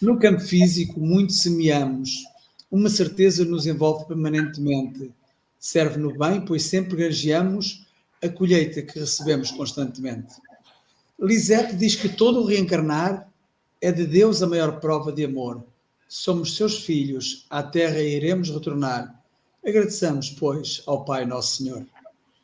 No 0.00 0.18
campo 0.18 0.40
físico, 0.40 0.98
muito 1.00 1.32
semeamos. 1.32 2.24
Uma 2.70 2.90
certeza 2.90 3.44
nos 3.44 3.66
envolve 3.66 4.06
permanentemente. 4.06 5.10
Serve 5.58 5.98
no 5.98 6.16
bem, 6.18 6.44
pois 6.44 6.64
sempre 6.64 6.96
granjeamos 6.96 7.86
a 8.22 8.28
colheita 8.28 8.82
que 8.82 8.98
recebemos 8.98 9.50
constantemente. 9.50 10.34
Lisete 11.20 11.76
diz 11.76 11.94
que 11.94 12.08
todo 12.08 12.40
o 12.40 12.46
reencarnar 12.46 13.28
é 13.80 13.92
de 13.92 14.06
Deus 14.06 14.42
a 14.42 14.46
maior 14.46 14.80
prova 14.80 15.12
de 15.12 15.24
amor. 15.24 15.62
Somos 16.08 16.56
seus 16.56 16.84
filhos, 16.84 17.46
à 17.50 17.62
terra 17.62 18.00
iremos 18.00 18.50
retornar. 18.50 19.22
Agradeçamos, 19.66 20.30
pois, 20.30 20.82
ao 20.86 21.04
Pai 21.04 21.24
Nosso 21.24 21.56
Senhor. 21.56 21.86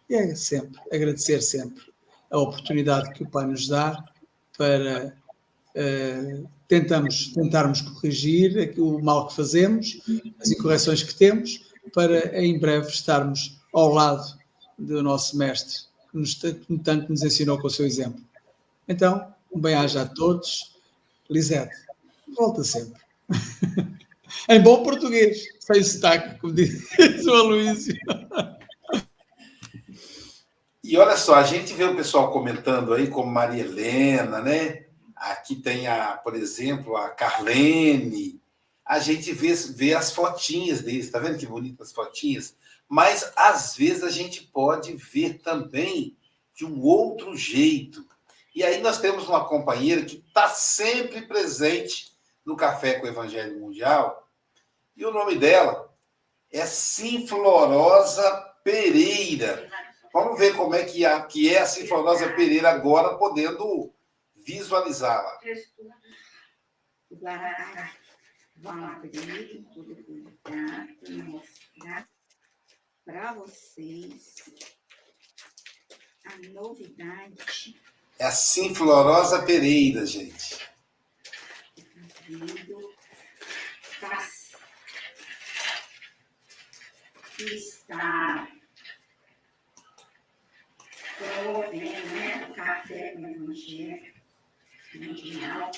E 0.08 0.14
é 0.14 0.34
sempre, 0.34 0.80
agradecer 0.92 1.40
sempre 1.40 1.82
a 2.30 2.38
oportunidade 2.38 3.12
que 3.12 3.22
o 3.22 3.28
Pai 3.28 3.46
nos 3.46 3.68
dá 3.68 4.02
para 4.56 5.14
uh, 5.76 6.48
tentamos, 6.66 7.32
tentarmos 7.32 7.80
corrigir 7.80 8.74
o 8.78 9.02
mal 9.02 9.26
que 9.26 9.36
fazemos, 9.36 10.00
as 10.40 10.50
incorreções 10.50 11.02
que 11.02 11.14
temos, 11.14 11.70
para 11.92 12.40
em 12.40 12.58
breve 12.58 12.88
estarmos 12.88 13.58
ao 13.72 13.92
lado 13.92 14.38
do 14.78 15.02
nosso 15.02 15.36
mestre, 15.36 15.76
que 16.10 16.16
nos, 16.16 16.34
tanto 16.34 17.10
nos 17.10 17.22
ensinou 17.22 17.58
com 17.58 17.66
o 17.66 17.70
seu 17.70 17.86
exemplo. 17.86 18.20
Então, 18.88 19.32
um 19.52 19.60
bem-aja 19.60 20.02
a 20.02 20.06
todos. 20.06 20.76
Lisete, 21.28 21.74
volta 22.36 22.64
sempre. 22.64 23.00
em 24.48 24.60
bom 24.60 24.82
português, 24.82 25.44
sem 25.60 25.82
sotaque, 25.82 26.38
como 26.40 26.52
diz 26.52 26.86
o 27.26 27.30
Aloysio. 27.30 27.96
E 30.82 30.96
olha 30.96 31.16
só, 31.16 31.36
a 31.36 31.44
gente 31.44 31.72
vê 31.72 31.84
o 31.84 31.94
pessoal 31.94 32.32
comentando 32.32 32.92
aí, 32.92 33.08
como 33.08 33.30
Maria 33.30 33.62
Helena, 33.62 34.40
né? 34.40 34.86
Aqui 35.14 35.54
tem, 35.54 35.86
a, 35.86 36.16
por 36.16 36.34
exemplo, 36.34 36.96
a 36.96 37.10
Carlene. 37.10 38.40
A 38.84 38.98
gente 38.98 39.32
vê, 39.32 39.54
vê 39.54 39.94
as 39.94 40.12
fotinhas 40.12 40.80
deles, 40.80 41.10
tá 41.10 41.18
vendo 41.18 41.38
que 41.38 41.46
bonitas 41.46 41.92
fotinhas? 41.92 42.56
Mas 42.88 43.32
às 43.36 43.76
vezes 43.76 44.02
a 44.02 44.10
gente 44.10 44.42
pode 44.52 44.96
ver 44.96 45.40
também 45.42 46.16
de 46.54 46.64
um 46.64 46.80
outro 46.82 47.36
jeito. 47.36 48.04
E 48.52 48.64
aí 48.64 48.80
nós 48.80 48.98
temos 48.98 49.28
uma 49.28 49.46
companheira 49.46 50.04
que 50.04 50.16
está 50.26 50.48
sempre 50.48 51.22
presente 51.22 52.09
no 52.50 52.56
Café 52.56 52.98
com 52.98 53.06
o 53.06 53.08
Evangelho 53.08 53.60
Mundial. 53.60 54.28
E 54.96 55.04
o 55.04 55.12
nome 55.12 55.36
dela 55.36 55.94
é 56.50 56.66
Sinflorosa 56.66 58.28
Pereira. 58.64 59.70
Vamos 60.12 60.36
ver 60.36 60.56
como 60.56 60.74
é 60.74 60.84
que, 60.84 61.06
a, 61.06 61.22
que 61.22 61.54
é 61.54 61.60
a 61.60 61.66
Sinflorosa 61.66 62.28
Pereira 62.30 62.70
agora, 62.70 63.16
podendo 63.16 63.94
visualizá-la. 64.34 65.38
Vão 68.56 68.84
abrir 68.84 69.64
e 71.08 71.22
mostrar 71.22 72.08
para 73.04 73.32
vocês 73.34 74.34
a 76.26 76.36
novidade. 76.48 77.80
É 78.18 78.26
a 78.26 78.32
Sinflorosa 78.32 79.42
Pereira, 79.42 80.04
gente. 80.04 80.70
Está 87.40 88.48
promovendo 91.18 92.06
né, 92.14 92.52
café 92.54 93.14
com 93.14 93.26
evangelho 93.26 94.14
mundial. 94.94 95.70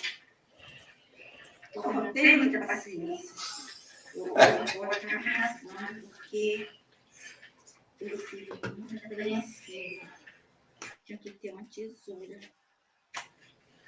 Não 1.74 2.12
tenho 2.12 2.38
muita 2.38 2.66
paciência. 2.66 3.30
Eu 4.14 4.26
vou 4.26 4.36
estar 4.36 5.18
rasgando, 5.20 6.08
porque 6.08 6.68
eu 7.98 8.18
fico 8.18 8.58
muito 8.76 9.06
apreensiva. 9.06 10.06
Tinha 11.06 11.18
que 11.18 11.30
ter 11.30 11.52
uma 11.54 11.64
tesoura. 11.64 12.40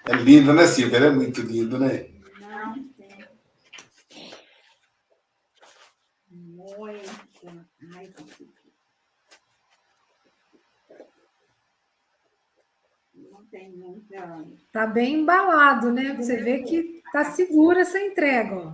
É 0.07 0.12
lindo, 0.15 0.55
né, 0.55 0.67
Silvia? 0.67 0.97
É 0.99 1.11
muito 1.11 1.43
lindo, 1.43 1.79
né? 1.79 2.14
Não 2.55 2.88
tem. 2.92 3.28
Muito. 6.30 7.66
Ai, 7.94 8.09
consegui. 8.09 8.64
Tá 14.72 14.86
bem 14.86 15.20
embalado, 15.20 15.92
né? 15.92 16.14
Você 16.14 16.36
vê 16.38 16.62
que 16.62 17.02
tá 17.12 17.24
segura 17.24 17.80
essa 17.80 18.00
entrega, 18.00 18.57
ó. 18.57 18.72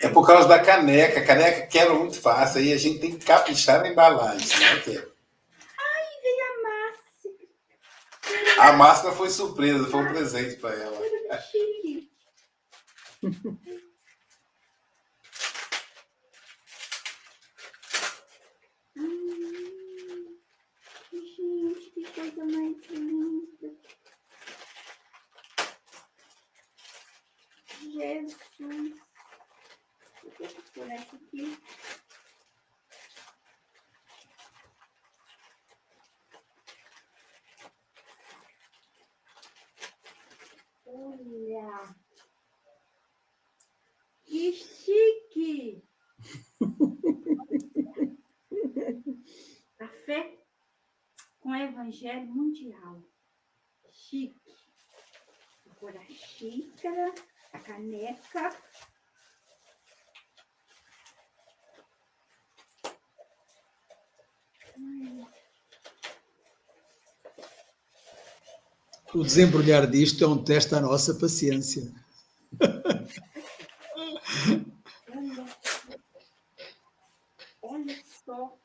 É 0.00 0.08
por 0.08 0.26
causa 0.26 0.46
da 0.46 0.62
caneca. 0.62 1.20
A 1.20 1.26
caneca 1.26 1.66
quebra 1.66 1.94
muito 1.94 2.20
fácil. 2.20 2.60
Aí 2.60 2.72
a 2.72 2.78
gente 2.78 3.00
tem 3.00 3.16
que 3.16 3.24
caprichar 3.24 3.80
na 3.80 3.88
embalagem, 3.88 4.46
senão 4.46 4.80
quebra. 4.82 5.10
Ai, 5.78 6.04
veio 6.22 6.44
a 6.44 6.56
máscara. 6.62 7.36
A 8.60 8.72
máscara 8.72 9.14
foi 9.14 9.30
surpresa, 9.30 9.88
foi 9.88 10.00
um 10.00 10.08
presente 10.08 10.56
para 10.56 10.74
ela. 10.74 10.98
Chique. 11.50 12.10
coisa 22.18 22.44
mais 22.44 22.76
linda. 22.88 23.76
Jesus. 27.80 28.94
Deixa 30.38 30.56
eu 30.56 30.62
procurar 30.62 30.96
isso 30.96 31.16
aqui. 31.16 31.58
Olha. 40.86 41.94
Que 44.24 44.52
chique! 44.52 45.84
Café 49.78 50.38
com 51.40 51.50
o 51.50 51.56
Evangelho 51.98 52.26
Mundial. 52.32 53.02
Chique. 53.90 54.54
Agora 55.70 56.00
a 56.00 56.04
xícara, 56.06 57.12
a 57.52 57.58
caneca. 57.58 58.56
O 69.12 69.22
desembrulhar 69.24 69.90
disto 69.90 70.22
é 70.22 70.28
um 70.28 70.44
teste 70.44 70.74
à 70.76 70.80
nossa 70.80 71.14
paciência. 71.14 71.82
Olha 77.60 78.04
só. 78.24 78.56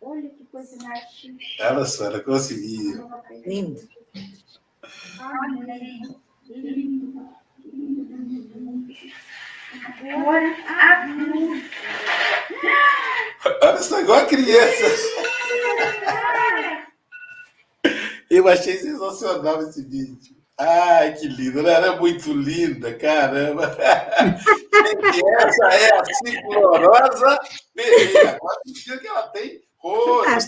Olha 0.00 0.30
que 0.30 0.44
coisa 0.46 0.76
mais 0.78 1.10
chique. 2.00 2.04
Ela 2.04 2.20
conseguia. 2.20 3.04
Lindo. 3.46 3.80
Olha, 5.20 5.76
lindo. 6.48 7.30
Agora. 10.12 10.56
Olha 13.62 13.78
só, 13.78 14.00
igual 14.00 14.20
a 14.20 14.26
criança. 14.26 14.84
Eu 18.30 18.48
achei 18.48 18.78
sensacional 18.78 19.62
esse 19.62 19.82
vídeo. 19.84 20.40
Ai, 20.58 21.14
que 21.14 21.26
lindo, 21.26 21.60
ela 21.60 21.70
era 21.70 21.96
muito 21.96 22.32
linda, 22.34 22.94
caramba. 22.94 23.76
Essa 25.38 25.66
é 25.74 25.98
a 25.98 26.04
Ciclorosa 26.04 27.40
Pereira. 27.74 28.36
Agora 28.36 28.60
que 29.00 29.06
ela 29.06 29.28
tem. 29.28 29.62
A 30.26 30.38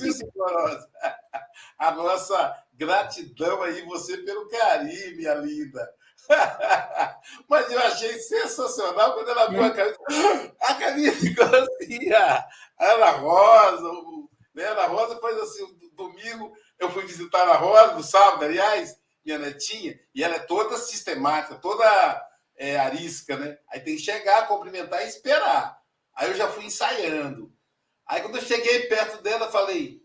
nossa 2.12 2.64
gratidão 2.74 3.62
aí, 3.62 3.82
você 3.82 4.18
pelo 4.18 4.48
carinho, 4.48 5.16
minha 5.16 5.34
linda. 5.34 5.92
Mas 7.48 7.70
eu 7.70 7.78
achei 7.80 8.18
sensacional 8.18 9.14
quando 9.14 9.30
ela 9.30 9.48
viu 9.48 9.62
a 9.62 9.70
camisa. 9.70 9.98
A 10.60 10.74
camisa 10.74 11.16
ficou 11.20 11.44
assim. 11.44 12.12
a 12.12 12.48
Ana 12.78 13.10
Rosa, 13.10 13.90
né? 14.54 14.64
Ana 14.64 14.86
Rosa 14.86 15.18
faz 15.20 15.38
assim, 15.38 15.66
domingo 15.94 16.52
eu 16.78 16.90
fui 16.90 17.04
visitar 17.04 17.48
a 17.48 17.56
Rosa, 17.56 17.94
no 17.94 18.02
sábado, 18.02 18.44
aliás, 18.44 18.96
minha 19.24 19.38
netinha, 19.38 19.98
e 20.14 20.22
ela 20.22 20.36
é 20.36 20.40
toda 20.40 20.76
sistemática, 20.76 21.54
toda 21.56 22.28
é, 22.56 22.78
arisca, 22.78 23.36
né? 23.36 23.58
Aí 23.68 23.80
tem 23.80 23.96
que 23.96 24.02
chegar, 24.02 24.48
cumprimentar 24.48 25.02
e 25.02 25.08
esperar. 25.08 25.78
Aí 26.14 26.28
eu 26.28 26.34
já 26.34 26.48
fui 26.48 26.64
ensaiando. 26.64 27.52
Aí 28.06 28.20
quando 28.20 28.36
eu 28.36 28.42
cheguei 28.42 28.86
perto 28.86 29.22
dela, 29.22 29.50
falei: 29.50 30.01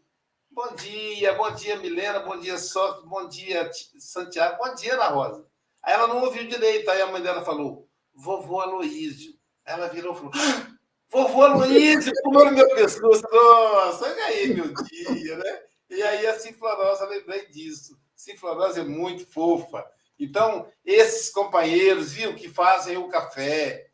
Bom 0.57 0.73
dia, 0.73 1.35
bom 1.35 1.51
dia, 1.51 1.75
Milena, 1.75 2.19
bom 2.21 2.39
dia, 2.39 2.57
Sócio, 2.57 3.05
bom 3.05 3.27
dia, 3.27 3.69
Santiago, 3.99 4.57
bom 4.57 4.73
dia, 4.73 4.95
Ana 4.95 5.09
Rosa. 5.09 5.45
Aí 5.83 5.93
ela 5.93 6.07
não 6.07 6.23
ouviu 6.23 6.47
direito, 6.47 6.89
aí 6.89 6.99
a 6.99 7.05
mãe 7.05 7.21
dela 7.21 7.45
falou: 7.45 7.87
Vovô 8.11 8.59
Aloísio. 8.59 9.35
Aí 9.63 9.75
ela 9.75 9.87
virou 9.87 10.13
e 10.13 10.15
falou: 10.15 10.31
ah, 10.33 10.67
Vovô 11.11 11.43
Aloísio, 11.43 12.11
pulou 12.23 12.49
meu 12.49 12.67
pescoço. 12.73 13.21
Nossa, 13.31 14.05
olha 14.05 14.25
aí, 14.25 14.51
meu 14.51 14.73
dia, 14.73 15.37
né? 15.37 15.61
E 15.91 16.01
aí 16.01 16.25
a 16.25 16.39
Ciflorosa, 16.39 17.05
lembrei 17.05 17.45
disso. 17.49 17.95
Ciflorosa 18.15 18.79
é 18.79 18.83
muito 18.83 19.31
fofa. 19.31 19.85
Então, 20.17 20.67
esses 20.83 21.29
companheiros, 21.29 22.13
viu, 22.13 22.33
que 22.33 22.49
fazem 22.49 22.97
o 22.97 23.09
café. 23.09 23.91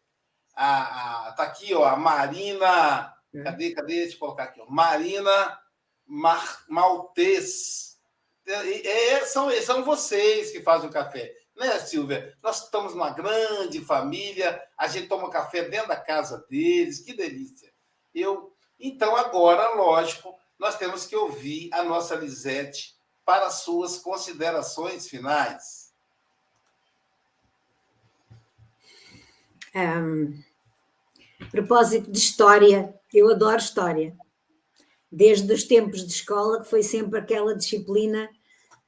A, 0.56 1.28
a, 1.28 1.32
tá 1.34 1.44
aqui, 1.44 1.74
ó, 1.74 1.84
a 1.84 1.98
Marina. 1.98 3.14
É. 3.36 3.44
Cadê, 3.44 3.72
cadê? 3.72 3.96
Deixa 3.96 4.16
eu 4.16 4.20
colocar 4.20 4.44
aqui, 4.44 4.62
ó. 4.62 4.66
Marina 4.70 5.62
Mar, 6.14 6.64
Maltês. 6.70 7.98
É, 8.46 8.88
é, 8.88 9.26
são, 9.26 9.50
são 9.64 9.84
vocês 9.84 10.52
que 10.52 10.62
fazem 10.62 10.88
o 10.88 10.94
café. 10.94 11.34
Né, 11.58 11.80
Silvia? 11.80 12.36
Nós 12.44 12.64
estamos 12.64 12.94
numa 12.94 13.10
grande 13.10 13.84
família, 13.84 14.62
a 14.78 14.88
gente 14.88 15.08
toma 15.08 15.32
café 15.32 15.68
dentro 15.68 15.88
da 15.88 15.96
casa 15.96 16.46
deles, 16.48 17.00
que 17.00 17.14
delícia. 17.14 17.74
Eu, 18.14 18.56
então, 18.80 19.16
agora, 19.16 19.74
lógico, 19.74 20.38
nós 20.60 20.78
temos 20.78 21.08
que 21.08 21.16
ouvir 21.16 21.70
a 21.74 21.84
nossa 21.84 22.14
Lisete 22.14 22.96
para 23.26 23.50
suas 23.50 23.98
considerações 23.98 25.08
finais. 25.08 25.94
Um, 29.76 30.44
propósito 31.50 32.12
de 32.12 32.20
história, 32.20 32.94
eu 33.12 33.32
adoro 33.32 33.58
história. 33.58 34.16
Desde 35.16 35.54
os 35.54 35.64
tempos 35.64 36.06
de 36.06 36.12
escola, 36.12 36.64
que 36.64 36.70
foi 36.70 36.82
sempre 36.82 37.20
aquela 37.20 37.56
disciplina, 37.56 38.28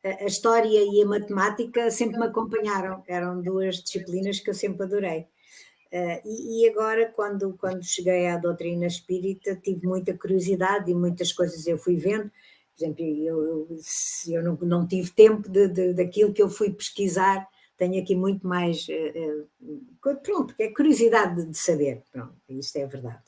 a 0.03 0.26
história 0.26 0.84
e 0.84 1.01
a 1.01 1.05
matemática 1.05 1.91
sempre 1.91 2.17
me 2.19 2.26
acompanharam. 2.26 3.03
Eram 3.07 3.41
duas 3.41 3.84
disciplinas 3.84 4.39
que 4.39 4.49
eu 4.49 4.53
sempre 4.53 4.84
adorei. 4.84 5.28
Uh, 5.91 6.19
e, 6.26 6.67
agora, 6.67 7.11
quando, 7.15 7.53
quando 7.57 7.84
cheguei 7.84 8.28
à 8.28 8.38
doutrina 8.38 8.86
espírita, 8.86 9.55
tive 9.55 9.88
muita 9.88 10.17
curiosidade 10.17 10.91
e 10.91 10.95
muitas 10.95 11.32
coisas 11.32 11.65
eu 11.67 11.78
fui 11.78 11.95
vendo. 11.95 12.30
Por 12.76 12.84
exemplo, 12.84 13.05
eu, 13.05 13.43
eu, 13.43 13.80
eu 14.28 14.43
não, 14.43 14.57
não 14.61 14.88
tive 14.88 15.11
tempo 15.11 15.47
de, 15.47 15.67
de, 15.67 15.93
daquilo 15.93 16.34
que 16.34 16.41
eu 16.41 16.49
fui 16.49 16.71
pesquisar, 16.71 17.47
tenho 17.78 18.01
aqui 18.01 18.15
muito 18.15 18.45
mais. 18.45 18.88
Uh, 18.88 19.47
uh, 19.61 20.15
pronto, 20.23 20.53
é 20.59 20.69
curiosidade 20.69 21.43
de, 21.43 21.51
de 21.51 21.57
saber. 21.57 22.03
Pronto, 22.11 22.36
isto 22.49 22.78
é 22.78 22.86
verdade. 22.86 23.23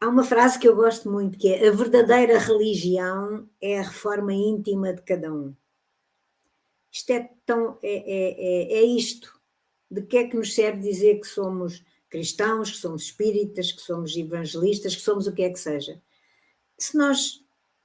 Há 0.00 0.08
uma 0.08 0.24
frase 0.24 0.58
que 0.58 0.68
eu 0.68 0.76
gosto 0.76 1.10
muito 1.10 1.38
que 1.38 1.48
é: 1.48 1.68
a 1.68 1.72
verdadeira 1.72 2.38
religião 2.38 3.48
é 3.60 3.78
a 3.78 3.82
reforma 3.82 4.32
íntima 4.32 4.92
de 4.92 5.02
cada 5.02 5.32
um. 5.32 5.54
Isto 6.90 7.10
é 7.10 7.30
tão. 7.44 7.78
é, 7.82 7.94
é, 7.94 8.72
é, 8.72 8.78
é 8.78 8.82
isto 8.82 9.32
de 9.90 10.02
que 10.02 10.16
é 10.16 10.28
que 10.28 10.36
nos 10.36 10.54
serve 10.54 10.80
dizer 10.80 11.20
que 11.20 11.26
somos 11.26 11.84
cristãos, 12.08 12.70
que 12.70 12.76
somos 12.76 13.04
espíritas, 13.04 13.72
que 13.72 13.80
somos 13.80 14.16
evangelistas, 14.16 14.94
que 14.94 15.02
somos 15.02 15.26
o 15.26 15.32
que 15.32 15.42
é 15.42 15.50
que 15.50 15.58
seja? 15.58 16.00
Se 16.78 16.96
nós, 16.96 17.44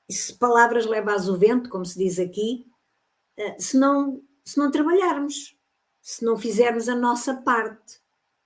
se 0.10 0.34
palavras 0.34 0.86
levas 0.86 1.28
o 1.28 1.38
vento, 1.38 1.70
como 1.70 1.86
se 1.86 1.98
diz 1.98 2.20
aqui, 2.20 2.68
eh, 3.38 3.60
se 3.60 3.78
não, 3.78 4.22
se 4.46 4.58
não 4.58 4.70
trabalharmos, 4.70 5.58
se 6.02 6.24
não 6.24 6.38
fizermos 6.38 6.88
a 6.88 6.96
nossa 6.96 7.36
parte, 7.42 8.00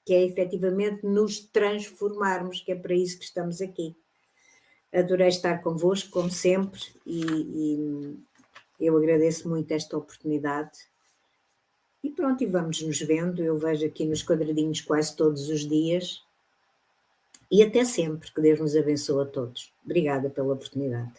que 0.05 0.13
é 0.13 0.23
efetivamente 0.23 1.05
nos 1.05 1.39
transformarmos, 1.39 2.61
que 2.61 2.71
é 2.71 2.75
para 2.75 2.93
isso 2.93 3.17
que 3.17 3.25
estamos 3.25 3.61
aqui. 3.61 3.95
Adorei 4.93 5.27
estar 5.27 5.61
convosco, 5.61 6.11
como 6.11 6.29
sempre, 6.29 6.81
e, 7.05 7.25
e 8.79 8.85
eu 8.85 8.97
agradeço 8.97 9.49
muito 9.49 9.71
esta 9.71 9.97
oportunidade 9.97 10.77
e 12.03 12.09
pronto, 12.09 12.43
e 12.43 12.47
vamos 12.47 12.81
nos 12.81 12.99
vendo. 12.99 13.41
Eu 13.41 13.57
vejo 13.57 13.85
aqui 13.85 14.05
nos 14.05 14.21
quadradinhos 14.21 14.81
quase 14.81 15.15
todos 15.15 15.47
os 15.47 15.61
dias. 15.61 16.21
E 17.49 17.63
até 17.63 17.85
sempre. 17.85 18.29
Que 18.29 18.41
Deus 18.41 18.59
nos 18.59 18.75
abençoe 18.75 19.23
a 19.23 19.25
todos. 19.25 19.73
Obrigada 19.85 20.29
pela 20.29 20.53
oportunidade. 20.53 21.13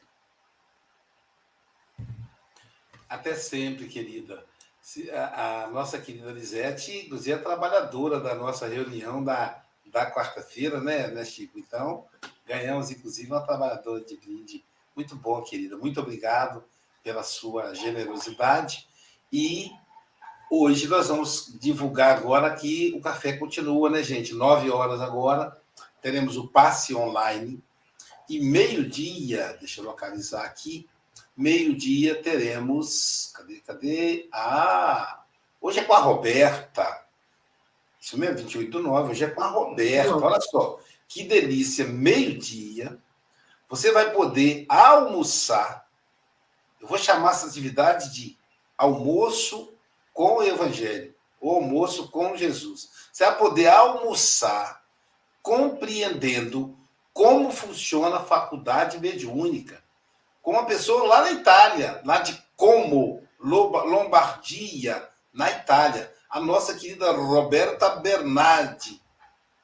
Até 3.09 3.35
sempre, 3.35 3.87
querida. 3.87 4.45
A, 5.13 5.65
a 5.65 5.67
nossa 5.69 5.99
querida 5.99 6.31
Lisete, 6.31 7.07
inclusive, 7.07 7.33
é 7.33 7.39
trabalhadora 7.39 8.21
da 8.21 8.35
nossa 8.35 8.67
reunião 8.67 9.25
da, 9.25 9.63
da 9.87 10.11
quarta-feira, 10.11 10.81
né, 10.81 11.09
né, 11.09 11.25
Chico? 11.25 11.59
Então, 11.59 12.05
ganhamos, 12.47 12.91
inclusive, 12.91 13.31
uma 13.31 13.41
trabalhadora 13.41 14.05
de 14.05 14.17
brinde. 14.17 14.65
Muito 14.95 15.17
bom, 15.17 15.43
querida. 15.43 15.77
Muito 15.77 16.01
obrigado 16.01 16.63
pela 17.03 17.23
sua 17.23 17.75
generosidade. 17.75 18.87
E 19.33 19.73
Hoje 20.51 20.87
nós 20.87 21.09
vamos 21.09 21.59
divulgar 21.59 22.17
agora 22.17 22.55
que 22.55 22.93
o 22.95 23.01
café 23.01 23.33
continua, 23.33 23.91
né, 23.91 24.03
gente? 24.03 24.35
Nove 24.35 24.71
horas 24.71 25.01
agora, 25.01 25.61
teremos 26.01 26.37
o 26.37 26.47
passe 26.47 26.95
online. 26.95 27.61
E 28.29 28.39
meio-dia, 28.41 29.57
deixa 29.59 29.81
eu 29.81 29.85
localizar 29.85 30.45
aqui, 30.45 30.89
meio-dia 31.37 32.21
teremos. 32.23 33.33
Cadê, 33.35 33.61
cadê? 33.61 34.29
Ah! 34.33 35.25
Hoje 35.61 35.81
é 35.81 35.85
com 35.85 35.95
a 35.95 35.99
Roberta. 35.99 37.05
Isso 38.01 38.19
mesmo, 38.19 38.39
28 38.39 38.71
do 38.71 38.83
9, 38.83 39.13
hoje 39.13 39.25
é 39.25 39.31
com 39.31 39.43
a 39.43 39.49
Roberta. 39.49 40.17
Olha 40.17 40.41
só, 40.41 40.79
que 41.09 41.25
delícia, 41.25 41.87
meio-dia. 41.87 42.99
Você 43.69 43.91
vai 43.93 44.13
poder 44.13 44.67
almoçar. 44.69 45.89
Eu 46.81 46.87
vou 46.87 46.99
chamar 46.99 47.31
essa 47.31 47.47
atividade 47.47 48.13
de 48.13 48.39
almoço 48.77 49.73
com 50.13 50.37
o 50.37 50.43
Evangelho, 50.43 51.15
o 51.41 51.51
almoço 51.51 52.11
com 52.11 52.37
Jesus. 52.37 52.91
Você 53.13 53.25
vai 53.25 53.39
poder 53.39 53.69
almoçar 53.69 54.85
compreendendo 55.43 56.79
como 57.13 57.51
funciona 57.51 58.17
a 58.17 58.25
faculdade 58.25 58.99
mediúnica. 58.99 59.84
Com 60.45 60.51
uma 60.51 60.67
pessoa 60.67 61.07
lá 61.07 61.23
na 61.23 61.33
Itália, 61.33 62.03
lá 62.05 62.19
de 62.19 62.39
Como, 62.55 63.27
Lombardia, 63.41 65.09
na 65.33 65.51
Itália. 65.51 66.13
A 66.29 66.39
nossa 66.39 66.75
querida 66.75 67.11
Roberta 67.13 67.97
Bernardi, 67.97 69.03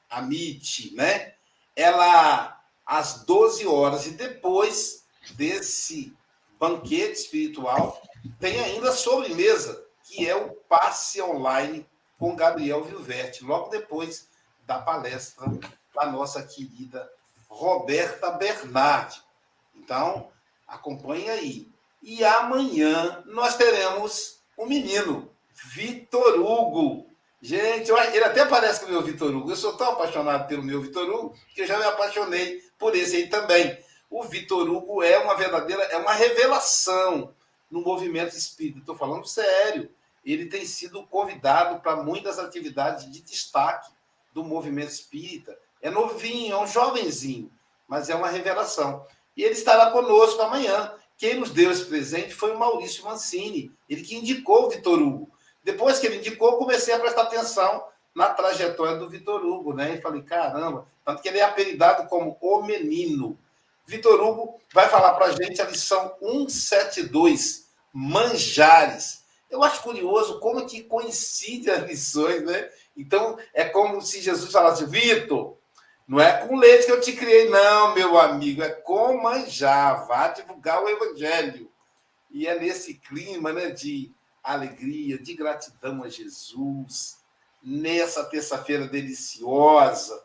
Amite, 0.09 0.95
né? 0.95 1.35
Ela, 1.77 2.59
às 2.87 3.25
12 3.25 3.67
horas, 3.67 4.07
e 4.07 4.13
depois 4.13 5.05
desse 5.35 6.17
banquete 6.59 7.21
espiritual, 7.21 8.01
tem 8.41 8.59
ainda 8.59 8.89
a 8.89 8.97
sobremesa 8.97 9.85
que 10.05 10.27
é 10.27 10.35
o 10.35 10.55
passe 10.67 11.21
online 11.21 11.87
com 12.19 12.35
Gabriel 12.35 12.83
Vilverte, 12.83 13.45
logo 13.45 13.69
depois 13.69 14.29
da 14.67 14.79
palestra 14.79 15.47
da 15.95 16.07
nossa 16.07 16.43
querida 16.43 17.07
Roberta 17.49 18.31
Bernardi. 18.31 19.23
Então, 19.75 20.31
acompanhe 20.71 21.29
aí. 21.29 21.69
E 22.03 22.25
amanhã 22.25 23.23
nós 23.27 23.57
teremos 23.57 24.41
um 24.57 24.67
menino, 24.67 25.31
Vitor 25.75 26.41
Hugo. 26.41 27.07
Gente, 27.43 27.91
ele 27.91 28.25
até 28.25 28.45
parece 28.47 28.81
com 28.81 28.87
o 28.87 28.91
meu 28.91 29.03
Vitor 29.03 29.35
Hugo. 29.35 29.51
Eu 29.51 29.57
sou 29.57 29.77
tão 29.77 29.93
apaixonado 29.93 30.47
pelo 30.47 30.63
meu 30.63 30.81
Vitor 30.81 31.09
Hugo 31.09 31.35
que 31.55 31.63
eu 31.63 31.67
já 31.67 31.79
me 31.79 31.85
apaixonei 31.85 32.63
por 32.79 32.95
esse 32.95 33.17
aí 33.17 33.29
também. 33.29 33.79
O 34.09 34.23
Vitor 34.23 34.69
Hugo 34.69 35.03
é 35.03 35.19
uma 35.19 35.37
verdadeira, 35.37 35.83
é 35.85 35.97
uma 35.99 36.13
revelação 36.13 37.35
no 37.71 37.83
movimento 37.83 38.37
espírita. 38.37 38.81
Estou 38.81 38.97
falando 38.97 39.27
sério 39.27 39.91
ele 40.25 40.47
tem 40.47 40.65
sido 40.67 41.07
convidado 41.07 41.81
para 41.81 41.97
muitas 41.97 42.39
atividades 42.39 43.11
de 43.11 43.21
destaque 43.23 43.91
do 44.33 44.45
movimento 44.45 44.91
espírita. 44.91 45.57
É 45.81 45.91
novinho, 45.91 46.55
é 46.55 46.59
um 46.59 46.67
jovenzinho, 46.67 47.51
mas 47.89 48.11
é 48.11 48.15
uma 48.15 48.29
revelação. 48.29 49.07
E 49.37 49.43
ele 49.43 49.55
estará 49.55 49.91
conosco 49.91 50.41
amanhã. 50.43 50.93
Quem 51.17 51.39
nos 51.39 51.51
deu 51.51 51.71
esse 51.71 51.85
presente 51.85 52.35
foi 52.35 52.53
o 52.53 52.59
Maurício 52.59 53.05
Mancini, 53.05 53.71
ele 53.89 54.03
que 54.03 54.17
indicou 54.17 54.67
o 54.67 54.71
Vitor 54.71 55.01
Hugo. 55.01 55.31
Depois 55.63 55.99
que 55.99 56.07
ele 56.07 56.17
indicou, 56.17 56.57
comecei 56.57 56.95
a 56.95 56.99
prestar 56.99 57.23
atenção 57.23 57.85
na 58.15 58.31
trajetória 58.31 58.97
do 58.97 59.09
Vitor 59.09 59.45
Hugo, 59.45 59.75
né? 59.75 59.95
E 59.95 60.01
falei, 60.01 60.23
caramba, 60.23 60.87
tanto 61.05 61.21
que 61.21 61.29
ele 61.29 61.39
é 61.39 61.43
apelidado 61.43 62.09
como 62.09 62.39
o 62.41 62.63
menino. 62.63 63.39
Vitor 63.87 64.21
Hugo 64.21 64.61
vai 64.73 64.89
falar 64.89 65.13
para 65.15 65.27
a 65.27 65.33
gente 65.33 65.61
a 65.61 65.67
lição 65.67 66.15
172, 66.21 67.69
Manjares 67.93 69.21
eu 69.51 69.65
acho 69.65 69.83
curioso 69.83 70.39
como 70.39 70.65
que 70.65 70.83
coincide 70.83 71.71
as 71.71 71.83
lições, 71.89 72.43
né? 72.45 72.71
Então, 72.97 73.37
é 73.53 73.65
como 73.65 74.01
se 74.01 74.23
Jesus 74.23 74.53
falasse, 74.53 74.87
Vitor, 74.87 75.57
Não 76.11 76.19
é 76.19 76.45
com 76.45 76.57
leite 76.57 76.87
que 76.87 76.91
eu 76.91 77.01
te 77.01 77.13
criei, 77.13 77.49
não, 77.49 77.95
meu 77.95 78.19
amigo. 78.19 78.65
É 78.65 78.69
com 78.69 79.23
manjar. 79.23 80.09
Vá 80.09 80.27
divulgar 80.27 80.83
o 80.83 80.89
evangelho. 80.89 81.71
E 82.33 82.49
é 82.49 82.59
nesse 82.59 82.95
clima 82.95 83.53
né, 83.53 83.71
de 83.71 84.13
alegria, 84.43 85.17
de 85.17 85.35
gratidão 85.35 86.03
a 86.03 86.09
Jesus, 86.09 87.19
nessa 87.63 88.25
terça-feira 88.25 88.89
deliciosa, 88.89 90.21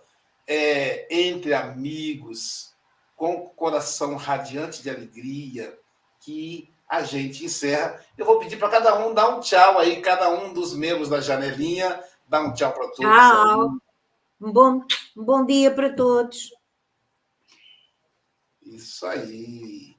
é, 0.47 1.05
entre 1.07 1.53
amigos, 1.53 2.73
com 3.15 3.35
o 3.35 3.49
coração 3.49 4.15
radiante 4.15 4.81
de 4.81 4.89
alegria, 4.89 5.77
que 6.19 6.67
a 6.89 7.03
gente 7.03 7.45
encerra. 7.45 8.03
Eu 8.17 8.25
vou 8.25 8.39
pedir 8.39 8.57
para 8.57 8.69
cada 8.69 9.05
um 9.05 9.13
dar 9.13 9.29
um 9.29 9.39
tchau 9.39 9.77
aí, 9.77 10.01
cada 10.01 10.31
um 10.31 10.51
dos 10.51 10.73
membros 10.73 11.09
da 11.09 11.21
janelinha, 11.21 12.03
dar 12.27 12.41
um 12.41 12.53
tchau 12.53 12.73
para 12.73 12.87
todos. 12.87 12.97
Tchau. 12.97 13.84
Um 14.39 14.51
bom, 14.51 14.81
um 15.17 15.23
bom 15.23 15.45
dia 15.45 15.73
para 15.73 15.95
todos. 15.95 16.49
Isso 18.61 19.05
aí. 19.05 19.94